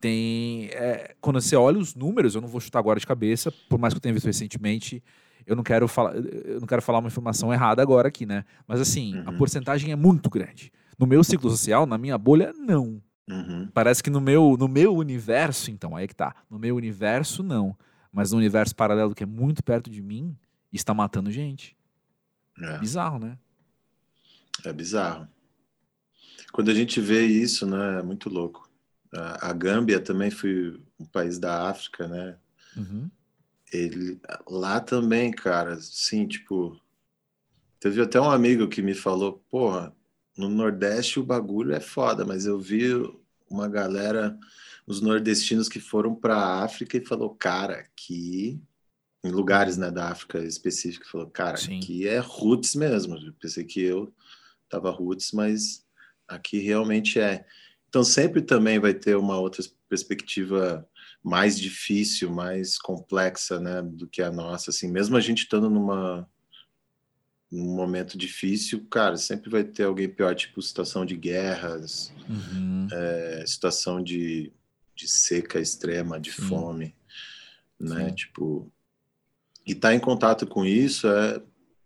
tem. 0.00 0.70
É, 0.72 1.14
quando 1.20 1.40
você 1.40 1.54
olha 1.54 1.78
os 1.78 1.94
números, 1.94 2.34
eu 2.34 2.40
não 2.40 2.48
vou 2.48 2.60
chutar 2.60 2.80
agora 2.80 2.98
de 2.98 3.06
cabeça, 3.06 3.52
por 3.68 3.78
mais 3.78 3.94
que 3.94 3.98
eu 3.98 4.02
tenha 4.02 4.12
visto 4.12 4.26
recentemente, 4.26 5.00
eu 5.46 5.56
não 5.56 5.62
quero 5.62 5.86
falar, 5.88 6.14
eu 6.16 6.60
não 6.60 6.66
quero 6.66 6.82
falar 6.82 6.98
uma 6.98 7.08
informação 7.08 7.52
errada 7.52 7.82
agora 7.82 8.08
aqui, 8.08 8.24
né? 8.26 8.44
Mas 8.66 8.80
assim, 8.80 9.16
uhum. 9.16 9.28
a 9.28 9.32
porcentagem 9.32 9.92
é 9.92 9.96
muito 9.96 10.30
grande. 10.30 10.72
No 10.98 11.06
meu 11.06 11.24
ciclo 11.24 11.50
social, 11.50 11.86
na 11.86 11.98
minha 11.98 12.16
bolha, 12.16 12.52
não. 12.56 13.02
Uhum. 13.28 13.68
Parece 13.72 14.02
que 14.02 14.10
no 14.10 14.20
meu, 14.20 14.56
no 14.58 14.68
meu 14.68 14.94
universo, 14.94 15.70
então, 15.70 15.96
aí 15.96 16.06
que 16.06 16.14
tá. 16.14 16.34
No 16.50 16.58
meu 16.58 16.76
universo, 16.76 17.42
não. 17.42 17.76
Mas 18.12 18.32
no 18.32 18.38
universo 18.38 18.76
paralelo, 18.76 19.14
que 19.14 19.24
é 19.24 19.26
muito 19.26 19.62
perto 19.62 19.90
de 19.90 20.02
mim, 20.02 20.36
está 20.72 20.94
matando 20.94 21.30
gente. 21.30 21.76
É. 22.60 22.78
Bizarro, 22.78 23.18
né? 23.18 23.38
É 24.64 24.72
bizarro. 24.72 25.26
Quando 26.52 26.70
a 26.70 26.74
gente 26.74 27.00
vê 27.00 27.26
isso, 27.26 27.66
né, 27.66 27.98
é 27.98 28.02
muito 28.02 28.28
louco. 28.28 28.68
A, 29.12 29.50
a 29.50 29.52
Gâmbia 29.52 29.98
também 29.98 30.30
foi 30.30 30.80
um 30.98 31.04
país 31.04 31.38
da 31.38 31.68
África, 31.68 32.06
né? 32.06 32.36
Uhum. 32.76 33.10
Ele, 33.74 34.20
lá 34.48 34.80
também, 34.80 35.30
cara, 35.30 35.76
sim, 35.80 36.26
tipo, 36.26 36.80
teve 37.80 38.00
até 38.00 38.20
um 38.20 38.30
amigo 38.30 38.68
que 38.68 38.80
me 38.80 38.94
falou, 38.94 39.44
porra, 39.50 39.94
no 40.38 40.48
Nordeste 40.48 41.18
o 41.18 41.24
bagulho 41.24 41.74
é 41.74 41.80
foda, 41.80 42.24
mas 42.24 42.46
eu 42.46 42.58
vi 42.58 42.92
uma 43.50 43.68
galera, 43.68 44.38
os 44.86 45.00
nordestinos 45.00 45.68
que 45.68 45.80
foram 45.80 46.14
para 46.14 46.36
a 46.36 46.64
África 46.64 46.96
e 46.96 47.04
falou, 47.04 47.34
cara, 47.34 47.80
aqui 47.80 48.60
em 49.24 49.30
lugares, 49.30 49.76
né, 49.76 49.90
da 49.90 50.10
África 50.10 50.38
específica, 50.40 51.08
falou, 51.10 51.28
cara, 51.28 51.56
sim. 51.56 51.78
aqui 51.78 52.06
é 52.06 52.18
roots 52.18 52.74
mesmo. 52.74 53.16
Eu 53.16 53.32
pensei 53.32 53.64
que 53.64 53.80
eu 53.80 54.12
tava 54.68 54.90
roots, 54.90 55.32
mas 55.32 55.84
aqui 56.28 56.58
realmente 56.58 57.18
é. 57.18 57.44
Então 57.88 58.04
sempre 58.04 58.42
também 58.42 58.78
vai 58.78 58.92
ter 58.92 59.16
uma 59.16 59.38
outra 59.38 59.64
perspectiva 59.88 60.86
mais 61.24 61.58
difícil, 61.58 62.30
mais 62.30 62.76
complexa, 62.76 63.58
né, 63.58 63.80
do 63.80 64.06
que 64.06 64.20
a 64.20 64.30
nossa, 64.30 64.68
assim, 64.70 64.90
mesmo 64.90 65.16
a 65.16 65.20
gente 65.20 65.44
estando 65.44 65.70
numa 65.70 66.28
num 67.50 67.74
momento 67.76 68.18
difícil, 68.18 68.84
cara, 68.90 69.16
sempre 69.16 69.48
vai 69.48 69.62
ter 69.62 69.84
alguém 69.84 70.08
pior, 70.08 70.34
tipo 70.34 70.60
situação 70.60 71.06
de 71.06 71.16
guerras, 71.16 72.12
uhum. 72.28 72.88
é, 72.90 73.44
situação 73.46 74.02
de, 74.02 74.52
de 74.94 75.08
seca 75.08 75.60
extrema, 75.60 76.18
de 76.18 76.32
Sim. 76.32 76.42
fome, 76.42 76.94
né, 77.78 78.08
Sim. 78.08 78.14
tipo, 78.14 78.72
e 79.64 79.70
estar 79.72 79.90
tá 79.90 79.94
em 79.94 80.00
contato 80.00 80.46
com 80.48 80.64
isso 80.64 81.06
é, 81.06 81.40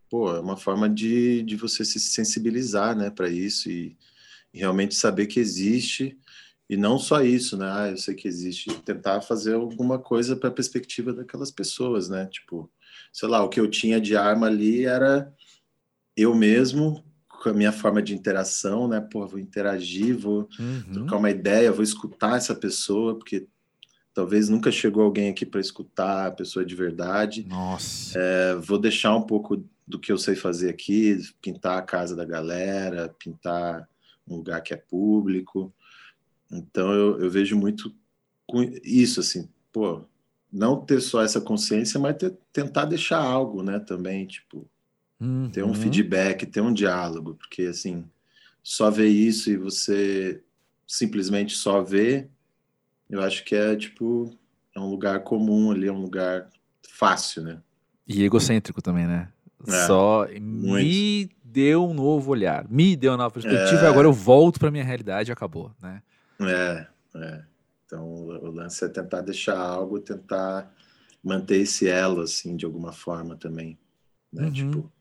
pô, 0.09 0.34
é 0.34 0.41
uma 0.41 0.57
forma 0.57 0.89
de, 0.89 1.43
de 1.43 1.55
você 1.55 1.84
se 1.84 2.01
sensibilizar, 2.01 2.97
né, 2.97 3.11
para 3.11 3.28
isso 3.28 3.70
e, 3.70 3.95
e 4.55 4.59
realmente 4.59 4.95
saber 4.95 5.26
que 5.26 5.39
existe 5.39 6.18
e 6.68 6.76
não 6.76 6.98
só 6.98 7.22
isso, 7.22 7.56
né? 7.56 7.66
Ah, 7.70 7.88
eu 7.90 7.96
sei 7.96 8.14
que 8.14 8.28
existe. 8.28 8.70
Tentar 8.82 9.22
fazer 9.22 9.54
alguma 9.54 9.98
coisa 9.98 10.36
para 10.36 10.50
a 10.50 10.52
perspectiva 10.52 11.12
daquelas 11.12 11.50
pessoas, 11.50 12.08
né? 12.08 12.26
Tipo, 12.26 12.70
sei 13.12 13.28
lá, 13.28 13.42
o 13.42 13.48
que 13.48 13.58
eu 13.58 13.68
tinha 13.68 14.00
de 14.00 14.16
arma 14.16 14.46
ali 14.46 14.84
era 14.84 15.32
eu 16.16 16.34
mesmo, 16.34 17.02
com 17.28 17.48
a 17.48 17.54
minha 17.54 17.72
forma 17.72 18.02
de 18.02 18.14
interação, 18.14 18.86
né? 18.86 19.00
Pô, 19.00 19.26
vou 19.26 19.38
interagir, 19.38 20.16
vou 20.16 20.48
uhum. 20.58 20.92
trocar 20.92 21.16
uma 21.16 21.30
ideia, 21.30 21.72
vou 21.72 21.84
escutar 21.84 22.36
essa 22.36 22.54
pessoa, 22.54 23.16
porque 23.16 23.46
talvez 24.12 24.48
nunca 24.48 24.72
chegou 24.72 25.04
alguém 25.04 25.30
aqui 25.30 25.46
para 25.46 25.60
escutar 25.60 26.26
a 26.26 26.32
pessoa 26.32 26.66
de 26.66 26.74
verdade. 26.74 27.46
Nossa. 27.48 28.18
É, 28.18 28.54
vou 28.56 28.78
deixar 28.78 29.16
um 29.16 29.22
pouco 29.22 29.64
do 29.86 29.98
que 29.98 30.12
eu 30.12 30.18
sei 30.18 30.34
fazer 30.34 30.68
aqui, 30.68 31.18
pintar 31.40 31.78
a 31.78 31.82
casa 31.82 32.14
da 32.14 32.24
galera, 32.24 33.14
pintar 33.18 33.88
um 34.26 34.36
lugar 34.36 34.60
que 34.60 34.74
é 34.74 34.76
público. 34.76 35.72
Então 36.51 36.92
eu, 36.92 37.20
eu 37.20 37.30
vejo 37.30 37.57
muito 37.57 37.94
isso, 38.82 39.20
assim, 39.20 39.49
pô, 39.72 40.03
não 40.51 40.80
ter 40.80 41.01
só 41.01 41.22
essa 41.22 41.40
consciência, 41.40 42.01
mas 42.01 42.16
ter, 42.16 42.34
tentar 42.53 42.86
deixar 42.86 43.18
algo, 43.18 43.62
né, 43.62 43.78
também, 43.78 44.26
tipo, 44.26 44.66
uhum. 45.20 45.51
ter 45.51 45.62
um 45.62 45.74
feedback, 45.74 46.46
ter 46.46 46.62
um 46.62 46.72
diálogo, 46.72 47.34
porque, 47.34 47.62
assim, 47.62 48.05
só 48.62 48.90
ver 48.90 49.09
isso 49.09 49.51
e 49.51 49.57
você 49.57 50.42
simplesmente 50.86 51.55
só 51.55 51.82
ver, 51.82 52.30
eu 53.11 53.20
acho 53.22 53.44
que 53.44 53.55
é, 53.55 53.76
tipo, 53.76 54.34
é 54.74 54.80
um 54.80 54.88
lugar 54.88 55.20
comum 55.20 55.70
ali, 55.70 55.86
é 55.86 55.92
um 55.92 56.01
lugar 56.01 56.49
fácil, 56.88 57.42
né? 57.42 57.61
E 58.07 58.22
egocêntrico 58.24 58.80
também, 58.80 59.07
né? 59.07 59.28
É, 59.66 59.86
só 59.86 60.26
muito. 60.40 60.84
me 60.84 61.30
deu 61.44 61.86
um 61.86 61.92
novo 61.92 62.30
olhar, 62.30 62.66
me 62.70 62.96
deu 62.96 63.11
uma 63.11 63.18
nova 63.18 63.30
perspectiva 63.32 63.82
é... 63.82 63.88
agora 63.88 64.07
eu 64.07 64.12
volto 64.12 64.59
para 64.59 64.70
minha 64.70 64.84
realidade 64.84 65.30
e 65.30 65.32
acabou, 65.32 65.72
né? 65.82 66.01
É, 66.41 66.86
é. 67.14 67.45
Então 67.84 68.07
o 68.07 68.51
lance 68.51 68.84
é 68.84 68.89
tentar 68.89 69.22
deixar 69.22 69.59
algo, 69.59 69.99
tentar 69.99 70.74
manter 71.24 71.61
esse 71.61 71.89
elo, 71.89 72.20
assim, 72.20 72.57
de 72.57 72.64
alguma 72.66 72.93
forma 72.93 73.36
também. 73.36 73.78
Né? 74.32 74.45
Uhum. 74.45 74.53
Tipo, 74.53 74.93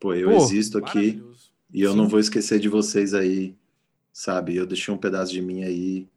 pô, 0.00 0.12
eu 0.14 0.30
pô, 0.30 0.36
existo 0.36 0.78
aqui 0.78 1.22
e 1.72 1.80
eu 1.82 1.92
Sim. 1.92 1.96
não 1.96 2.08
vou 2.08 2.18
esquecer 2.18 2.58
de 2.58 2.68
vocês 2.68 3.14
aí, 3.14 3.56
sabe? 4.12 4.56
Eu 4.56 4.66
deixei 4.66 4.92
um 4.92 4.98
pedaço 4.98 5.32
de 5.32 5.40
mim 5.40 5.62
aí 5.62 6.08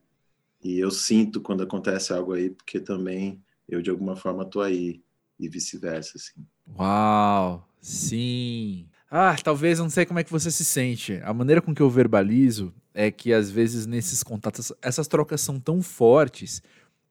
e 0.64 0.80
eu 0.80 0.90
sinto 0.90 1.40
quando 1.40 1.64
acontece 1.64 2.12
algo 2.12 2.34
aí, 2.34 2.50
porque 2.50 2.80
também 2.80 3.40
eu 3.70 3.82
de 3.82 3.92
alguma 3.92 4.16
forma 4.16 4.46
tô 4.46 4.62
aí 4.62 5.04
e 5.40 5.48
vice-versa, 5.48 6.14
assim. 6.18 6.46
Uau! 6.78 7.70
Sim. 7.80 8.88
Ah, 9.10 9.36
talvez 9.44 9.80
não 9.80 9.90
sei 9.90 10.06
como 10.06 10.20
é 10.20 10.24
que 10.24 10.32
você 10.32 10.50
se 10.52 10.66
sente. 10.66 11.20
A 11.24 11.34
maneira 11.34 11.62
com 11.62 11.74
que 11.74 11.82
eu 11.82 11.90
verbalizo 11.90 12.74
é 12.94 13.12
que 13.12 13.32
às 13.32 13.50
vezes 13.50 13.86
nesses 13.86 14.24
contatos, 14.24 14.72
essas 14.82 15.08
trocas 15.08 15.42
são 15.42 15.60
tão 15.60 15.82
fortes 15.82 16.62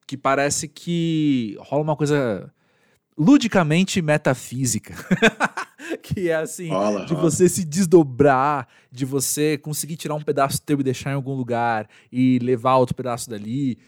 que 0.06 0.16
parece 0.16 0.68
que 0.68 1.56
rola 1.60 1.82
uma 1.82 1.96
coisa 1.96 2.52
ludicamente 3.16 4.02
metafísica. 4.02 4.94
que 6.02 6.28
é 6.28 6.34
assim, 6.36 6.68
Rola, 6.68 7.06
de 7.06 7.14
rola. 7.14 7.30
você 7.30 7.48
se 7.48 7.64
desdobrar, 7.64 8.68
de 8.90 9.04
você 9.04 9.56
conseguir 9.58 9.96
tirar 9.96 10.14
um 10.14 10.22
pedaço 10.22 10.60
teu 10.62 10.80
e 10.80 10.82
deixar 10.82 11.12
em 11.12 11.14
algum 11.14 11.34
lugar 11.34 11.88
e 12.10 12.38
levar 12.40 12.76
outro 12.76 12.94
pedaço 12.94 13.30
dali. 13.30 13.78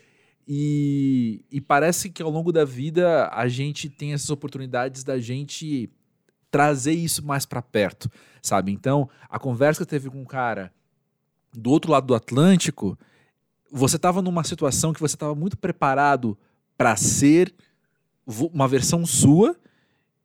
E, 0.48 1.44
e 1.50 1.60
parece 1.60 2.08
que 2.08 2.22
ao 2.22 2.30
longo 2.30 2.52
da 2.52 2.64
vida 2.64 3.28
a 3.32 3.48
gente 3.48 3.90
tem 3.90 4.12
essas 4.12 4.30
oportunidades 4.30 5.02
da 5.02 5.18
gente 5.18 5.90
trazer 6.50 6.92
isso 6.92 7.24
mais 7.24 7.44
pra 7.44 7.60
perto, 7.60 8.10
sabe? 8.42 8.72
Então, 8.72 9.08
a 9.28 9.38
conversa 9.38 9.84
que 9.84 9.90
teve 9.90 10.10
com 10.10 10.20
um 10.20 10.24
cara 10.24 10.72
do 11.52 11.70
outro 11.70 11.90
lado 11.90 12.06
do 12.06 12.14
Atlântico, 12.14 12.98
você 13.70 13.98
tava 13.98 14.22
numa 14.22 14.44
situação 14.44 14.92
que 14.92 15.00
você 15.00 15.16
tava 15.16 15.34
muito 15.34 15.56
preparado 15.56 16.38
pra 16.76 16.96
ser 16.96 17.54
uma 18.26 18.68
versão 18.68 19.06
sua 19.06 19.56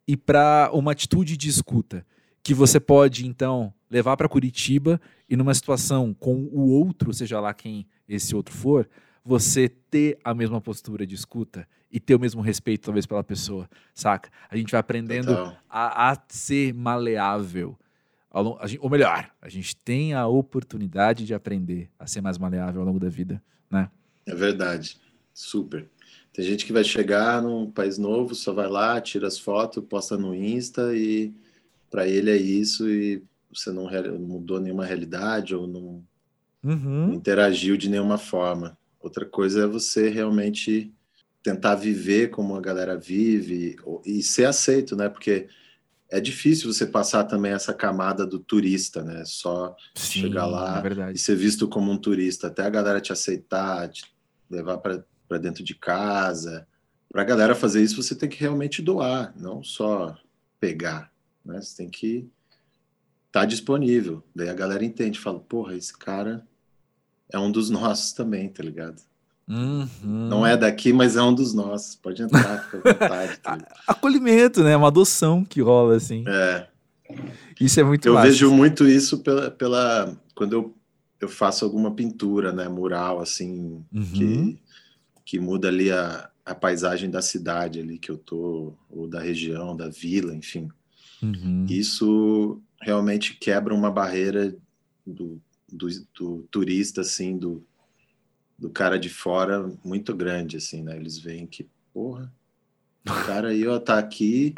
e 0.07 0.17
para 0.17 0.69
uma 0.73 0.91
atitude 0.91 1.37
de 1.37 1.49
escuta 1.49 2.05
que 2.43 2.53
você 2.53 2.79
pode 2.79 3.27
então 3.27 3.73
levar 3.89 4.17
para 4.17 4.29
Curitiba 4.29 4.99
e 5.29 5.35
numa 5.35 5.53
situação 5.53 6.13
com 6.13 6.49
o 6.51 6.69
outro, 6.71 7.13
seja 7.13 7.39
lá 7.39 7.53
quem 7.53 7.87
esse 8.07 8.35
outro 8.35 8.53
for, 8.53 8.89
você 9.23 9.69
ter 9.69 10.17
a 10.23 10.33
mesma 10.33 10.59
postura 10.59 11.05
de 11.05 11.15
escuta 11.15 11.67
e 11.91 11.99
ter 11.99 12.15
o 12.15 12.19
mesmo 12.19 12.41
respeito 12.41 12.85
talvez 12.85 13.05
pela 13.05 13.23
pessoa, 13.23 13.69
saca? 13.93 14.29
A 14.49 14.57
gente 14.57 14.71
vai 14.71 14.79
aprendendo 14.79 15.33
a, 15.69 16.11
a 16.11 16.17
ser 16.27 16.73
maleável. 16.73 17.77
Ou 18.79 18.89
melhor, 18.89 19.29
a 19.41 19.49
gente 19.49 19.75
tem 19.75 20.13
a 20.13 20.25
oportunidade 20.25 21.25
de 21.25 21.33
aprender 21.33 21.89
a 21.99 22.07
ser 22.07 22.21
mais 22.21 22.37
maleável 22.37 22.79
ao 22.81 22.87
longo 22.87 22.99
da 22.99 23.09
vida, 23.09 23.43
né? 23.69 23.89
É 24.25 24.33
verdade. 24.33 24.97
Super. 25.33 25.89
Tem 26.31 26.45
gente 26.45 26.65
que 26.65 26.71
vai 26.71 26.83
chegar 26.83 27.41
num 27.41 27.69
país 27.69 27.97
novo, 27.97 28.33
só 28.33 28.53
vai 28.53 28.69
lá, 28.69 29.01
tira 29.01 29.27
as 29.27 29.37
fotos, 29.37 29.83
posta 29.83 30.17
no 30.17 30.33
Insta 30.33 30.95
e 30.95 31.33
para 31.89 32.07
ele 32.07 32.31
é 32.31 32.37
isso 32.37 32.89
e 32.89 33.21
você 33.53 33.69
não 33.69 33.89
mudou 34.17 34.61
nenhuma 34.61 34.85
realidade 34.85 35.53
ou 35.53 35.67
não 35.67 36.03
não 36.63 36.73
Uhum. 36.73 37.13
interagiu 37.13 37.75
de 37.75 37.89
nenhuma 37.89 38.19
forma. 38.19 38.77
Outra 39.01 39.25
coisa 39.25 39.63
é 39.63 39.67
você 39.67 40.09
realmente 40.09 40.93
tentar 41.43 41.75
viver 41.75 42.29
como 42.29 42.55
a 42.55 42.61
galera 42.61 42.97
vive 42.97 43.75
e 44.05 44.21
ser 44.21 44.45
aceito, 44.45 44.95
né? 44.95 45.09
Porque 45.09 45.47
é 46.09 46.19
difícil 46.19 46.71
você 46.71 46.85
passar 46.85 47.23
também 47.23 47.51
essa 47.51 47.73
camada 47.73 48.25
do 48.25 48.37
turista, 48.37 49.03
né? 49.03 49.23
Só 49.25 49.75
Sim, 49.95 50.21
chegar 50.21 50.45
lá 50.45 50.83
é 51.09 51.13
e 51.13 51.17
ser 51.17 51.35
visto 51.35 51.67
como 51.67 51.91
um 51.91 51.97
turista, 51.97 52.47
até 52.47 52.63
a 52.63 52.69
galera 52.69 53.01
te 53.01 53.11
aceitar, 53.11 53.89
te 53.89 54.03
levar 54.49 54.77
para 54.77 55.37
dentro 55.39 55.63
de 55.63 55.73
casa. 55.73 56.67
Para 57.09 57.23
a 57.23 57.25
galera 57.25 57.55
fazer 57.55 57.81
isso, 57.81 58.01
você 58.01 58.13
tem 58.13 58.29
que 58.29 58.39
realmente 58.39 58.81
doar, 58.81 59.33
não 59.35 59.63
só 59.63 60.15
pegar, 60.59 61.11
né? 61.43 61.59
Você 61.59 61.77
tem 61.77 61.89
que 61.89 62.29
estar 63.27 63.45
disponível. 63.45 64.23
Daí 64.35 64.49
a 64.49 64.53
galera 64.53 64.85
entende, 64.85 65.19
fala, 65.19 65.39
porra, 65.39 65.75
esse 65.75 65.97
cara 65.97 66.45
é 67.31 67.39
um 67.39 67.51
dos 67.51 67.69
nossos 67.71 68.13
também, 68.13 68.49
tá 68.49 68.63
ligado? 68.63 69.01
Uhum. 69.47 69.87
Não 70.03 70.45
é 70.47 70.55
daqui, 70.55 70.93
mas 70.93 71.15
é 71.17 71.21
um 71.21 71.33
dos 71.33 71.53
nossos. 71.53 71.95
Pode 71.95 72.21
entrar, 72.21 72.63
fica 72.63 72.77
à 72.77 72.93
vontade. 72.93 73.37
tá 73.43 73.57
acolhimento, 73.87 74.63
né? 74.63 74.77
Uma 74.77 74.87
adoção 74.87 75.43
que 75.43 75.61
rola, 75.61 75.95
assim. 75.97 76.23
É, 76.27 76.67
Isso 77.59 77.79
é 77.79 77.83
muito 77.83 78.07
eu 78.07 78.13
massa. 78.13 78.27
vejo 78.27 78.51
muito 78.51 78.87
isso 78.87 79.19
pela, 79.19 79.51
pela 79.51 80.15
quando 80.35 80.53
eu, 80.53 80.75
eu 81.19 81.27
faço 81.27 81.65
alguma 81.65 81.91
pintura, 81.91 82.53
né, 82.53 82.69
mural, 82.69 83.19
assim, 83.19 83.83
Uhum. 83.93 84.03
que, 84.13 84.59
que 85.25 85.39
muda 85.39 85.67
ali 85.67 85.91
a, 85.91 86.29
a 86.45 86.55
paisagem 86.55 87.09
da 87.09 87.21
cidade 87.21 87.79
ali 87.81 87.97
que 87.99 88.09
eu 88.09 88.17
tô, 88.17 88.73
ou 88.89 89.07
da 89.07 89.19
região, 89.19 89.75
da 89.75 89.89
vila, 89.89 90.33
enfim. 90.33 90.69
Uhum. 91.21 91.65
Isso 91.69 92.61
realmente 92.81 93.35
quebra 93.39 93.73
uma 93.75 93.91
barreira 93.91 94.55
do, 95.05 95.41
do, 95.71 95.87
do 96.13 96.47
turista, 96.51 97.01
assim, 97.01 97.37
do, 97.37 97.63
do 98.57 98.69
cara 98.69 98.99
de 98.99 99.09
fora 99.09 99.71
muito 99.83 100.15
grande, 100.15 100.57
assim, 100.57 100.83
né? 100.83 100.95
Eles 100.95 101.17
veem 101.17 101.47
que, 101.47 101.67
porra, 101.93 102.31
o 103.07 103.25
cara 103.25 103.49
aí, 103.49 103.67
ó, 103.67 103.79
tá 103.79 103.97
aqui, 103.97 104.53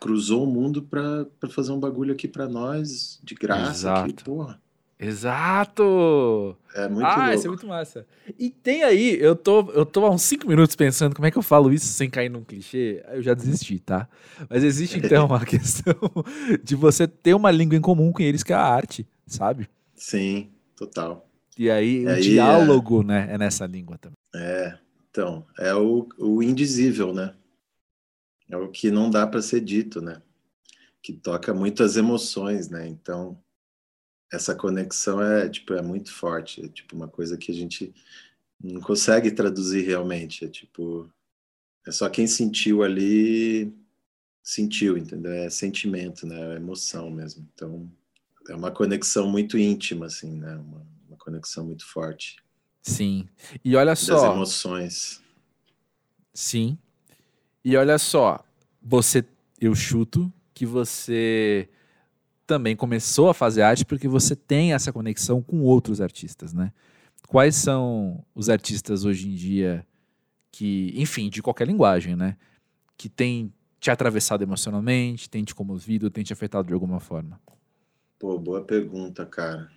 cruzou 0.00 0.44
o 0.44 0.46
mundo 0.46 0.82
pra, 0.82 1.26
pra 1.38 1.48
fazer 1.48 1.72
um 1.72 1.78
bagulho 1.78 2.12
aqui 2.12 2.26
pra 2.26 2.48
nós, 2.48 3.20
de 3.22 3.34
graça, 3.34 3.92
aqui, 3.92 4.10
Exato. 4.10 4.24
porra. 4.24 4.60
Exato! 4.98 6.56
É 6.74 6.88
muito 6.88 7.04
ah, 7.04 7.16
louco. 7.16 7.34
isso 7.34 7.46
é 7.46 7.48
muito 7.48 7.66
massa. 7.66 8.06
E 8.38 8.48
tem 8.48 8.84
aí, 8.84 9.18
eu 9.20 9.34
tô, 9.34 9.70
eu 9.72 9.84
tô 9.84 10.06
há 10.06 10.10
uns 10.10 10.22
5 10.22 10.48
minutos 10.48 10.76
pensando 10.76 11.14
como 11.14 11.26
é 11.26 11.30
que 11.30 11.36
eu 11.36 11.42
falo 11.42 11.72
isso 11.72 11.86
sem 11.86 12.08
cair 12.08 12.28
num 12.28 12.44
clichê. 12.44 13.04
Eu 13.08 13.20
já 13.20 13.34
desisti, 13.34 13.80
tá? 13.80 14.08
Mas 14.48 14.62
existe 14.62 14.98
então 15.04 15.32
a 15.34 15.44
questão 15.44 15.94
de 16.62 16.74
você 16.74 17.08
ter 17.08 17.34
uma 17.34 17.50
língua 17.50 17.76
em 17.76 17.80
comum 17.80 18.12
com 18.12 18.22
eles, 18.22 18.42
que 18.42 18.52
é 18.52 18.56
a 18.56 18.62
arte, 18.62 19.06
sabe? 19.26 19.68
Sim, 19.94 20.50
total. 20.76 21.28
E 21.56 21.70
aí 21.70 22.04
o 22.04 22.08
Aí, 22.10 22.20
diálogo, 22.20 23.02
né, 23.02 23.28
é 23.30 23.38
nessa 23.38 23.66
língua 23.66 23.96
também. 23.98 24.16
É, 24.34 24.78
então, 25.08 25.46
é 25.58 25.74
o, 25.74 26.08
o 26.18 26.42
indizível, 26.42 27.14
né? 27.14 27.34
É 28.48 28.56
o 28.56 28.68
que 28.68 28.90
não 28.90 29.08
dá 29.08 29.26
para 29.26 29.40
ser 29.40 29.60
dito, 29.60 30.00
né? 30.00 30.20
Que 31.00 31.12
toca 31.12 31.54
muito 31.54 31.82
as 31.82 31.96
emoções, 31.96 32.68
né? 32.68 32.86
Então, 32.88 33.38
essa 34.32 34.54
conexão 34.54 35.22
é, 35.22 35.48
tipo, 35.48 35.74
é 35.74 35.82
muito 35.82 36.12
forte. 36.12 36.64
É, 36.64 36.68
tipo, 36.68 36.96
uma 36.96 37.08
coisa 37.08 37.36
que 37.36 37.52
a 37.52 37.54
gente 37.54 37.94
não 38.60 38.80
consegue 38.80 39.30
traduzir 39.30 39.86
realmente. 39.86 40.44
É, 40.44 40.48
tipo, 40.48 41.08
é 41.86 41.92
só 41.92 42.08
quem 42.08 42.26
sentiu 42.26 42.82
ali, 42.82 43.72
sentiu, 44.42 44.98
entendeu? 44.98 45.32
É 45.32 45.48
sentimento, 45.48 46.26
né? 46.26 46.54
É 46.54 46.56
emoção 46.56 47.10
mesmo. 47.10 47.48
Então, 47.54 47.90
é 48.48 48.54
uma 48.54 48.70
conexão 48.70 49.28
muito 49.28 49.58
íntima, 49.58 50.06
assim, 50.06 50.36
né? 50.38 50.56
Uma, 50.56 50.86
uma 51.08 51.16
conexão 51.16 51.64
muito 51.64 51.86
forte 51.86 52.36
Sim. 52.84 53.26
E 53.64 53.74
olha 53.74 53.92
das 53.92 54.00
só, 54.00 54.34
emoções. 54.34 55.22
sim. 56.34 56.78
E 57.64 57.74
olha 57.78 57.98
só, 57.98 58.44
você, 58.82 59.24
eu 59.58 59.74
chuto 59.74 60.30
que 60.52 60.66
você 60.66 61.66
também 62.46 62.76
começou 62.76 63.30
a 63.30 63.34
fazer 63.34 63.62
arte 63.62 63.86
porque 63.86 64.06
você 64.06 64.36
tem 64.36 64.74
essa 64.74 64.92
conexão 64.92 65.42
com 65.42 65.62
outros 65.62 66.02
artistas, 66.02 66.52
né? 66.52 66.72
Quais 67.26 67.56
são 67.56 68.22
os 68.34 68.50
artistas 68.50 69.06
hoje 69.06 69.28
em 69.28 69.34
dia 69.34 69.86
que, 70.52 70.92
enfim, 70.94 71.30
de 71.30 71.42
qualquer 71.42 71.66
linguagem, 71.66 72.14
né? 72.14 72.36
Que 72.98 73.08
tem 73.08 73.50
te 73.80 73.90
atravessado 73.90 74.42
emocionalmente, 74.42 75.28
tem 75.30 75.42
te 75.42 75.54
comovido, 75.54 76.10
tem 76.10 76.22
te 76.22 76.34
afetado 76.34 76.68
de 76.68 76.74
alguma 76.74 77.00
forma? 77.00 77.40
Pô, 78.18 78.38
boa 78.38 78.62
pergunta, 78.64 79.24
cara. 79.26 79.70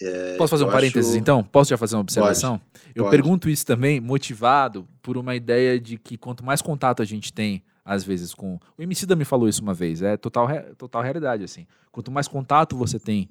É, 0.00 0.36
Posso 0.36 0.50
fazer 0.50 0.64
um 0.64 0.70
parênteses 0.70 1.10
acho- 1.10 1.18
então? 1.18 1.44
Posso 1.44 1.70
já 1.70 1.78
fazer 1.78 1.94
uma 1.94 2.00
observação? 2.00 2.60
Eu 2.94 3.04
pode. 3.04 3.16
pergunto 3.16 3.48
isso 3.48 3.64
também 3.64 4.00
motivado 4.00 4.88
por 5.00 5.16
uma 5.16 5.34
ideia 5.36 5.78
de 5.78 5.96
que 5.96 6.16
quanto 6.18 6.44
mais 6.44 6.60
contato 6.60 7.00
a 7.00 7.04
gente 7.04 7.32
tem, 7.32 7.62
às 7.84 8.02
vezes, 8.02 8.34
com. 8.34 8.58
O 8.76 8.82
Emicida 8.82 9.14
me 9.14 9.24
falou 9.24 9.48
isso 9.48 9.62
uma 9.62 9.74
vez, 9.74 10.02
é 10.02 10.16
total, 10.16 10.48
total 10.76 11.02
realidade, 11.02 11.44
assim. 11.44 11.66
Quanto 11.92 12.10
mais 12.10 12.26
contato 12.26 12.76
você 12.76 12.98
tem 12.98 13.28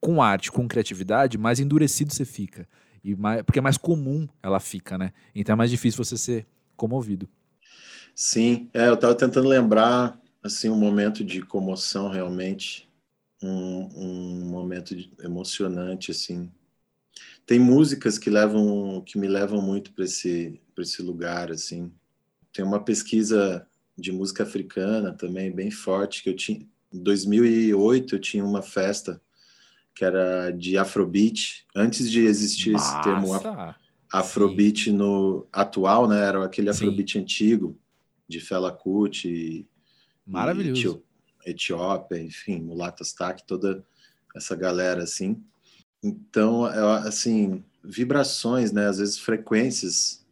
com 0.00 0.20
arte, 0.22 0.52
com 0.52 0.68
criatividade, 0.68 1.38
mais 1.38 1.58
endurecido 1.58 2.12
você 2.12 2.26
fica. 2.26 2.68
E 3.02 3.14
mais, 3.14 3.42
porque 3.42 3.58
é 3.58 3.62
mais 3.62 3.78
comum 3.78 4.28
ela 4.42 4.60
fica, 4.60 4.98
né? 4.98 5.12
Então 5.34 5.54
é 5.54 5.56
mais 5.56 5.70
difícil 5.70 6.02
você 6.04 6.18
ser 6.18 6.46
comovido. 6.76 7.26
Sim, 8.14 8.68
é, 8.74 8.88
eu 8.88 8.96
tava 8.96 9.14
tentando 9.14 9.48
lembrar, 9.48 10.18
assim, 10.42 10.68
um 10.68 10.76
momento 10.78 11.24
de 11.24 11.40
comoção 11.42 12.08
realmente, 12.10 12.88
um, 13.48 13.88
um 13.96 14.44
momento 14.50 14.94
emocionante, 15.22 16.10
assim. 16.10 16.50
Tem 17.46 17.58
músicas 17.58 18.18
que 18.18 18.30
levam, 18.30 19.02
que 19.04 19.18
me 19.18 19.28
levam 19.28 19.60
muito 19.60 19.92
para 19.92 20.04
esse, 20.04 20.60
para 20.74 20.82
esse 20.82 21.02
lugar, 21.02 21.50
assim. 21.50 21.92
Tem 22.52 22.64
uma 22.64 22.82
pesquisa 22.82 23.66
de 23.96 24.10
música 24.10 24.42
africana 24.42 25.12
também 25.12 25.52
bem 25.52 25.70
forte 25.70 26.22
que 26.22 26.28
eu 26.30 26.36
tinha. 26.36 26.66
Em 26.92 27.02
2008 27.02 28.14
eu 28.14 28.20
tinha 28.20 28.44
uma 28.44 28.62
festa 28.62 29.20
que 29.94 30.04
era 30.04 30.50
de 30.50 30.76
Afrobeat, 30.76 31.66
antes 31.74 32.10
de 32.10 32.20
existir 32.24 32.74
esse 32.74 33.00
termo 33.02 33.32
af- 33.32 33.44
Massa! 33.44 33.76
Afrobeat 34.12 34.90
no 34.90 35.46
atual, 35.52 36.08
né? 36.08 36.20
Era 36.24 36.44
aquele 36.44 36.72
Sim. 36.72 36.84
Afrobeat 36.86 37.18
antigo 37.18 37.78
de 38.28 38.40
Fela 38.40 38.72
Kuti, 38.72 39.28
e 39.28 39.66
Maravilhoso. 40.26 40.80
Etio- 40.80 41.02
Etiópia, 41.46 42.20
enfim, 42.20 42.60
Mulatas 42.60 43.12
Tak, 43.12 43.44
toda 43.44 43.84
essa 44.34 44.54
galera 44.56 45.02
assim. 45.04 45.42
Então, 46.02 46.64
assim, 46.64 47.64
vibrações, 47.82 48.72
né? 48.72 48.86
Às 48.86 48.98
vezes 48.98 49.18
frequências 49.18 50.24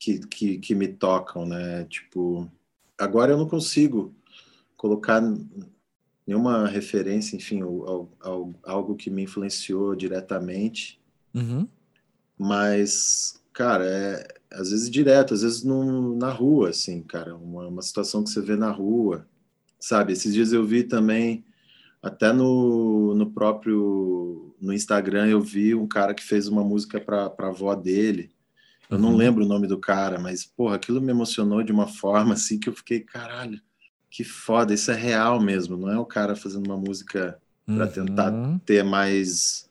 que, 0.00 0.20
que, 0.26 0.58
que 0.58 0.74
me 0.74 0.88
tocam, 0.88 1.46
né? 1.46 1.84
Tipo, 1.84 2.50
agora 2.96 3.32
eu 3.32 3.38
não 3.38 3.48
consigo 3.48 4.14
colocar 4.76 5.22
nenhuma 6.26 6.66
referência, 6.66 7.36
enfim, 7.36 7.62
ao, 7.62 8.08
ao, 8.20 8.54
algo 8.62 8.96
que 8.96 9.10
me 9.10 9.22
influenciou 9.22 9.94
diretamente, 9.94 10.98
Uhum. 11.34 11.68
mas, 12.38 13.40
cara, 13.52 13.84
é 13.86 14.38
às 14.50 14.70
vezes 14.70 14.90
direto, 14.90 15.34
às 15.34 15.42
vezes 15.42 15.62
no, 15.62 16.16
na 16.16 16.30
rua, 16.30 16.70
assim, 16.70 17.02
cara, 17.02 17.36
uma, 17.36 17.68
uma 17.68 17.82
situação 17.82 18.24
que 18.24 18.30
você 18.30 18.40
vê 18.40 18.56
na 18.56 18.70
rua, 18.70 19.26
sabe? 19.78 20.12
Esses 20.12 20.32
dias 20.32 20.52
eu 20.52 20.64
vi 20.64 20.82
também, 20.82 21.44
até 22.02 22.32
no, 22.32 23.14
no 23.14 23.30
próprio 23.30 24.54
no 24.60 24.72
Instagram, 24.72 25.26
eu 25.26 25.40
vi 25.40 25.74
um 25.74 25.86
cara 25.86 26.14
que 26.14 26.22
fez 26.22 26.48
uma 26.48 26.64
música 26.64 27.00
para 27.00 27.32
a 27.38 27.46
avó 27.46 27.74
dele. 27.74 28.30
Eu 28.90 28.96
uhum. 28.96 29.02
não 29.02 29.16
lembro 29.16 29.44
o 29.44 29.48
nome 29.48 29.66
do 29.66 29.78
cara, 29.78 30.18
mas, 30.18 30.44
porra, 30.44 30.76
aquilo 30.76 31.00
me 31.00 31.10
emocionou 31.10 31.62
de 31.62 31.72
uma 31.72 31.86
forma 31.86 32.34
assim 32.34 32.58
que 32.58 32.68
eu 32.68 32.72
fiquei, 32.72 33.00
caralho, 33.00 33.60
que 34.10 34.24
foda, 34.24 34.72
isso 34.72 34.90
é 34.90 34.94
real 34.94 35.40
mesmo, 35.40 35.76
não 35.76 35.90
é 35.90 35.98
o 35.98 36.06
cara 36.06 36.34
fazendo 36.34 36.66
uma 36.66 36.76
música 36.76 37.38
para 37.66 37.84
uhum. 37.84 37.92
tentar 37.92 38.60
ter 38.64 38.82
mais 38.82 39.67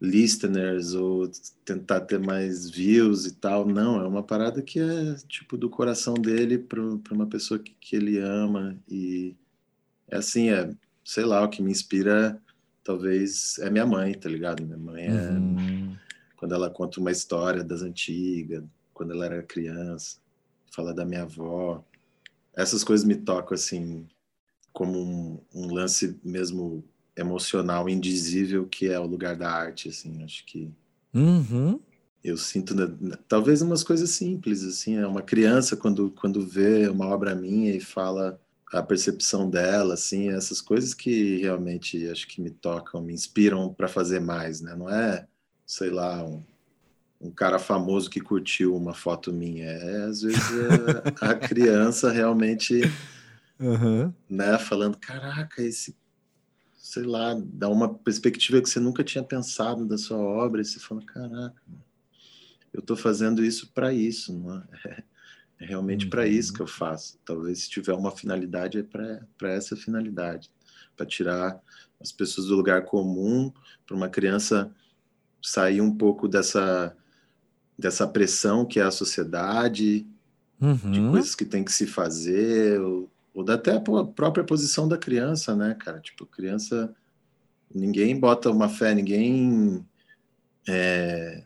listeners 0.00 0.94
ou 0.94 1.30
tentar 1.64 2.00
ter 2.02 2.18
mais 2.18 2.68
views 2.68 3.26
e 3.26 3.34
tal. 3.34 3.66
Não, 3.66 4.00
é 4.00 4.06
uma 4.06 4.22
parada 4.22 4.62
que 4.62 4.78
é 4.78 5.14
tipo 5.28 5.56
do 5.56 5.70
coração 5.70 6.14
dele 6.14 6.58
para 6.58 6.80
uma 7.12 7.26
pessoa 7.26 7.58
que, 7.58 7.74
que 7.80 7.96
ele 7.96 8.18
ama 8.18 8.76
e 8.88 9.34
é 10.08 10.16
assim, 10.16 10.50
é, 10.50 10.70
sei 11.04 11.24
lá, 11.24 11.42
o 11.42 11.48
que 11.48 11.62
me 11.62 11.70
inspira 11.70 12.40
talvez 12.82 13.58
é 13.60 13.70
minha 13.70 13.86
mãe, 13.86 14.12
tá 14.14 14.28
ligado? 14.28 14.62
Minha 14.62 14.78
mãe 14.78 15.06
é 15.06 15.30
uhum. 15.30 15.96
quando 16.36 16.54
ela 16.54 16.68
conta 16.70 17.00
uma 17.00 17.10
história 17.10 17.64
das 17.64 17.82
antigas, 17.82 18.62
quando 18.92 19.12
ela 19.12 19.24
era 19.24 19.42
criança, 19.42 20.18
fala 20.70 20.92
da 20.92 21.04
minha 21.04 21.22
avó. 21.22 21.82
Essas 22.54 22.84
coisas 22.84 23.06
me 23.06 23.16
tocam 23.16 23.54
assim 23.54 24.06
como 24.72 24.98
um, 24.98 25.40
um 25.54 25.72
lance 25.72 26.18
mesmo 26.22 26.84
emocional 27.16 27.88
indizível 27.88 28.66
que 28.66 28.88
é 28.88 28.98
o 28.98 29.06
lugar 29.06 29.36
da 29.36 29.50
arte, 29.50 29.88
assim, 29.88 30.22
acho 30.24 30.44
que 30.44 30.70
uhum. 31.12 31.78
eu 32.22 32.36
sinto, 32.36 32.74
talvez 33.28 33.62
umas 33.62 33.84
coisas 33.84 34.10
simples, 34.10 34.64
assim, 34.64 34.96
é 34.96 35.06
uma 35.06 35.22
criança 35.22 35.76
quando, 35.76 36.10
quando 36.10 36.44
vê 36.44 36.88
uma 36.88 37.06
obra 37.06 37.34
minha 37.34 37.74
e 37.74 37.80
fala 37.80 38.40
a 38.72 38.82
percepção 38.82 39.48
dela, 39.48 39.94
assim, 39.94 40.30
essas 40.30 40.60
coisas 40.60 40.92
que 40.92 41.38
realmente 41.38 42.08
acho 42.08 42.26
que 42.26 42.40
me 42.40 42.50
tocam, 42.50 43.00
me 43.00 43.12
inspiram 43.12 43.72
para 43.72 43.86
fazer 43.86 44.20
mais, 44.20 44.60
né, 44.60 44.74
não 44.74 44.90
é, 44.90 45.26
sei 45.64 45.90
lá, 45.90 46.24
um, 46.24 46.42
um 47.20 47.30
cara 47.30 47.60
famoso 47.60 48.10
que 48.10 48.20
curtiu 48.20 48.74
uma 48.76 48.92
foto 48.92 49.32
minha, 49.32 49.66
é 49.66 50.04
às 50.06 50.22
vezes 50.22 50.42
a, 51.20 51.30
a 51.30 51.34
criança 51.38 52.10
realmente, 52.10 52.80
uhum. 53.60 54.12
né, 54.28 54.58
falando, 54.58 54.98
caraca, 54.98 55.62
esse 55.62 55.94
sei 56.94 57.02
lá, 57.02 57.36
dá 57.44 57.68
uma 57.68 57.92
perspectiva 57.92 58.62
que 58.62 58.68
você 58.68 58.78
nunca 58.78 59.02
tinha 59.02 59.24
pensado 59.24 59.84
da 59.84 59.98
sua 59.98 60.16
obra 60.16 60.62
e 60.62 60.64
você 60.64 60.78
fala, 60.78 61.02
caraca, 61.02 61.60
eu 62.72 62.78
estou 62.78 62.96
fazendo 62.96 63.44
isso 63.44 63.72
para 63.72 63.92
isso, 63.92 64.32
não 64.32 64.58
é? 64.58 65.02
é 65.58 65.66
realmente 65.66 66.04
uhum. 66.04 66.10
para 66.10 66.24
isso 66.26 66.52
que 66.52 66.62
eu 66.62 66.68
faço. 66.68 67.18
Talvez 67.24 67.62
se 67.62 67.70
tiver 67.70 67.94
uma 67.94 68.12
finalidade 68.12 68.78
é 68.78 68.82
para 68.84 69.50
essa 69.50 69.74
finalidade, 69.74 70.52
para 70.96 71.04
tirar 71.04 71.60
as 72.00 72.12
pessoas 72.12 72.46
do 72.46 72.54
lugar 72.54 72.84
comum, 72.84 73.52
para 73.84 73.96
uma 73.96 74.08
criança 74.08 74.72
sair 75.42 75.80
um 75.80 75.94
pouco 75.94 76.28
dessa 76.28 76.96
dessa 77.76 78.06
pressão 78.06 78.64
que 78.64 78.78
é 78.78 78.84
a 78.84 78.90
sociedade, 78.92 80.06
uhum. 80.60 80.92
de 80.92 81.00
coisas 81.10 81.34
que 81.34 81.44
tem 81.44 81.64
que 81.64 81.72
se 81.72 81.88
fazer, 81.88 82.80
ou, 82.80 83.10
ou 83.34 83.44
até 83.50 83.72
a 83.72 83.80
própria 83.80 84.44
posição 84.44 84.86
da 84.86 84.96
criança, 84.96 85.56
né, 85.56 85.76
cara? 85.78 85.98
Tipo, 85.98 86.24
criança, 86.24 86.94
ninguém 87.74 88.18
bota 88.18 88.50
uma 88.50 88.68
fé, 88.68 88.94
ninguém 88.94 89.84
é, 90.68 91.42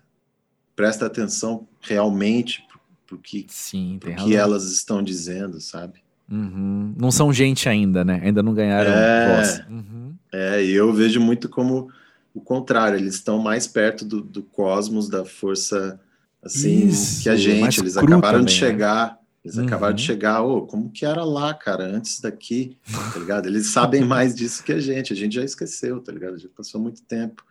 presta 0.76 1.06
atenção 1.06 1.66
realmente 1.80 2.62
pro 3.06 3.18
que, 3.18 3.46
Sim, 3.48 3.96
pro 3.98 4.14
que 4.14 4.36
elas 4.36 4.70
estão 4.70 5.02
dizendo, 5.02 5.60
sabe? 5.60 6.02
Uhum. 6.30 6.94
Não 6.98 7.10
são 7.10 7.32
gente 7.32 7.68
ainda, 7.68 8.04
né? 8.04 8.20
Ainda 8.22 8.42
não 8.42 8.52
ganharam 8.52 8.90
é, 8.90 9.36
voz. 9.36 9.60
Uhum. 9.70 10.14
É, 10.30 10.62
e 10.62 10.72
eu 10.72 10.92
vejo 10.92 11.18
muito 11.18 11.48
como 11.48 11.90
o 12.34 12.40
contrário, 12.40 12.98
eles 12.98 13.14
estão 13.14 13.38
mais 13.38 13.66
perto 13.66 14.04
do, 14.04 14.20
do 14.20 14.42
cosmos, 14.42 15.08
da 15.08 15.24
força, 15.24 15.98
assim, 16.42 16.86
Isso, 16.86 17.22
que 17.22 17.30
a 17.30 17.36
gente. 17.36 17.80
Eles 17.80 17.96
acabaram 17.96 18.40
também, 18.40 18.44
de 18.44 18.52
né? 18.52 18.58
chegar. 18.58 19.06
Né? 19.12 19.18
Eles 19.48 19.56
uhum. 19.56 19.64
acabaram 19.64 19.94
de 19.94 20.02
chegar, 20.02 20.42
oh, 20.42 20.66
como 20.66 20.90
que 20.90 21.06
era 21.06 21.24
lá, 21.24 21.54
cara, 21.54 21.82
antes 21.84 22.20
daqui, 22.20 22.76
tá 23.14 23.18
ligado? 23.18 23.46
Eles 23.46 23.68
sabem 23.68 24.04
mais 24.04 24.34
disso 24.34 24.62
que 24.62 24.72
a 24.72 24.78
gente, 24.78 25.10
a 25.10 25.16
gente 25.16 25.36
já 25.36 25.42
esqueceu, 25.42 26.02
tá 26.02 26.12
ligado? 26.12 26.38
Já 26.38 26.50
passou 26.54 26.78
muito 26.78 27.00
tempo. 27.02 27.42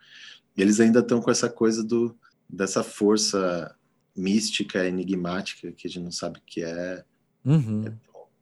E 0.56 0.62
eles 0.62 0.78
ainda 0.78 1.00
estão 1.00 1.20
com 1.20 1.28
essa 1.28 1.48
coisa 1.48 1.82
do, 1.82 2.14
dessa 2.48 2.84
força 2.84 3.74
mística, 4.16 4.86
enigmática, 4.86 5.72
que 5.72 5.88
a 5.88 5.90
gente 5.90 6.04
não 6.04 6.12
sabe 6.12 6.38
o 6.38 6.42
que 6.46 6.62
é. 6.62 7.02
Uhum. 7.44 7.86
é 7.88 7.92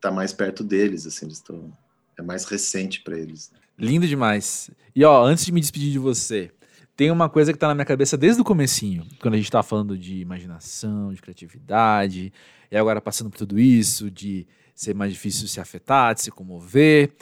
tá 0.03 0.11
mais 0.11 0.35
perto 0.35 0.63
deles, 0.63 1.07
assim, 1.07 1.25
eles 1.25 1.39
estão, 1.39 1.73
é 2.19 2.21
mais 2.23 2.45
recente 2.45 3.01
para 3.01 3.19
eles. 3.19 3.51
Né? 3.51 3.59
Lindo 3.79 4.07
demais. 4.07 4.71
E 4.95 5.03
ó, 5.03 5.25
antes 5.25 5.47
de 5.47 5.53
me 5.53 5.61
despedir 5.61 5.93
de 5.93 5.99
você, 5.99 6.53
tem 6.95 7.11
uma 7.11 7.31
coisa 7.31 7.55
que 7.55 7.59
tá 7.59 7.69
na 7.69 7.75
minha 7.75 7.87
cabeça 7.87 8.19
desde 8.19 8.43
o 8.43 8.45
comecinho, 8.45 9.07
quando 9.19 9.33
a 9.33 9.39
gente 9.39 9.51
tá 9.51 9.63
falando 9.63 9.97
de 9.97 10.19
imaginação, 10.19 11.15
de 11.15 11.23
criatividade, 11.23 12.35
e 12.71 12.77
agora 12.77 13.01
passando 13.01 13.31
por 13.31 13.39
tudo 13.39 13.59
isso, 13.59 14.11
de 14.11 14.47
ser 14.75 14.95
mais 14.95 15.13
difícil 15.13 15.49
se 15.49 15.61
afetar, 15.61 16.15
de 16.15 16.23
se 16.23 16.31
comover, 16.31 17.13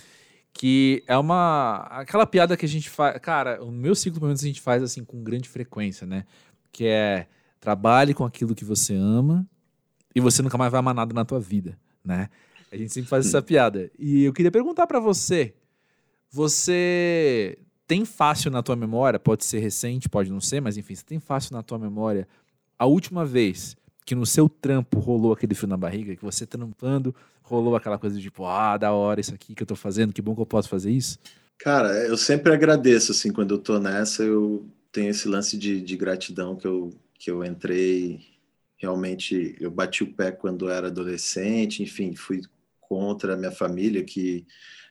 que 0.52 1.02
é 1.06 1.16
uma 1.16 1.86
aquela 1.90 2.26
piada 2.26 2.56
que 2.56 2.64
a 2.64 2.68
gente 2.68 2.88
faz, 2.88 3.18
cara, 3.20 3.62
o 3.62 3.70
meu 3.70 3.94
ciclo 3.94 4.20
pelo 4.20 4.28
menos 4.28 4.42
a 4.42 4.46
gente 4.46 4.60
faz 4.60 4.82
assim 4.82 5.04
com 5.04 5.22
grande 5.22 5.48
frequência, 5.48 6.06
né? 6.06 6.24
Que 6.72 6.86
é 6.86 7.26
trabalhe 7.60 8.12
com 8.14 8.24
aquilo 8.24 8.54
que 8.54 8.64
você 8.64 8.94
ama 8.94 9.46
e 10.14 10.20
você 10.20 10.42
nunca 10.42 10.58
mais 10.58 10.70
vai 10.70 10.78
amar 10.78 10.94
nada 10.94 11.12
na 11.12 11.24
tua 11.24 11.40
vida, 11.40 11.78
né? 12.04 12.28
A 12.70 12.76
gente 12.76 12.92
sempre 12.92 13.08
faz 13.08 13.26
essa 13.26 13.40
piada. 13.40 13.90
E 13.98 14.24
eu 14.24 14.32
queria 14.32 14.50
perguntar 14.50 14.86
para 14.86 14.98
você, 14.98 15.54
você 16.30 17.58
tem 17.86 18.04
fácil 18.04 18.50
na 18.50 18.62
tua 18.62 18.74
memória, 18.74 19.18
pode 19.18 19.44
ser 19.44 19.60
recente, 19.60 20.08
pode 20.08 20.30
não 20.30 20.40
ser, 20.40 20.60
mas 20.60 20.76
enfim, 20.76 20.94
você 20.94 21.04
tem 21.04 21.20
fácil 21.20 21.54
na 21.54 21.62
tua 21.62 21.78
memória 21.78 22.26
a 22.78 22.86
última 22.86 23.24
vez 23.24 23.76
que 24.04 24.14
no 24.14 24.26
seu 24.26 24.48
trampo 24.48 24.98
rolou 24.98 25.32
aquele 25.32 25.54
frio 25.54 25.68
na 25.68 25.76
barriga, 25.76 26.14
que 26.14 26.24
você 26.24 26.46
trampando 26.46 27.14
rolou 27.42 27.76
aquela 27.76 27.98
coisa 27.98 28.16
de 28.16 28.22
tipo, 28.22 28.46
ah, 28.46 28.76
da 28.76 28.92
hora 28.92 29.20
isso 29.20 29.34
aqui 29.34 29.54
que 29.54 29.62
eu 29.62 29.66
tô 29.66 29.76
fazendo, 29.76 30.12
que 30.12 30.22
bom 30.22 30.34
que 30.34 30.40
eu 30.40 30.46
posso 30.46 30.68
fazer 30.68 30.90
isso? 30.90 31.18
Cara, 31.58 31.88
eu 32.06 32.16
sempre 32.16 32.52
agradeço, 32.52 33.12
assim, 33.12 33.32
quando 33.32 33.54
eu 33.54 33.58
tô 33.58 33.78
nessa, 33.78 34.22
eu 34.22 34.66
tenho 34.90 35.10
esse 35.10 35.28
lance 35.28 35.56
de, 35.56 35.80
de 35.80 35.96
gratidão 35.96 36.56
que 36.56 36.66
eu, 36.66 36.92
que 37.18 37.30
eu 37.30 37.44
entrei, 37.44 38.20
realmente, 38.76 39.56
eu 39.60 39.70
bati 39.70 40.02
o 40.02 40.12
pé 40.12 40.32
quando 40.32 40.70
era 40.70 40.88
adolescente, 40.88 41.82
enfim, 41.82 42.14
fui 42.16 42.40
contra 42.80 43.34
a 43.34 43.36
minha 43.36 43.52
família, 43.52 44.02
que 44.02 44.46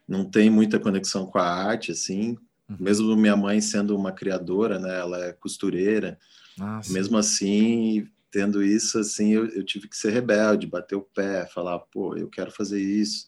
não 0.07 0.23
tem 0.23 0.49
muita 0.49 0.79
conexão 0.79 1.25
com 1.25 1.39
a 1.39 1.47
arte, 1.47 1.91
assim, 1.91 2.37
Uhum. 2.69 2.77
Mesmo 2.79 3.15
minha 3.15 3.35
mãe 3.35 3.59
sendo 3.61 3.95
uma 3.95 4.11
criadora, 4.11 4.79
né? 4.79 4.99
Ela 4.99 5.25
é 5.25 5.33
costureira. 5.33 6.17
Ah, 6.59 6.81
mesmo 6.89 7.17
assim, 7.17 8.07
tendo 8.33 8.63
isso, 8.63 8.97
assim, 8.97 9.29
eu, 9.29 9.45
eu, 9.49 9.63
tive 9.63 9.87
que 9.87 9.95
ser 9.95 10.09
rebelde, 10.09 10.65
bater 10.65 10.95
o 10.95 11.03
pé, 11.03 11.45
falar, 11.45 11.77
pô, 11.77 12.17
eu 12.17 12.27
quero 12.27 12.49
fazer 12.49 12.81
isso. 12.81 13.27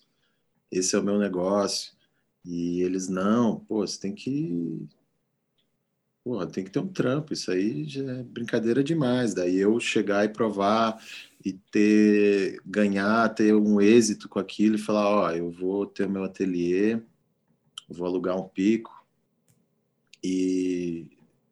Esse 0.71 0.95
é 0.95 0.99
o 0.99 1.03
meu 1.03 1.19
negócio. 1.19 1.93
E 2.43 2.81
eles, 2.81 3.07
não, 3.07 3.59
pô, 3.59 3.85
você 3.85 3.99
tem 3.99 4.15
que... 4.15 4.87
Porra, 6.23 6.47
tem 6.47 6.63
que 6.63 6.71
ter 6.71 6.79
um 6.79 6.87
trampo, 6.87 7.33
isso 7.33 7.51
aí 7.51 7.87
já 7.87 8.01
é 8.01 8.23
brincadeira 8.23 8.83
demais. 8.83 9.35
Daí 9.35 9.57
eu 9.57 9.79
chegar 9.79 10.25
e 10.25 10.29
provar 10.29 10.99
e 11.45 11.53
ter 11.53 12.59
ganhar, 12.65 13.29
ter 13.29 13.53
um 13.53 13.79
êxito 13.79 14.27
com 14.27 14.39
aquilo 14.39 14.73
e 14.73 14.79
falar, 14.79 15.07
ó, 15.07 15.31
eu 15.31 15.51
vou 15.51 15.85
ter 15.85 16.07
o 16.07 16.09
meu 16.09 16.23
ateliê, 16.23 16.99
vou 17.87 18.07
alugar 18.07 18.35
um 18.35 18.49
pico, 18.49 19.05
e 20.23 21.11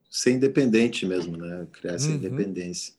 ser 0.09 0.31
independente 0.31 1.05
mesmo, 1.05 1.37
né? 1.37 1.67
Criar 1.71 1.93
essa 1.93 2.09
uhum. 2.09 2.15
independência. 2.15 2.95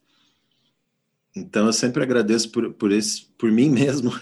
Então 1.35 1.66
eu 1.66 1.72
sempre 1.72 2.03
agradeço 2.03 2.51
por, 2.51 2.72
por, 2.74 2.93
esse, 2.93 3.26
por 3.37 3.51
mim 3.51 3.68
mesmo 3.68 4.12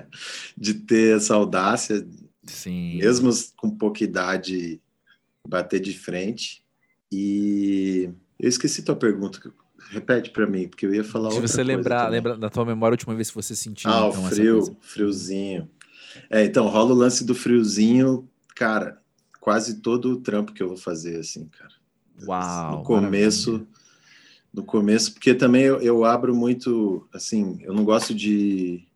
de 0.56 0.74
ter 0.74 1.16
essa 1.16 1.34
audácia, 1.34 2.06
Sim. 2.44 2.96
mesmo 2.96 3.30
com 3.56 3.70
pouca 3.70 4.02
idade, 4.02 4.80
bater 5.46 5.80
de 5.80 5.92
frente. 5.92 6.64
E 7.12 8.10
eu 8.38 8.48
esqueci 8.48 8.82
tua 8.82 8.96
pergunta. 8.96 9.40
Repete 9.90 10.30
para 10.30 10.46
mim, 10.46 10.66
porque 10.66 10.86
eu 10.86 10.94
ia 10.94 11.04
falar 11.04 11.30
Se 11.30 11.36
outra 11.36 11.48
você 11.48 11.62
lembrar, 11.62 12.08
lembra 12.08 12.36
da 12.36 12.48
tua 12.48 12.64
memória 12.64 12.94
a 12.94 12.96
última 12.96 13.14
vez 13.14 13.28
que 13.28 13.34
você 13.36 13.54
sentiu. 13.54 13.90
Ah, 13.90 14.08
então, 14.08 14.24
o 14.24 14.28
frio, 14.28 14.76
friozinho. 14.80 15.68
É, 16.30 16.44
então 16.44 16.66
rola 16.66 16.92
o 16.92 16.96
lance 16.96 17.24
do 17.24 17.34
friozinho, 17.34 18.28
cara 18.56 19.04
quase 19.44 19.82
todo 19.82 20.10
o 20.10 20.16
trampo 20.22 20.54
que 20.54 20.62
eu 20.62 20.68
vou 20.68 20.76
fazer, 20.78 21.18
assim, 21.18 21.46
cara. 21.48 21.74
Uau! 22.26 22.78
No 22.78 22.82
começo, 22.82 23.50
maravilha. 23.50 23.83
No 24.54 24.62
começo, 24.62 25.12
porque 25.12 25.34
também 25.34 25.64
eu, 25.64 25.80
eu, 25.82 26.04
abro 26.04 26.32
muito, 26.32 27.08
assim, 27.12 27.58
eu 27.62 27.74
não 27.74 27.84
gosto 27.84 28.14
de, 28.14 28.86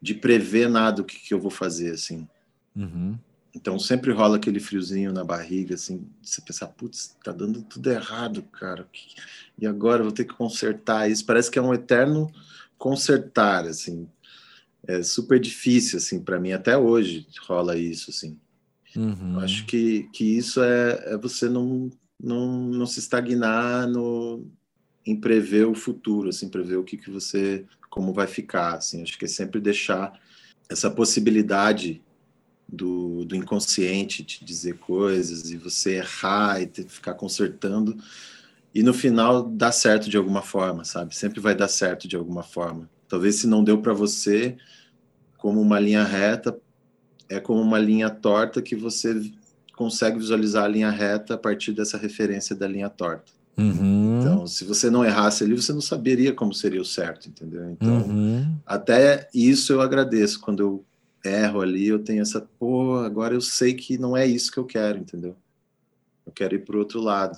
de 0.00 0.14
prever 0.14 0.70
nada 0.70 1.02
o 1.02 1.04
que, 1.04 1.18
que 1.18 1.34
eu 1.34 1.40
vou 1.40 1.50
fazer, 1.50 1.90
assim. 1.90 2.28
Uhum. 2.76 3.18
Então 3.52 3.76
sempre 3.76 4.12
rola 4.12 4.36
aquele 4.36 4.60
friozinho 4.60 5.12
na 5.12 5.24
barriga, 5.24 5.74
assim, 5.74 6.06
você 6.22 6.40
pensar, 6.40 6.68
putz, 6.68 7.16
tá 7.24 7.32
dando 7.32 7.60
tudo 7.62 7.90
errado, 7.90 8.40
cara. 8.52 8.88
E 9.58 9.66
agora 9.66 10.00
eu 10.00 10.04
vou 10.04 10.12
ter 10.12 10.24
que 10.24 10.34
consertar 10.34 11.10
isso. 11.10 11.26
Parece 11.26 11.50
que 11.50 11.58
é 11.58 11.62
um 11.62 11.74
eterno 11.74 12.30
consertar, 12.78 13.66
assim. 13.66 14.08
é 14.86 15.02
super 15.02 15.40
difícil, 15.40 15.98
assim, 15.98 16.20
para 16.20 16.38
mim, 16.38 16.52
até 16.52 16.78
hoje 16.78 17.26
rola 17.48 17.76
isso, 17.76 18.10
assim. 18.10 18.38
Uhum. 18.94 19.34
Eu 19.34 19.40
acho 19.40 19.66
que, 19.66 20.08
que 20.12 20.24
isso 20.24 20.62
é, 20.62 21.14
é 21.14 21.16
você 21.16 21.48
não, 21.48 21.90
não, 22.22 22.62
não 22.62 22.86
se 22.86 23.00
estagnar 23.00 23.88
no, 23.88 24.46
em 25.10 25.16
prever 25.16 25.66
o 25.66 25.74
futuro, 25.74 26.28
assim, 26.28 26.48
prever 26.48 26.76
o 26.76 26.84
que, 26.84 26.96
que 26.96 27.10
você, 27.10 27.64
como 27.88 28.12
vai 28.12 28.26
ficar, 28.26 28.74
assim. 28.74 29.02
Acho 29.02 29.18
que 29.18 29.24
é 29.24 29.28
sempre 29.28 29.60
deixar 29.60 30.20
essa 30.68 30.90
possibilidade 30.90 32.02
do, 32.68 33.24
do 33.24 33.34
inconsciente 33.34 34.22
te 34.22 34.44
dizer 34.44 34.76
coisas 34.78 35.50
e 35.50 35.56
você 35.56 35.96
errar 35.96 36.60
e 36.60 36.66
ter, 36.66 36.84
ficar 36.84 37.14
consertando 37.14 37.96
e 38.74 38.82
no 38.82 38.92
final 38.92 39.42
dá 39.42 39.72
certo 39.72 40.10
de 40.10 40.16
alguma 40.16 40.42
forma, 40.42 40.84
sabe? 40.84 41.16
Sempre 41.16 41.40
vai 41.40 41.54
dar 41.54 41.68
certo 41.68 42.06
de 42.06 42.16
alguma 42.16 42.42
forma. 42.42 42.88
Talvez 43.08 43.36
se 43.36 43.46
não 43.46 43.64
deu 43.64 43.80
para 43.80 43.94
você 43.94 44.56
como 45.38 45.60
uma 45.60 45.80
linha 45.80 46.04
reta, 46.04 46.58
é 47.28 47.40
como 47.40 47.60
uma 47.60 47.78
linha 47.78 48.10
torta 48.10 48.60
que 48.60 48.76
você 48.76 49.32
consegue 49.74 50.18
visualizar 50.18 50.64
a 50.64 50.68
linha 50.68 50.90
reta 50.90 51.34
a 51.34 51.38
partir 51.38 51.72
dessa 51.72 51.96
referência 51.96 52.54
da 52.54 52.68
linha 52.68 52.90
torta. 52.90 53.32
Uhum. 53.58 54.20
Então, 54.20 54.46
se 54.46 54.64
você 54.64 54.88
não 54.88 55.04
errasse 55.04 55.42
ali, 55.42 55.54
você 55.54 55.72
não 55.72 55.80
saberia 55.80 56.32
como 56.32 56.54
seria 56.54 56.80
o 56.80 56.84
certo, 56.84 57.28
entendeu? 57.28 57.68
Então, 57.70 58.02
uhum. 58.02 58.56
até 58.64 59.28
isso 59.34 59.72
eu 59.72 59.80
agradeço. 59.80 60.40
Quando 60.40 60.60
eu 60.60 60.84
erro 61.24 61.60
ali, 61.60 61.88
eu 61.88 61.98
tenho 61.98 62.22
essa, 62.22 62.40
pô, 62.40 62.96
agora 62.98 63.34
eu 63.34 63.40
sei 63.40 63.74
que 63.74 63.98
não 63.98 64.16
é 64.16 64.24
isso 64.24 64.52
que 64.52 64.58
eu 64.58 64.64
quero, 64.64 64.98
entendeu? 64.98 65.36
Eu 66.24 66.32
quero 66.32 66.54
ir 66.54 66.64
para 66.64 66.76
o 66.76 66.78
outro 66.78 67.00
lado, 67.00 67.36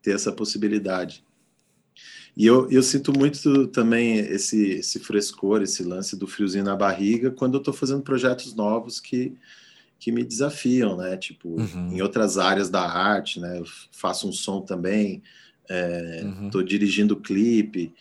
ter 0.00 0.14
essa 0.14 0.30
possibilidade. 0.30 1.24
E 2.36 2.46
eu, 2.46 2.70
eu 2.70 2.84
sinto 2.84 3.12
muito 3.12 3.66
também 3.66 4.18
esse, 4.18 4.70
esse 4.70 5.00
frescor, 5.00 5.62
esse 5.62 5.82
lance 5.82 6.14
do 6.16 6.28
friozinho 6.28 6.62
na 6.62 6.76
barriga, 6.76 7.32
quando 7.32 7.54
eu 7.54 7.58
estou 7.58 7.74
fazendo 7.74 8.02
projetos 8.02 8.54
novos 8.54 9.00
que, 9.00 9.36
que 9.98 10.12
me 10.12 10.24
desafiam, 10.24 10.96
né? 10.96 11.16
Tipo, 11.16 11.60
uhum. 11.60 11.92
em 11.92 12.02
outras 12.02 12.38
áreas 12.38 12.70
da 12.70 12.82
arte, 12.82 13.40
né? 13.40 13.58
Eu 13.58 13.64
faço 13.92 14.28
um 14.28 14.32
som 14.32 14.60
também, 14.60 15.22
estou 15.64 16.60
é, 16.60 16.62
uhum. 16.62 16.64
dirigindo 16.64 17.16
clipe, 17.16 17.94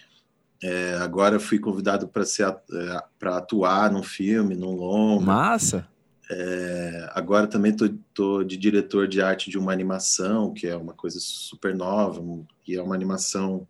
é, 0.63 0.95
agora 0.95 1.39
fui 1.39 1.59
convidado 1.59 2.07
para 2.07 2.25
ser 2.25 2.47
é, 2.47 3.03
para 3.19 3.37
atuar 3.37 3.91
num 3.91 4.03
filme, 4.03 4.55
num 4.55 4.71
longo. 4.71 5.23
Massa. 5.23 5.87
É, 6.29 7.09
agora 7.13 7.47
também 7.47 7.75
tô, 8.13 8.43
de 8.43 8.57
diretor 8.57 9.07
de 9.07 9.21
arte 9.21 9.49
de 9.49 9.57
uma 9.57 9.71
animação, 9.71 10.53
que 10.53 10.67
é 10.67 10.75
uma 10.75 10.93
coisa 10.93 11.19
super 11.21 11.73
nova, 11.73 12.21
e 12.67 12.75
é 12.75 12.81
uma 12.81 12.95
animação 12.95 13.65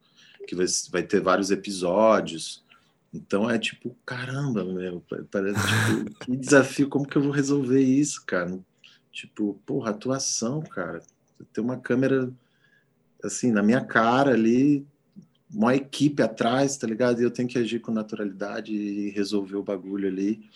que 0.47 0.55
vai, 0.55 0.65
vai 0.91 1.03
ter 1.03 1.21
vários 1.21 1.51
episódios. 1.51 2.65
Então 3.13 3.49
é 3.49 3.57
tipo, 3.57 3.95
caramba, 4.05 4.63
meu, 4.63 5.03
parece 5.31 5.59
tipo, 5.59 6.19
que 6.19 6.37
desafio, 6.37 6.89
como 6.89 7.07
que 7.07 7.17
eu 7.17 7.21
vou 7.21 7.31
resolver 7.31 7.81
isso, 7.81 8.23
cara? 8.25 8.59
Tipo, 9.11 9.59
porra, 9.65 9.91
atuação, 9.91 10.61
cara. 10.61 11.01
Ter 11.53 11.61
uma 11.61 11.77
câmera 11.77 12.31
assim 13.23 13.51
na 13.51 13.63
minha 13.63 13.81
cara 13.81 14.31
ali, 14.31 14.85
uma 15.51 15.75
equipe 15.75 16.21
atrás, 16.21 16.77
tá 16.77 16.85
ligado? 16.85 17.21
E 17.21 17.23
eu 17.23 17.31
tenho 17.31 17.47
que 17.47 17.57
agir 17.57 17.79
com 17.79 17.91
naturalidade 17.91 18.73
e 18.73 19.09
resolver 19.11 19.55
o 19.55 19.63
bagulho 19.63 20.07
ali. 20.07 20.47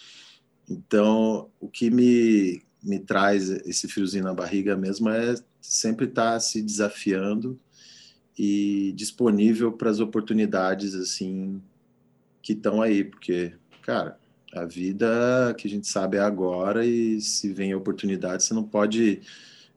Então, 0.70 1.50
o 1.60 1.68
que 1.68 1.90
me, 1.90 2.62
me 2.84 3.00
traz 3.00 3.50
esse 3.50 3.88
friozinho 3.88 4.26
na 4.26 4.34
barriga 4.34 4.76
mesmo 4.76 5.10
é 5.10 5.36
sempre 5.62 6.06
estar 6.06 6.34
tá 6.34 6.40
se 6.40 6.62
desafiando 6.62 7.60
e 8.38 8.94
disponível 8.96 9.72
para 9.72 9.90
as 9.90 10.00
oportunidades 10.00 10.96
assim 10.96 11.62
que 12.42 12.54
estão 12.54 12.82
aí, 12.82 13.04
porque, 13.04 13.54
cara, 13.82 14.18
a 14.54 14.66
vida 14.66 15.54
que 15.58 15.68
a 15.68 15.70
gente 15.70 15.88
sabe 15.88 16.18
é 16.18 16.22
agora 16.22 16.86
e 16.86 17.22
se 17.22 17.54
vem 17.54 17.72
a 17.72 17.78
oportunidade, 17.78 18.44
você 18.44 18.54
não 18.54 18.64
pode 18.64 19.22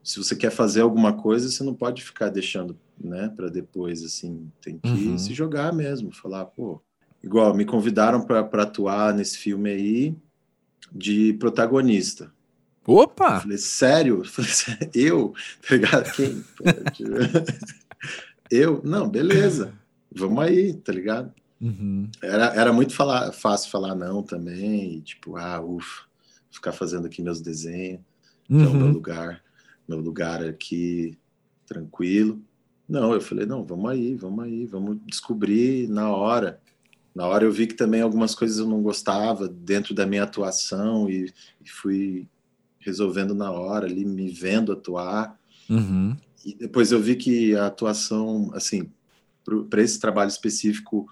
se 0.05 0.19
você 0.19 0.35
quer 0.35 0.51
fazer 0.51 0.81
alguma 0.81 1.13
coisa, 1.13 1.49
você 1.49 1.63
não 1.63 1.73
pode 1.73 2.03
ficar 2.03 2.29
deixando 2.29 2.77
né, 3.03 3.27
para 3.35 3.49
depois, 3.49 4.03
assim, 4.03 4.51
tem 4.61 4.77
que 4.77 4.87
uhum. 4.87 5.17
se 5.17 5.33
jogar 5.33 5.73
mesmo, 5.73 6.13
falar, 6.13 6.45
pô, 6.45 6.79
igual 7.23 7.55
me 7.55 7.65
convidaram 7.65 8.21
para 8.21 8.61
atuar 8.61 9.15
nesse 9.15 9.39
filme 9.39 9.71
aí 9.71 10.15
de 10.91 11.33
protagonista. 11.33 12.31
Opa! 12.85 13.37
Eu 13.37 13.41
falei, 13.41 13.57
sério? 13.57 14.17
Eu, 14.19 14.25
falei, 14.25 14.91
eu? 14.93 15.33
Tá 15.67 15.75
ligado? 15.75 16.11
Quem? 16.13 16.45
eu? 18.51 18.81
Não, 18.83 19.09
beleza, 19.09 19.73
vamos 20.15 20.43
aí, 20.43 20.73
tá 20.73 20.93
ligado? 20.93 21.33
Uhum. 21.65 22.07
Era, 22.21 22.45
era 22.53 22.71
muito 22.71 22.93
falar, 22.93 23.31
fácil 23.31 23.71
falar 23.71 23.95
não 23.95 24.21
também, 24.21 24.97
e, 24.97 25.01
tipo, 25.01 25.35
ah, 25.35 25.59
ufa, 25.59 26.03
ficar 26.51 26.71
fazendo 26.71 27.07
aqui 27.07 27.23
meus 27.23 27.41
desenhos, 27.41 28.01
uhum. 28.47 28.59
que 28.59 28.63
é 28.63 28.67
o 28.67 28.73
meu 28.75 28.85
uhum. 28.85 28.93
lugar, 28.93 29.43
meu 29.87 29.99
lugar 29.99 30.43
aqui, 30.43 31.17
tranquilo. 31.65 32.39
Não, 32.87 33.11
eu 33.13 33.19
falei, 33.19 33.47
não, 33.47 33.65
vamos 33.65 33.89
aí, 33.89 34.13
vamos 34.13 34.45
aí, 34.45 34.67
vamos 34.67 34.99
descobrir 35.07 35.89
na 35.89 36.11
hora. 36.11 36.61
Na 37.15 37.25
hora 37.25 37.45
eu 37.45 37.51
vi 37.51 37.65
que 37.65 37.73
também 37.73 38.01
algumas 38.01 38.35
coisas 38.35 38.59
eu 38.59 38.67
não 38.67 38.83
gostava 38.83 39.47
dentro 39.47 39.95
da 39.95 40.05
minha 40.05 40.21
atuação 40.21 41.09
e, 41.09 41.33
e 41.63 41.67
fui 41.67 42.27
resolvendo 42.79 43.33
na 43.33 43.51
hora 43.51 43.87
ali, 43.87 44.05
me 44.05 44.29
vendo 44.29 44.71
atuar. 44.71 45.35
Uhum. 45.67 46.15
E 46.45 46.53
depois 46.53 46.91
eu 46.91 47.01
vi 47.01 47.15
que 47.15 47.55
a 47.55 47.65
atuação, 47.65 48.51
assim, 48.53 48.87
para 49.67 49.81
esse 49.81 49.99
trabalho 49.99 50.29
específico, 50.29 51.07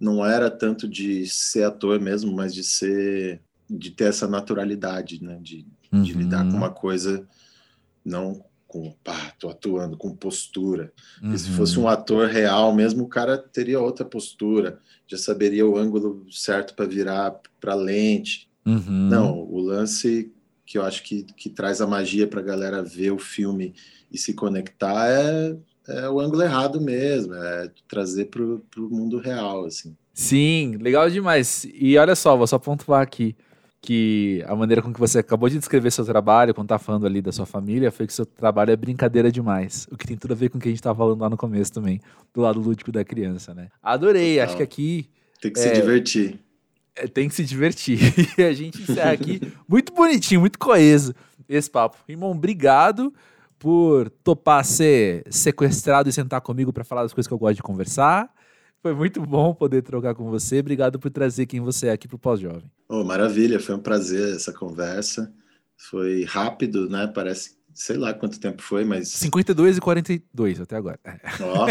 não 0.00 0.24
era 0.24 0.50
tanto 0.50 0.88
de 0.88 1.26
ser 1.26 1.64
ator 1.64 2.00
mesmo, 2.00 2.34
mas 2.34 2.54
de 2.54 2.64
ser, 2.64 3.42
de 3.68 3.90
ter 3.90 4.04
essa 4.04 4.26
naturalidade, 4.26 5.22
né? 5.22 5.38
De, 5.42 5.66
uhum. 5.92 6.02
de 6.02 6.14
lidar 6.14 6.48
com 6.50 6.56
uma 6.56 6.70
coisa 6.70 7.28
não 8.04 8.42
com 8.66 8.92
pá, 9.02 9.34
tô 9.38 9.50
atuando 9.50 9.96
com 9.96 10.14
postura. 10.14 10.92
Uhum. 11.20 11.36
Se 11.36 11.50
fosse 11.50 11.78
um 11.78 11.88
ator 11.88 12.28
real 12.28 12.72
mesmo, 12.72 13.02
o 13.02 13.08
cara 13.08 13.36
teria 13.36 13.80
outra 13.80 14.04
postura, 14.04 14.78
já 15.08 15.18
saberia 15.18 15.66
o 15.66 15.76
ângulo 15.76 16.24
certo 16.30 16.74
para 16.74 16.86
virar 16.86 17.40
para 17.60 17.74
lente. 17.74 18.48
Uhum. 18.64 19.08
Não, 19.08 19.40
o 19.40 19.58
lance 19.60 20.32
que 20.64 20.78
eu 20.78 20.84
acho 20.84 21.02
que, 21.02 21.24
que 21.24 21.50
traz 21.50 21.80
a 21.80 21.86
magia 21.86 22.28
para 22.28 22.38
a 22.38 22.44
galera 22.44 22.80
ver 22.80 23.10
o 23.10 23.18
filme 23.18 23.74
e 24.08 24.16
se 24.16 24.34
conectar 24.34 25.08
é, 25.08 25.56
é 25.90 26.08
o 26.08 26.20
ângulo 26.20 26.42
errado 26.42 26.80
mesmo, 26.80 27.34
é 27.34 27.70
trazer 27.88 28.26
para 28.26 28.42
o 28.42 28.62
mundo 28.90 29.18
real, 29.18 29.64
assim. 29.64 29.96
Sim, 30.12 30.76
legal 30.80 31.08
demais. 31.08 31.66
E 31.74 31.96
olha 31.96 32.14
só, 32.14 32.36
vou 32.36 32.46
só 32.46 32.58
pontuar 32.58 33.02
aqui 33.02 33.36
que 33.82 34.44
a 34.46 34.54
maneira 34.54 34.82
com 34.82 34.92
que 34.92 35.00
você 35.00 35.20
acabou 35.20 35.48
de 35.48 35.58
descrever 35.58 35.90
seu 35.90 36.04
trabalho, 36.04 36.54
quando 36.54 36.68
tá 36.68 36.78
falando 36.78 37.06
ali 37.06 37.22
da 37.22 37.32
sua 37.32 37.46
família, 37.46 37.90
foi 37.90 38.06
que 38.06 38.12
seu 38.12 38.26
trabalho 38.26 38.70
é 38.70 38.76
brincadeira 38.76 39.32
demais. 39.32 39.86
O 39.90 39.96
que 39.96 40.06
tem 40.06 40.16
tudo 40.16 40.32
a 40.32 40.36
ver 40.36 40.50
com 40.50 40.58
o 40.58 40.60
que 40.60 40.68
a 40.68 40.70
gente 40.70 40.82
tava 40.82 40.98
falando 40.98 41.20
lá 41.20 41.30
no 41.30 41.36
começo 41.36 41.72
também, 41.72 42.00
do 42.34 42.42
lado 42.42 42.60
lúdico 42.60 42.92
da 42.92 43.04
criança, 43.04 43.54
né? 43.54 43.68
Adorei, 43.82 44.34
Total. 44.34 44.46
acho 44.46 44.56
que 44.58 44.62
aqui. 44.62 45.10
Tem 45.40 45.50
que 45.50 45.58
é, 45.58 45.62
se 45.62 45.72
divertir. 45.72 46.38
É, 46.94 47.06
tem 47.06 47.28
que 47.28 47.34
se 47.34 47.44
divertir. 47.44 47.98
e 48.36 48.42
a 48.42 48.52
gente 48.52 48.82
encerra 48.82 49.12
aqui 49.12 49.40
muito 49.66 49.94
bonitinho, 49.94 50.40
muito 50.40 50.58
coeso 50.58 51.14
esse 51.48 51.70
papo. 51.70 51.96
Irmão, 52.06 52.32
obrigado 52.32 53.12
por 53.60 54.08
topar 54.08 54.64
ser 54.64 55.22
sequestrado 55.30 56.08
e 56.08 56.12
sentar 56.12 56.40
comigo 56.40 56.72
para 56.72 56.82
falar 56.82 57.02
das 57.02 57.12
coisas 57.12 57.28
que 57.28 57.34
eu 57.34 57.38
gosto 57.38 57.56
de 57.56 57.62
conversar. 57.62 58.32
Foi 58.82 58.94
muito 58.94 59.20
bom 59.20 59.54
poder 59.54 59.82
trocar 59.82 60.14
com 60.14 60.30
você. 60.30 60.60
Obrigado 60.60 60.98
por 60.98 61.10
trazer 61.10 61.44
quem 61.44 61.60
você 61.60 61.88
é 61.88 61.92
aqui 61.92 62.08
para 62.08 62.16
o 62.16 62.18
Pós-Jovem. 62.18 62.72
Oh, 62.88 63.04
maravilha, 63.04 63.60
foi 63.60 63.74
um 63.74 63.78
prazer 63.78 64.34
essa 64.34 64.50
conversa. 64.50 65.30
Foi 65.76 66.24
rápido, 66.24 66.88
né? 66.88 67.06
Parece, 67.06 67.58
sei 67.74 67.98
lá 67.98 68.14
quanto 68.14 68.40
tempo 68.40 68.62
foi, 68.62 68.82
mas. 68.82 69.08
52 69.08 69.76
e 69.76 69.80
42 69.82 70.60
até 70.62 70.76
agora. 70.76 70.98
Ó. 71.42 71.66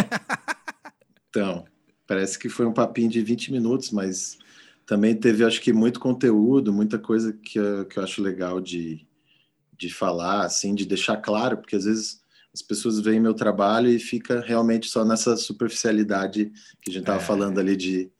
então, 1.30 1.66
parece 2.06 2.38
que 2.38 2.50
foi 2.50 2.68
um 2.68 2.74
papinho 2.74 3.10
de 3.10 3.24
20 3.24 3.52
minutos, 3.52 3.90
mas 3.90 4.38
também 4.86 5.16
teve, 5.16 5.44
acho 5.44 5.60
que, 5.60 5.74
muito 5.74 6.00
conteúdo, 6.00 6.72
muita 6.72 7.00
coisa 7.00 7.34
que 7.34 7.58
eu, 7.58 7.86
que 7.86 7.98
eu 7.98 8.04
acho 8.04 8.22
legal 8.22 8.62
de, 8.62 9.08
de 9.80 9.90
falar, 9.90 10.46
assim, 10.46 10.76
de 10.76 10.86
deixar 10.86 11.16
claro, 11.18 11.58
porque 11.58 11.78
às 11.78 11.86
vezes 11.86 12.22
as 12.54 12.62
pessoas 12.62 13.00
veem 13.00 13.20
meu 13.20 13.34
trabalho 13.34 13.90
e 13.90 13.98
fica 13.98 14.42
realmente 14.42 14.90
só 14.90 15.06
nessa 15.06 15.38
superficialidade 15.38 16.52
que 16.82 16.92
a 16.92 16.94
gente 16.94 17.04
estava 17.04 17.22
é. 17.22 17.26
falando 17.26 17.60
ali 17.60 17.78
de 17.78 18.12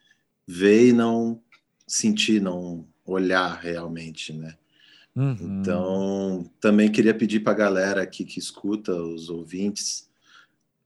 ver 0.48 0.88
e 0.88 0.94
não 0.94 1.42
sentir, 1.86 2.42
não 2.42 2.88
olhar 3.06 3.60
realmente, 3.60 4.32
né? 4.32 4.56
Uhum. 5.14 5.60
Então, 5.60 6.50
também 6.62 6.90
queria 6.90 7.14
pedir 7.14 7.42
para 7.42 7.52
a 7.52 7.56
galera 7.56 8.02
aqui 8.04 8.24
que 8.24 8.40
escuta, 8.40 8.94
os 8.94 9.30
ouvintes, 9.30 10.08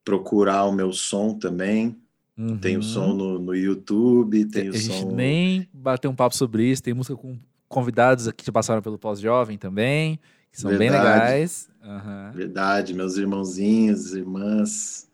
procurar 0.03 0.65
o 0.65 0.71
meu 0.71 0.91
som 0.91 1.37
também. 1.37 1.95
Uhum. 2.35 2.57
Tem 2.57 2.77
o 2.77 2.81
som 2.81 3.13
no, 3.13 3.37
no 3.37 3.55
YouTube, 3.55 4.45
tem 4.45 4.69
a 4.69 4.71
o 4.71 4.75
som. 4.75 5.11
nem 5.11 5.67
bater 5.71 6.07
um 6.07 6.15
papo 6.15 6.35
sobre 6.35 6.65
isso, 6.65 6.81
tem 6.81 6.95
música 6.95 7.15
com 7.15 7.37
convidados 7.67 8.27
aqui 8.27 8.45
que 8.45 8.51
passaram 8.51 8.81
pelo 8.81 8.97
pós-jovem 8.97 9.57
também 9.57 10.19
que 10.53 10.61
são 10.61 10.69
Verdade. 10.69 10.91
bem 10.91 11.01
legais. 11.01 11.67
Uhum. 11.83 12.31
Verdade, 12.31 12.93
meus 12.93 13.17
irmãozinhos, 13.17 14.13
irmãs, 14.13 15.09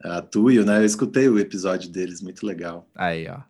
a 0.00 0.22
Tuyo, 0.22 0.64
né? 0.64 0.78
Eu 0.78 0.84
escutei 0.84 1.28
o 1.28 1.40
episódio 1.40 1.90
deles, 1.90 2.22
muito 2.22 2.46
legal. 2.46 2.88
Aí, 2.94 3.28
ó. 3.28 3.40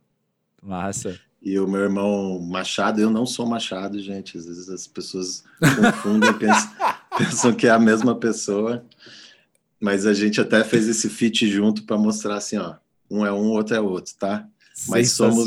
Massa. 0.63 1.21
E 1.43 1.61
o 1.61 1.69
meu 1.69 1.83
irmão 1.83 2.41
Machado, 2.41 3.01
eu 3.01 3.11
não 3.11 3.27
sou 3.27 3.47
Machado, 3.47 4.01
gente. 4.01 4.39
Às 4.39 4.47
vezes 4.47 4.69
as 4.71 4.87
pessoas 4.87 5.45
confundem, 5.61 6.33
pensam, 6.41 6.71
pensam 7.19 7.55
que 7.55 7.67
é 7.67 7.71
a 7.71 7.79
mesma 7.79 8.17
pessoa. 8.17 8.83
Mas 9.79 10.07
a 10.07 10.15
gente 10.15 10.41
até 10.41 10.65
fez 10.65 10.89
esse 10.89 11.11
feat 11.11 11.47
junto 11.47 11.85
para 11.85 11.99
mostrar 11.99 12.37
assim, 12.37 12.57
ó, 12.57 12.77
um 13.11 13.27
é 13.27 13.31
um, 13.31 13.51
outro 13.51 13.77
é 13.77 13.81
outro, 13.81 14.15
tá? 14.19 14.49
Mas 14.89 15.13
somos 15.13 15.47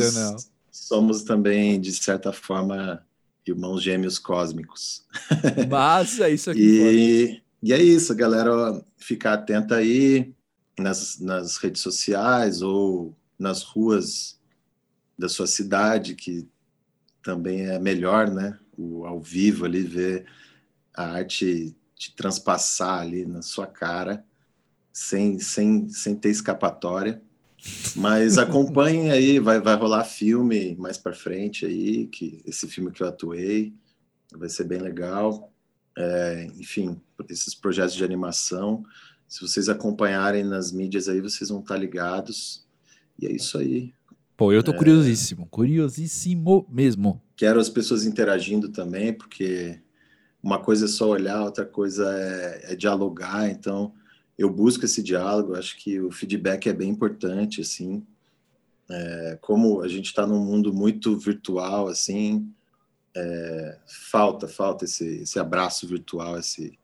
somos 0.72 1.24
também 1.24 1.80
de 1.80 1.92
certa 1.92 2.32
forma 2.32 3.04
irmãos 3.46 3.82
gêmeos 3.82 4.20
cósmicos. 4.20 5.06
Massa, 5.70 6.30
isso 6.30 6.52
aqui. 6.52 6.60
e, 6.62 7.42
e 7.62 7.74
é 7.74 7.82
isso, 7.82 8.16
galera, 8.16 8.84
ficar 8.98 9.34
atenta 9.34 9.76
aí 9.76 10.34
nas, 10.78 11.20
nas 11.20 11.58
redes 11.58 11.82
sociais 11.82 12.62
ou 12.62 13.16
nas 13.38 13.64
ruas 13.64 14.40
da 15.18 15.28
sua 15.28 15.48
cidade, 15.48 16.16
que 16.16 16.48
também 17.22 17.68
é 17.68 17.80
melhor, 17.80 18.30
né? 18.30 18.58
O 18.78 19.06
ao 19.06 19.22
vivo 19.22 19.66
ali 19.66 19.84
ver 19.84 20.26
a 20.94 21.04
arte 21.12 21.76
te 21.96 22.16
transpassar 22.16 23.02
ali 23.02 23.26
na 23.26 23.42
sua 23.42 23.68
cara, 23.68 24.26
sem, 24.94 25.40
sem, 25.40 25.90
sem 25.90 26.16
ter 26.16 26.30
escapatória. 26.30 27.22
Mas 27.96 28.38
acompanhem 28.40 29.12
aí, 29.12 29.40
vai, 29.40 29.60
vai 29.60 29.76
rolar 29.76 30.04
filme 30.04 30.76
mais 30.78 30.98
para 30.98 31.14
frente 31.14 31.66
aí, 31.66 32.08
que 32.08 32.42
esse 32.46 32.68
filme 32.68 32.92
que 32.92 33.04
eu 33.04 33.08
atuei 33.08 33.74
vai 34.36 34.50
ser 34.50 34.66
bem 34.66 34.80
legal. 34.80 35.52
É, 35.98 36.48
enfim, 36.58 37.00
esses 37.30 37.54
projetos 37.54 37.94
de 37.94 38.04
animação, 38.04 38.84
se 39.28 39.42
vocês 39.42 39.70
acompanharem 39.70 40.44
nas 40.44 40.72
mídias 40.72 41.08
aí, 41.08 41.22
vocês 41.22 41.50
vão 41.50 41.60
estar 41.60 41.78
ligados. 41.78 42.66
E 43.20 43.28
é 43.28 43.32
isso 43.32 43.58
aí. 43.58 43.94
Pô, 44.38 44.54
eu 44.54 44.64
tô 44.64 44.72
é... 44.72 44.78
curiosíssimo, 44.78 45.46
curiosíssimo 45.48 46.66
mesmo. 46.70 47.22
Quero 47.36 47.60
as 47.60 47.70
pessoas 47.70 48.06
interagindo 48.06 48.70
também, 48.70 49.14
porque 49.14 49.82
uma 50.42 50.60
coisa 50.60 50.86
é 50.86 50.88
só 50.88 51.10
olhar, 51.10 51.44
outra 51.44 51.66
coisa 51.66 52.10
é, 52.10 52.72
é 52.72 52.76
dialogar, 52.76 53.50
então 53.50 53.94
eu 54.40 54.50
busco 54.50 54.86
esse 54.86 55.04
diálogo, 55.04 55.54
acho 55.54 55.76
que 55.76 56.00
o 56.00 56.10
feedback 56.10 56.70
é 56.70 56.74
bem 56.74 56.90
importante, 56.90 57.60
assim, 57.60 58.02
é, 58.90 59.38
como 59.42 59.82
a 59.82 59.88
gente 59.90 60.06
está 60.06 60.26
num 60.26 60.40
mundo 60.40 60.74
muito 60.74 61.18
virtual, 61.18 61.90
assim, 61.90 62.50
é, 63.14 63.78
falta, 64.10 64.48
falta 64.48 64.86
esse, 64.86 65.24
esse 65.24 65.38
abraço 65.38 65.86
virtual, 65.86 66.40
esse, 66.40 66.80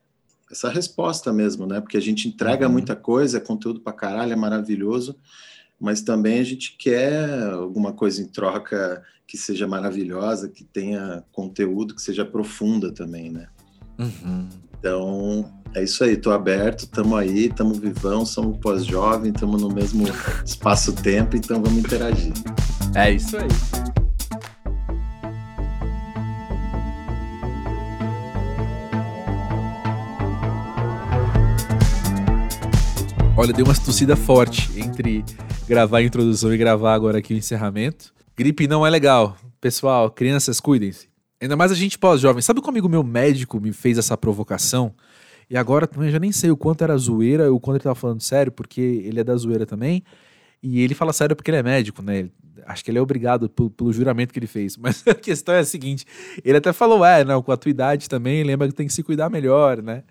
essa 0.52 0.68
resposta 0.68 1.32
mesmo, 1.32 1.66
né? 1.66 1.80
Porque 1.80 1.96
a 1.96 2.02
gente 2.02 2.28
entrega 2.28 2.68
uhum. 2.68 2.74
muita 2.74 2.94
coisa, 2.94 3.38
é 3.38 3.40
conteúdo 3.40 3.80
para 3.80 3.94
caralho, 3.94 4.34
é 4.34 4.36
maravilhoso, 4.36 5.16
mas 5.80 6.02
também 6.02 6.40
a 6.40 6.44
gente 6.44 6.76
quer 6.78 7.54
alguma 7.54 7.94
coisa 7.94 8.22
em 8.22 8.28
troca 8.28 9.02
que 9.26 9.38
seja 9.38 9.66
maravilhosa, 9.66 10.50
que 10.50 10.66
tenha 10.66 11.24
conteúdo, 11.32 11.96
que 11.96 12.02
seja 12.02 12.26
profunda 12.26 12.94
também, 12.94 13.32
né? 13.32 13.48
Uhum. 13.98 14.50
Então, 14.78 15.65
é 15.76 15.84
isso 15.84 16.06
aí, 16.06 16.16
tô 16.16 16.32
aberto, 16.32 16.86
estamos 16.86 17.20
aí, 17.20 17.48
estamos 17.48 17.78
vivão, 17.78 18.26
somos 18.26 18.58
pós-jovem, 18.60 19.34
estamos 19.34 19.62
no 19.62 19.68
mesmo 19.68 20.06
espaço-tempo, 20.46 21.36
então 21.36 21.62
vamos 21.62 21.78
interagir. 21.78 22.32
É 22.96 23.12
isso 23.12 23.36
aí. 23.36 23.48
Olha, 33.38 33.52
deu 33.52 33.66
uma 33.66 33.76
tossida 33.76 34.16
forte 34.16 34.72
entre 34.80 35.26
gravar 35.68 35.98
a 35.98 36.04
introdução 36.04 36.54
e 36.54 36.58
gravar 36.58 36.94
agora 36.94 37.18
aqui 37.18 37.34
o 37.34 37.38
encerramento. 37.38 38.14
Gripe 38.38 38.66
não 38.66 38.88
é 38.88 38.90
legal. 38.90 39.36
Pessoal, 39.60 40.10
crianças, 40.10 40.62
cuidem-se. 40.62 41.10
Ainda 41.42 41.58
mais 41.58 41.70
a 41.70 41.76
gente 41.76 42.00
pós-jovem. 42.00 42.42
Sabe 42.42 42.62
como 42.62 42.72
amigo 42.72 42.88
meu 42.88 43.04
médico 43.04 43.60
me 43.60 43.74
fez 43.74 43.98
essa 43.98 44.16
provocação? 44.16 44.96
E 45.50 45.58
agora 45.58 45.88
também 45.88 46.10
já 46.10 46.20
nem 46.20 46.32
sei 46.32 46.52
o 46.52 46.58
quanto 46.58 46.84
era 46.84 46.98
zoeira, 46.98 47.52
o 47.54 47.60
quanto 47.60 47.78
ele 47.78 47.84
tava 47.84 47.96
falando 47.96 48.22
sério, 48.22 48.52
porque 48.52 48.82
ele 48.82 49.20
é 49.20 49.24
da 49.24 49.36
zoeira 49.36 49.66
também. 49.66 50.04
E 50.62 50.82
ele 50.82 50.96
fala 50.96 51.14
sério 51.14 51.36
porque 51.36 51.52
ele 51.52 51.58
é 51.58 51.64
médico, 51.64 52.02
né? 52.02 52.30
Acho 52.66 52.84
que 52.84 52.90
ele 52.90 52.98
é 52.98 53.02
obrigado 53.02 53.48
pelo, 53.48 53.70
pelo, 53.70 53.94
juramento 53.94 54.34
que 54.34 54.40
ele 54.40 54.48
fez. 54.48 54.76
Mas 54.78 55.06
a 55.08 55.14
questão 55.14 55.54
é 55.54 55.60
a 55.60 55.66
seguinte: 55.66 56.06
ele 56.44 56.58
até 56.58 56.74
falou, 56.74 57.06
é, 57.06 57.24
não, 57.24 57.42
com 57.44 57.52
a 57.52 57.58
tua 57.58 57.70
idade 57.70 58.10
também, 58.10 58.44
lembra 58.44 58.68
que 58.68 58.74
tem 58.74 58.88
que 58.88 58.94
se 58.94 59.04
cuidar 59.04 59.30
melhor, 59.30 59.82
né? 59.82 60.04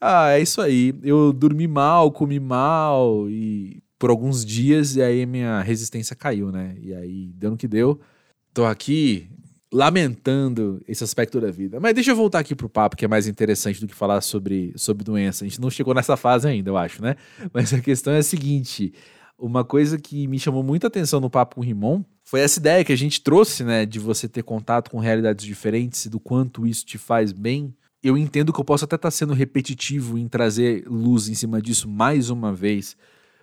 Ah, 0.00 0.30
é 0.32 0.40
isso 0.40 0.60
aí. 0.60 0.94
Eu 1.04 1.32
dormi 1.32 1.68
mal, 1.68 2.10
comi 2.10 2.40
mal 2.40 3.30
e 3.30 3.82
por 3.98 4.10
alguns 4.10 4.44
dias 4.44 4.96
e 4.96 5.02
aí 5.02 5.24
minha 5.24 5.60
resistência 5.60 6.16
caiu, 6.16 6.50
né? 6.50 6.74
E 6.80 6.92
aí 6.92 7.32
deu 7.36 7.52
no 7.52 7.56
que 7.56 7.68
deu. 7.68 8.00
Tô 8.52 8.64
aqui 8.64 9.28
lamentando 9.72 10.82
esse 10.86 11.02
aspecto 11.02 11.40
da 11.40 11.50
vida. 11.50 11.80
Mas 11.80 11.94
deixa 11.94 12.10
eu 12.10 12.16
voltar 12.16 12.40
aqui 12.40 12.54
pro 12.54 12.68
papo, 12.68 12.94
que 12.94 13.04
é 13.06 13.08
mais 13.08 13.26
interessante 13.26 13.80
do 13.80 13.86
que 13.88 13.94
falar 13.94 14.20
sobre, 14.20 14.72
sobre 14.76 15.02
doença. 15.02 15.44
A 15.44 15.48
gente 15.48 15.60
não 15.60 15.70
chegou 15.70 15.94
nessa 15.94 16.16
fase 16.16 16.46
ainda, 16.46 16.68
eu 16.68 16.76
acho, 16.76 17.02
né? 17.02 17.16
Mas 17.52 17.72
a 17.72 17.80
questão 17.80 18.12
é 18.12 18.18
a 18.18 18.22
seguinte: 18.22 18.92
uma 19.38 19.64
coisa 19.64 19.98
que 19.98 20.26
me 20.26 20.38
chamou 20.38 20.62
muita 20.62 20.88
atenção 20.88 21.20
no 21.20 21.30
papo 21.30 21.54
com 21.54 21.62
o 21.62 21.64
Rimon 21.64 22.02
foi 22.22 22.40
essa 22.40 22.60
ideia 22.60 22.84
que 22.84 22.92
a 22.92 22.96
gente 22.96 23.20
trouxe, 23.20 23.64
né, 23.64 23.84
de 23.84 23.98
você 23.98 24.28
ter 24.28 24.42
contato 24.42 24.90
com 24.90 24.98
realidades 24.98 25.44
diferentes 25.44 26.04
e 26.04 26.08
do 26.08 26.20
quanto 26.20 26.66
isso 26.66 26.84
te 26.84 26.98
faz 26.98 27.32
bem. 27.32 27.74
Eu 28.02 28.16
entendo 28.16 28.52
que 28.52 28.60
eu 28.60 28.64
posso 28.64 28.84
até 28.84 28.96
estar 28.96 29.10
sendo 29.10 29.32
repetitivo 29.32 30.18
em 30.18 30.28
trazer 30.28 30.84
luz 30.86 31.28
em 31.28 31.34
cima 31.34 31.60
disso 31.60 31.88
mais 31.88 32.30
uma 32.30 32.52
vez, 32.52 32.96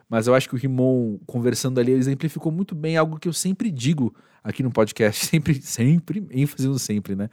mas 0.09 0.25
eu 0.25 0.33
acho 0.33 0.49
que 0.49 0.55
o 0.55 0.57
Rimon, 0.57 1.19
conversando 1.27 1.79
ali, 1.79 1.91
exemplificou 1.91 2.51
muito 2.51 2.73
bem 2.73 2.97
algo 2.97 3.19
que 3.19 3.27
eu 3.27 3.33
sempre 3.33 3.69
digo 3.69 4.13
aqui 4.43 4.63
no 4.63 4.71
podcast, 4.71 5.23
sempre, 5.27 5.61
sempre, 5.61 6.27
ênfase 6.31 6.67
no 6.67 6.79
sempre, 6.79 7.15
né? 7.15 7.29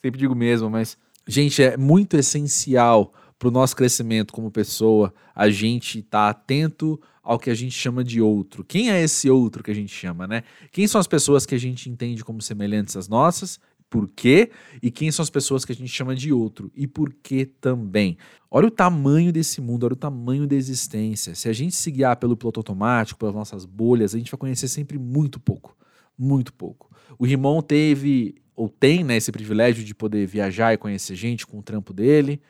Sempre 0.00 0.20
digo 0.20 0.34
mesmo, 0.34 0.70
mas, 0.70 0.96
gente, 1.26 1.62
é 1.62 1.76
muito 1.76 2.16
essencial 2.16 3.12
para 3.38 3.48
o 3.48 3.50
nosso 3.50 3.74
crescimento 3.74 4.32
como 4.32 4.50
pessoa 4.50 5.12
a 5.34 5.50
gente 5.50 5.98
estar 5.98 6.26
tá 6.26 6.30
atento 6.30 7.00
ao 7.22 7.38
que 7.38 7.50
a 7.50 7.54
gente 7.54 7.72
chama 7.72 8.04
de 8.04 8.20
outro. 8.20 8.62
Quem 8.64 8.90
é 8.90 9.02
esse 9.02 9.28
outro 9.28 9.62
que 9.62 9.70
a 9.70 9.74
gente 9.74 9.92
chama, 9.92 10.26
né? 10.26 10.42
Quem 10.70 10.86
são 10.86 11.00
as 11.00 11.06
pessoas 11.06 11.44
que 11.44 11.54
a 11.54 11.58
gente 11.58 11.90
entende 11.90 12.24
como 12.24 12.40
semelhantes 12.40 12.96
às 12.96 13.08
nossas? 13.08 13.58
Por 13.90 14.08
quê? 14.08 14.50
E 14.80 14.90
quem 14.90 15.10
são 15.10 15.22
as 15.22 15.28
pessoas 15.28 15.64
que 15.64 15.72
a 15.72 15.74
gente 15.74 15.90
chama 15.90 16.14
de 16.14 16.32
outro? 16.32 16.70
E 16.74 16.86
por 16.86 17.12
quê 17.12 17.44
também? 17.44 18.16
Olha 18.48 18.68
o 18.68 18.70
tamanho 18.70 19.32
desse 19.32 19.60
mundo, 19.60 19.84
olha 19.84 19.94
o 19.94 19.96
tamanho 19.96 20.46
da 20.46 20.54
existência. 20.54 21.34
Se 21.34 21.48
a 21.48 21.52
gente 21.52 21.74
se 21.74 21.90
guiar 21.90 22.16
pelo 22.16 22.36
piloto 22.36 22.60
automático, 22.60 23.18
pelas 23.18 23.34
nossas 23.34 23.64
bolhas, 23.64 24.14
a 24.14 24.18
gente 24.18 24.30
vai 24.30 24.38
conhecer 24.38 24.68
sempre 24.68 24.96
muito 24.98 25.40
pouco 25.40 25.76
muito 26.20 26.52
pouco. 26.52 26.90
O 27.18 27.24
Rimon 27.24 27.62
teve, 27.62 28.34
ou 28.54 28.68
tem, 28.68 29.02
né, 29.02 29.16
esse 29.16 29.32
privilégio 29.32 29.82
de 29.82 29.94
poder 29.94 30.26
viajar 30.26 30.74
e 30.74 30.76
conhecer 30.76 31.16
gente 31.16 31.46
com 31.46 31.58
o 31.58 31.62
trampo 31.62 31.94
dele. 31.94 32.40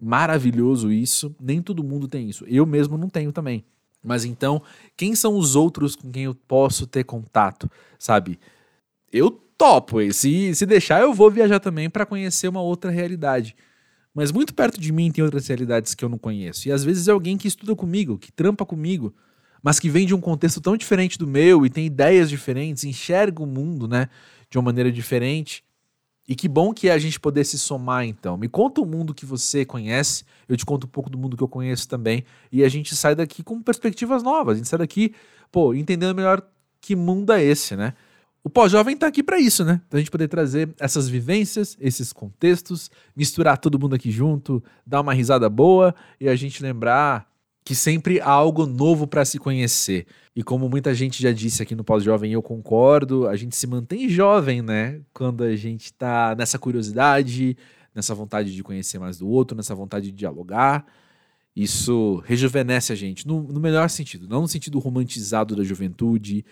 Maravilhoso 0.00 0.90
isso. 0.90 1.34
Nem 1.40 1.62
todo 1.62 1.84
mundo 1.84 2.08
tem 2.08 2.28
isso. 2.28 2.44
Eu 2.46 2.66
mesmo 2.66 2.98
não 2.98 3.08
tenho 3.08 3.32
também. 3.32 3.64
Mas 4.02 4.24
então, 4.24 4.60
quem 4.96 5.14
são 5.14 5.36
os 5.36 5.54
outros 5.54 5.94
com 5.94 6.10
quem 6.10 6.24
eu 6.24 6.34
posso 6.34 6.86
ter 6.86 7.04
contato, 7.04 7.70
sabe? 7.98 8.38
Eu 9.10 9.30
topo. 9.56 10.00
Se, 10.12 10.54
se 10.54 10.66
deixar, 10.66 11.00
eu 11.00 11.12
vou 11.12 11.30
viajar 11.30 11.60
também 11.60 11.88
para 11.88 12.06
conhecer 12.06 12.48
uma 12.48 12.60
outra 12.60 12.90
realidade. 12.90 13.56
Mas 14.14 14.30
muito 14.30 14.54
perto 14.54 14.80
de 14.80 14.92
mim 14.92 15.10
tem 15.10 15.24
outras 15.24 15.48
realidades 15.48 15.94
que 15.94 16.04
eu 16.04 16.08
não 16.08 16.18
conheço. 16.18 16.68
E 16.68 16.72
às 16.72 16.84
vezes 16.84 17.08
é 17.08 17.10
alguém 17.10 17.36
que 17.36 17.48
estuda 17.48 17.74
comigo, 17.74 18.16
que 18.16 18.30
trampa 18.30 18.64
comigo, 18.64 19.12
mas 19.62 19.80
que 19.80 19.90
vem 19.90 20.06
de 20.06 20.14
um 20.14 20.20
contexto 20.20 20.60
tão 20.60 20.76
diferente 20.76 21.18
do 21.18 21.26
meu 21.26 21.66
e 21.66 21.70
tem 21.70 21.86
ideias 21.86 22.30
diferentes, 22.30 22.84
enxerga 22.84 23.42
o 23.42 23.46
mundo, 23.46 23.88
né, 23.88 24.08
de 24.48 24.56
uma 24.56 24.64
maneira 24.64 24.92
diferente. 24.92 25.64
E 26.28 26.34
que 26.34 26.48
bom 26.48 26.72
que 26.72 26.88
é 26.88 26.92
a 26.92 26.98
gente 26.98 27.18
poder 27.18 27.44
se 27.44 27.58
somar 27.58 28.04
então. 28.04 28.36
Me 28.36 28.48
conta 28.48 28.80
o 28.80 28.86
mundo 28.86 29.12
que 29.12 29.26
você 29.26 29.64
conhece, 29.64 30.24
eu 30.48 30.56
te 30.56 30.64
conto 30.64 30.84
um 30.86 30.90
pouco 30.90 31.10
do 31.10 31.18
mundo 31.18 31.36
que 31.36 31.42
eu 31.42 31.48
conheço 31.48 31.88
também, 31.88 32.24
e 32.52 32.62
a 32.62 32.68
gente 32.68 32.94
sai 32.94 33.14
daqui 33.14 33.42
com 33.42 33.60
perspectivas 33.60 34.22
novas. 34.22 34.54
A 34.54 34.56
gente 34.58 34.68
sai 34.68 34.78
daqui, 34.78 35.12
pô, 35.50 35.74
entendendo 35.74 36.14
melhor 36.14 36.42
que 36.80 36.94
mundo 36.94 37.32
é 37.32 37.42
esse, 37.42 37.74
né? 37.74 37.94
O 38.46 38.50
pós-jovem 38.50 38.94
tá 38.94 39.06
aqui 39.06 39.22
para 39.22 39.40
isso, 39.40 39.64
né? 39.64 39.80
Pra 39.88 39.98
gente 39.98 40.10
poder 40.10 40.28
trazer 40.28 40.68
essas 40.78 41.08
vivências, 41.08 41.78
esses 41.80 42.12
contextos, 42.12 42.90
misturar 43.16 43.56
todo 43.56 43.78
mundo 43.78 43.94
aqui 43.94 44.10
junto, 44.10 44.62
dar 44.86 45.00
uma 45.00 45.14
risada 45.14 45.48
boa 45.48 45.94
e 46.20 46.28
a 46.28 46.36
gente 46.36 46.62
lembrar 46.62 47.26
que 47.64 47.74
sempre 47.74 48.20
há 48.20 48.28
algo 48.28 48.66
novo 48.66 49.06
para 49.06 49.24
se 49.24 49.38
conhecer. 49.38 50.06
E 50.36 50.42
como 50.42 50.68
muita 50.68 50.94
gente 50.94 51.22
já 51.22 51.32
disse 51.32 51.62
aqui 51.62 51.74
no 51.74 51.82
Pós-Jovem, 51.82 52.32
eu 52.34 52.42
concordo, 52.42 53.26
a 53.26 53.34
gente 53.34 53.56
se 53.56 53.66
mantém 53.66 54.10
jovem, 54.10 54.60
né? 54.60 55.00
Quando 55.14 55.42
a 55.42 55.56
gente 55.56 55.90
tá 55.94 56.34
nessa 56.36 56.58
curiosidade, 56.58 57.56
nessa 57.94 58.14
vontade 58.14 58.54
de 58.54 58.62
conhecer 58.62 58.98
mais 58.98 59.16
do 59.16 59.26
outro, 59.26 59.56
nessa 59.56 59.74
vontade 59.74 60.10
de 60.10 60.12
dialogar. 60.12 60.84
Isso 61.56 62.22
rejuvenesce 62.26 62.92
a 62.92 62.96
gente, 62.96 63.26
no, 63.26 63.42
no 63.42 63.58
melhor 63.58 63.88
sentido, 63.88 64.28
não 64.28 64.42
no 64.42 64.48
sentido 64.48 64.78
romantizado 64.78 65.56
da 65.56 65.64
juventude, 65.64 66.44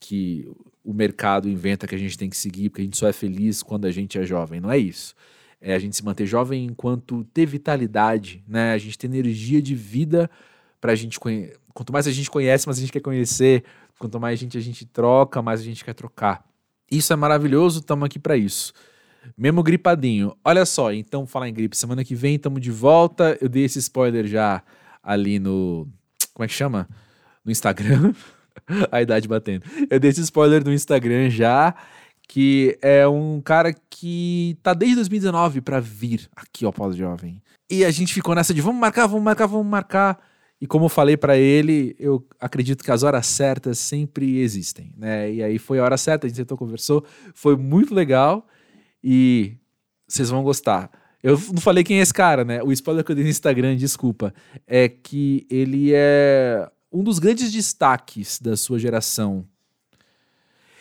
que 0.00 0.48
o 0.84 0.92
mercado 0.92 1.48
inventa 1.48 1.86
que 1.86 1.94
a 1.94 1.98
gente 1.98 2.16
tem 2.16 2.30
que 2.30 2.36
seguir, 2.36 2.70
porque 2.70 2.82
a 2.82 2.84
gente 2.84 2.96
só 2.96 3.08
é 3.08 3.12
feliz 3.12 3.62
quando 3.62 3.86
a 3.86 3.90
gente 3.90 4.18
é 4.18 4.24
jovem. 4.24 4.60
Não 4.60 4.70
é 4.70 4.78
isso. 4.78 5.14
É 5.60 5.74
a 5.74 5.78
gente 5.78 5.96
se 5.96 6.04
manter 6.04 6.26
jovem 6.26 6.64
enquanto 6.64 7.24
ter 7.32 7.46
vitalidade, 7.46 8.44
né? 8.46 8.72
A 8.72 8.78
gente 8.78 8.96
ter 8.96 9.06
energia 9.06 9.60
de 9.60 9.74
vida 9.74 10.30
para 10.80 10.92
a 10.92 10.94
gente 10.94 11.18
conhecer. 11.18 11.56
Quanto 11.74 11.92
mais 11.92 12.06
a 12.06 12.12
gente 12.12 12.30
conhece, 12.30 12.66
mais 12.66 12.78
a 12.78 12.80
gente 12.80 12.92
quer 12.92 13.00
conhecer. 13.00 13.64
Quanto 13.98 14.20
mais 14.20 14.38
gente 14.38 14.56
a 14.56 14.60
gente 14.60 14.84
troca, 14.84 15.42
mais 15.42 15.60
a 15.60 15.64
gente 15.64 15.84
quer 15.84 15.94
trocar. 15.94 16.44
Isso 16.90 17.12
é 17.12 17.16
maravilhoso, 17.16 17.80
estamos 17.80 18.06
aqui 18.06 18.18
para 18.18 18.36
isso. 18.36 18.72
Mesmo 19.36 19.62
gripadinho. 19.62 20.36
Olha 20.44 20.64
só, 20.64 20.92
então 20.92 21.26
falar 21.26 21.48
em 21.48 21.54
gripe, 21.54 21.76
semana 21.76 22.04
que 22.04 22.14
vem 22.14 22.36
estamos 22.36 22.60
de 22.60 22.70
volta. 22.70 23.36
Eu 23.40 23.48
dei 23.48 23.64
esse 23.64 23.78
spoiler 23.78 24.26
já 24.26 24.62
ali 25.02 25.38
no. 25.38 25.88
Como 26.32 26.44
é 26.44 26.46
que 26.46 26.54
chama? 26.54 26.88
No 27.44 27.50
Instagram. 27.50 28.14
A 28.90 29.02
idade 29.02 29.28
batendo. 29.28 29.64
Eu 29.88 30.00
dei 30.00 30.10
esse 30.10 30.20
spoiler 30.20 30.64
no 30.64 30.72
Instagram 30.72 31.30
já, 31.30 31.74
que 32.28 32.76
é 32.82 33.06
um 33.06 33.40
cara 33.40 33.74
que 33.88 34.56
tá 34.62 34.74
desde 34.74 34.96
2019 34.96 35.60
para 35.60 35.80
vir 35.80 36.28
aqui 36.34 36.64
ao 36.64 36.72
Pós-Jovem. 36.72 37.40
E 37.70 37.84
a 37.84 37.90
gente 37.90 38.12
ficou 38.14 38.34
nessa 38.34 38.54
de 38.54 38.60
vamos 38.60 38.80
marcar, 38.80 39.06
vamos 39.06 39.24
marcar, 39.24 39.46
vamos 39.46 39.66
marcar. 39.66 40.18
E 40.60 40.66
como 40.66 40.86
eu 40.86 40.88
falei 40.88 41.16
para 41.16 41.36
ele, 41.36 41.94
eu 41.98 42.26
acredito 42.40 42.82
que 42.82 42.90
as 42.90 43.02
horas 43.02 43.26
certas 43.26 43.78
sempre 43.78 44.38
existem, 44.38 44.92
né? 44.96 45.30
E 45.30 45.42
aí 45.42 45.58
foi 45.58 45.78
a 45.78 45.84
hora 45.84 45.96
certa, 45.96 46.26
a 46.26 46.28
gente 46.28 46.36
sentou, 46.36 46.56
conversou, 46.56 47.04
foi 47.34 47.56
muito 47.56 47.94
legal 47.94 48.46
e 49.04 49.56
vocês 50.08 50.30
vão 50.30 50.42
gostar. 50.42 50.90
Eu 51.22 51.38
não 51.52 51.60
falei 51.60 51.82
quem 51.82 51.98
é 51.98 52.02
esse 52.02 52.14
cara, 52.14 52.44
né? 52.44 52.62
O 52.62 52.72
spoiler 52.72 53.04
que 53.04 53.10
eu 53.10 53.16
dei 53.16 53.24
no 53.24 53.30
Instagram, 53.30 53.76
desculpa, 53.76 54.32
é 54.66 54.88
que 54.88 55.46
ele 55.50 55.90
é 55.92 56.70
um 56.92 57.02
dos 57.02 57.18
grandes 57.18 57.52
destaques 57.52 58.40
da 58.40 58.56
sua 58.56 58.78
geração. 58.78 59.46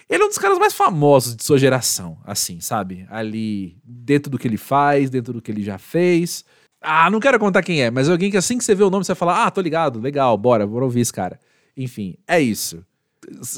Ele 0.08 0.22
é 0.22 0.26
um 0.26 0.30
dos 0.30 0.38
caras 0.38 0.60
mais 0.60 0.74
famosos 0.74 1.36
de 1.36 1.44
sua 1.44 1.58
geração, 1.58 2.18
assim, 2.24 2.60
sabe? 2.60 3.08
Ali, 3.10 3.78
dentro 3.84 4.30
do 4.30 4.38
que 4.38 4.48
ele 4.48 4.58
faz, 4.58 5.10
dentro 5.10 5.34
do 5.34 5.42
que 5.42 5.52
ele 5.52 5.64
já 5.64 5.78
fez. 5.78 6.46
Ah, 6.80 7.10
não 7.10 7.20
quero 7.20 7.40
contar 7.40 7.64
quem 7.64 7.82
é, 7.82 7.90
mas 7.90 8.08
alguém 8.08 8.30
que 8.30 8.38
assim 8.38 8.58
que 8.58 8.64
você 8.64 8.76
vê 8.76 8.84
o 8.84 8.90
nome, 8.92 9.04
você 9.04 9.14
vai 9.14 9.18
falar: 9.18 9.46
Ah, 9.46 9.50
tô 9.50 9.62
ligado, 9.62 10.00
legal, 10.00 10.38
bora, 10.38 10.68
bora 10.68 10.86
ouvir 10.86 11.02
esse 11.02 11.12
cara. 11.12 11.40
Enfim, 11.76 12.16
é 12.28 12.40
isso. 12.40 12.86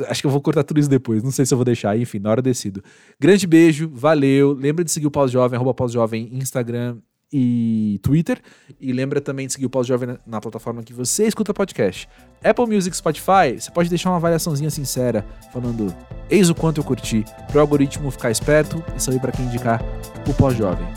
Acho 0.08 0.22
que 0.22 0.28
eu 0.28 0.32
vou 0.32 0.39
cortar 0.39 0.64
tudo 0.64 0.80
isso 0.80 0.89
depois. 0.89 1.22
Não 1.22 1.32
sei 1.32 1.45
se 1.45 1.54
eu 1.54 1.58
vou 1.58 1.66
deixar. 1.66 1.98
Enfim, 1.98 2.20
na 2.20 2.30
hora 2.30 2.41
decido. 2.41 2.82
Grande 3.20 3.45
beijo, 3.45 3.89
valeu. 3.93 4.54
Lembra 4.54 4.86
de 4.86 4.91
seguir 4.91 5.08
o 5.08 5.12
Pós-Jovem, 5.12 5.58
arroba 5.58 5.74
Pós-Jovem, 5.74 6.30
Instagram 6.32 6.98
e 7.32 7.99
Twitter. 8.01 8.39
E 8.80 8.91
lembra 8.91 9.19
também 9.21 9.47
de 9.47 9.53
seguir 9.53 9.65
o 9.65 9.69
Pós-Jovem 9.69 10.07
na, 10.07 10.19
na, 10.25 10.41
plataforma 10.41 10.84
que 10.84 10.93
você 10.93 11.25
escuta 11.25 11.53
podcast. 11.53 12.07
Apple 12.43 12.67
Music, 12.67 12.95
Spotify, 12.95 13.59
você 13.59 13.71
pode 13.71 13.89
deixar 13.89 14.09
uma 14.09 14.17
avaliaçãozinha 14.17 14.69
sincera, 14.69 15.25
falando 15.51 15.93
eis 16.30 16.49
o 16.49 16.55
quanto 16.55 16.80
eu 16.80 16.84
curti, 16.84 17.25
pro 17.51 17.59
algoritmo 17.59 18.11
ficar 18.11 18.32
esperto 18.32 18.84
e 18.95 19.01
saber 19.01 19.19
para 19.19 19.32
quem 19.32 19.45
indicar 19.45 19.82
o 20.28 20.34
Pós-Jovem. 20.34 20.88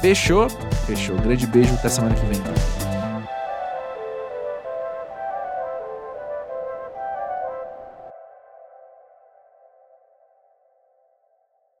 Fechou? 0.00 0.48
Fechou. 0.86 1.16
Grande 1.16 1.46
beijo, 1.46 1.74
até 1.74 1.88
semana 1.88 2.14
que 2.14 2.26
vem. 2.26 2.87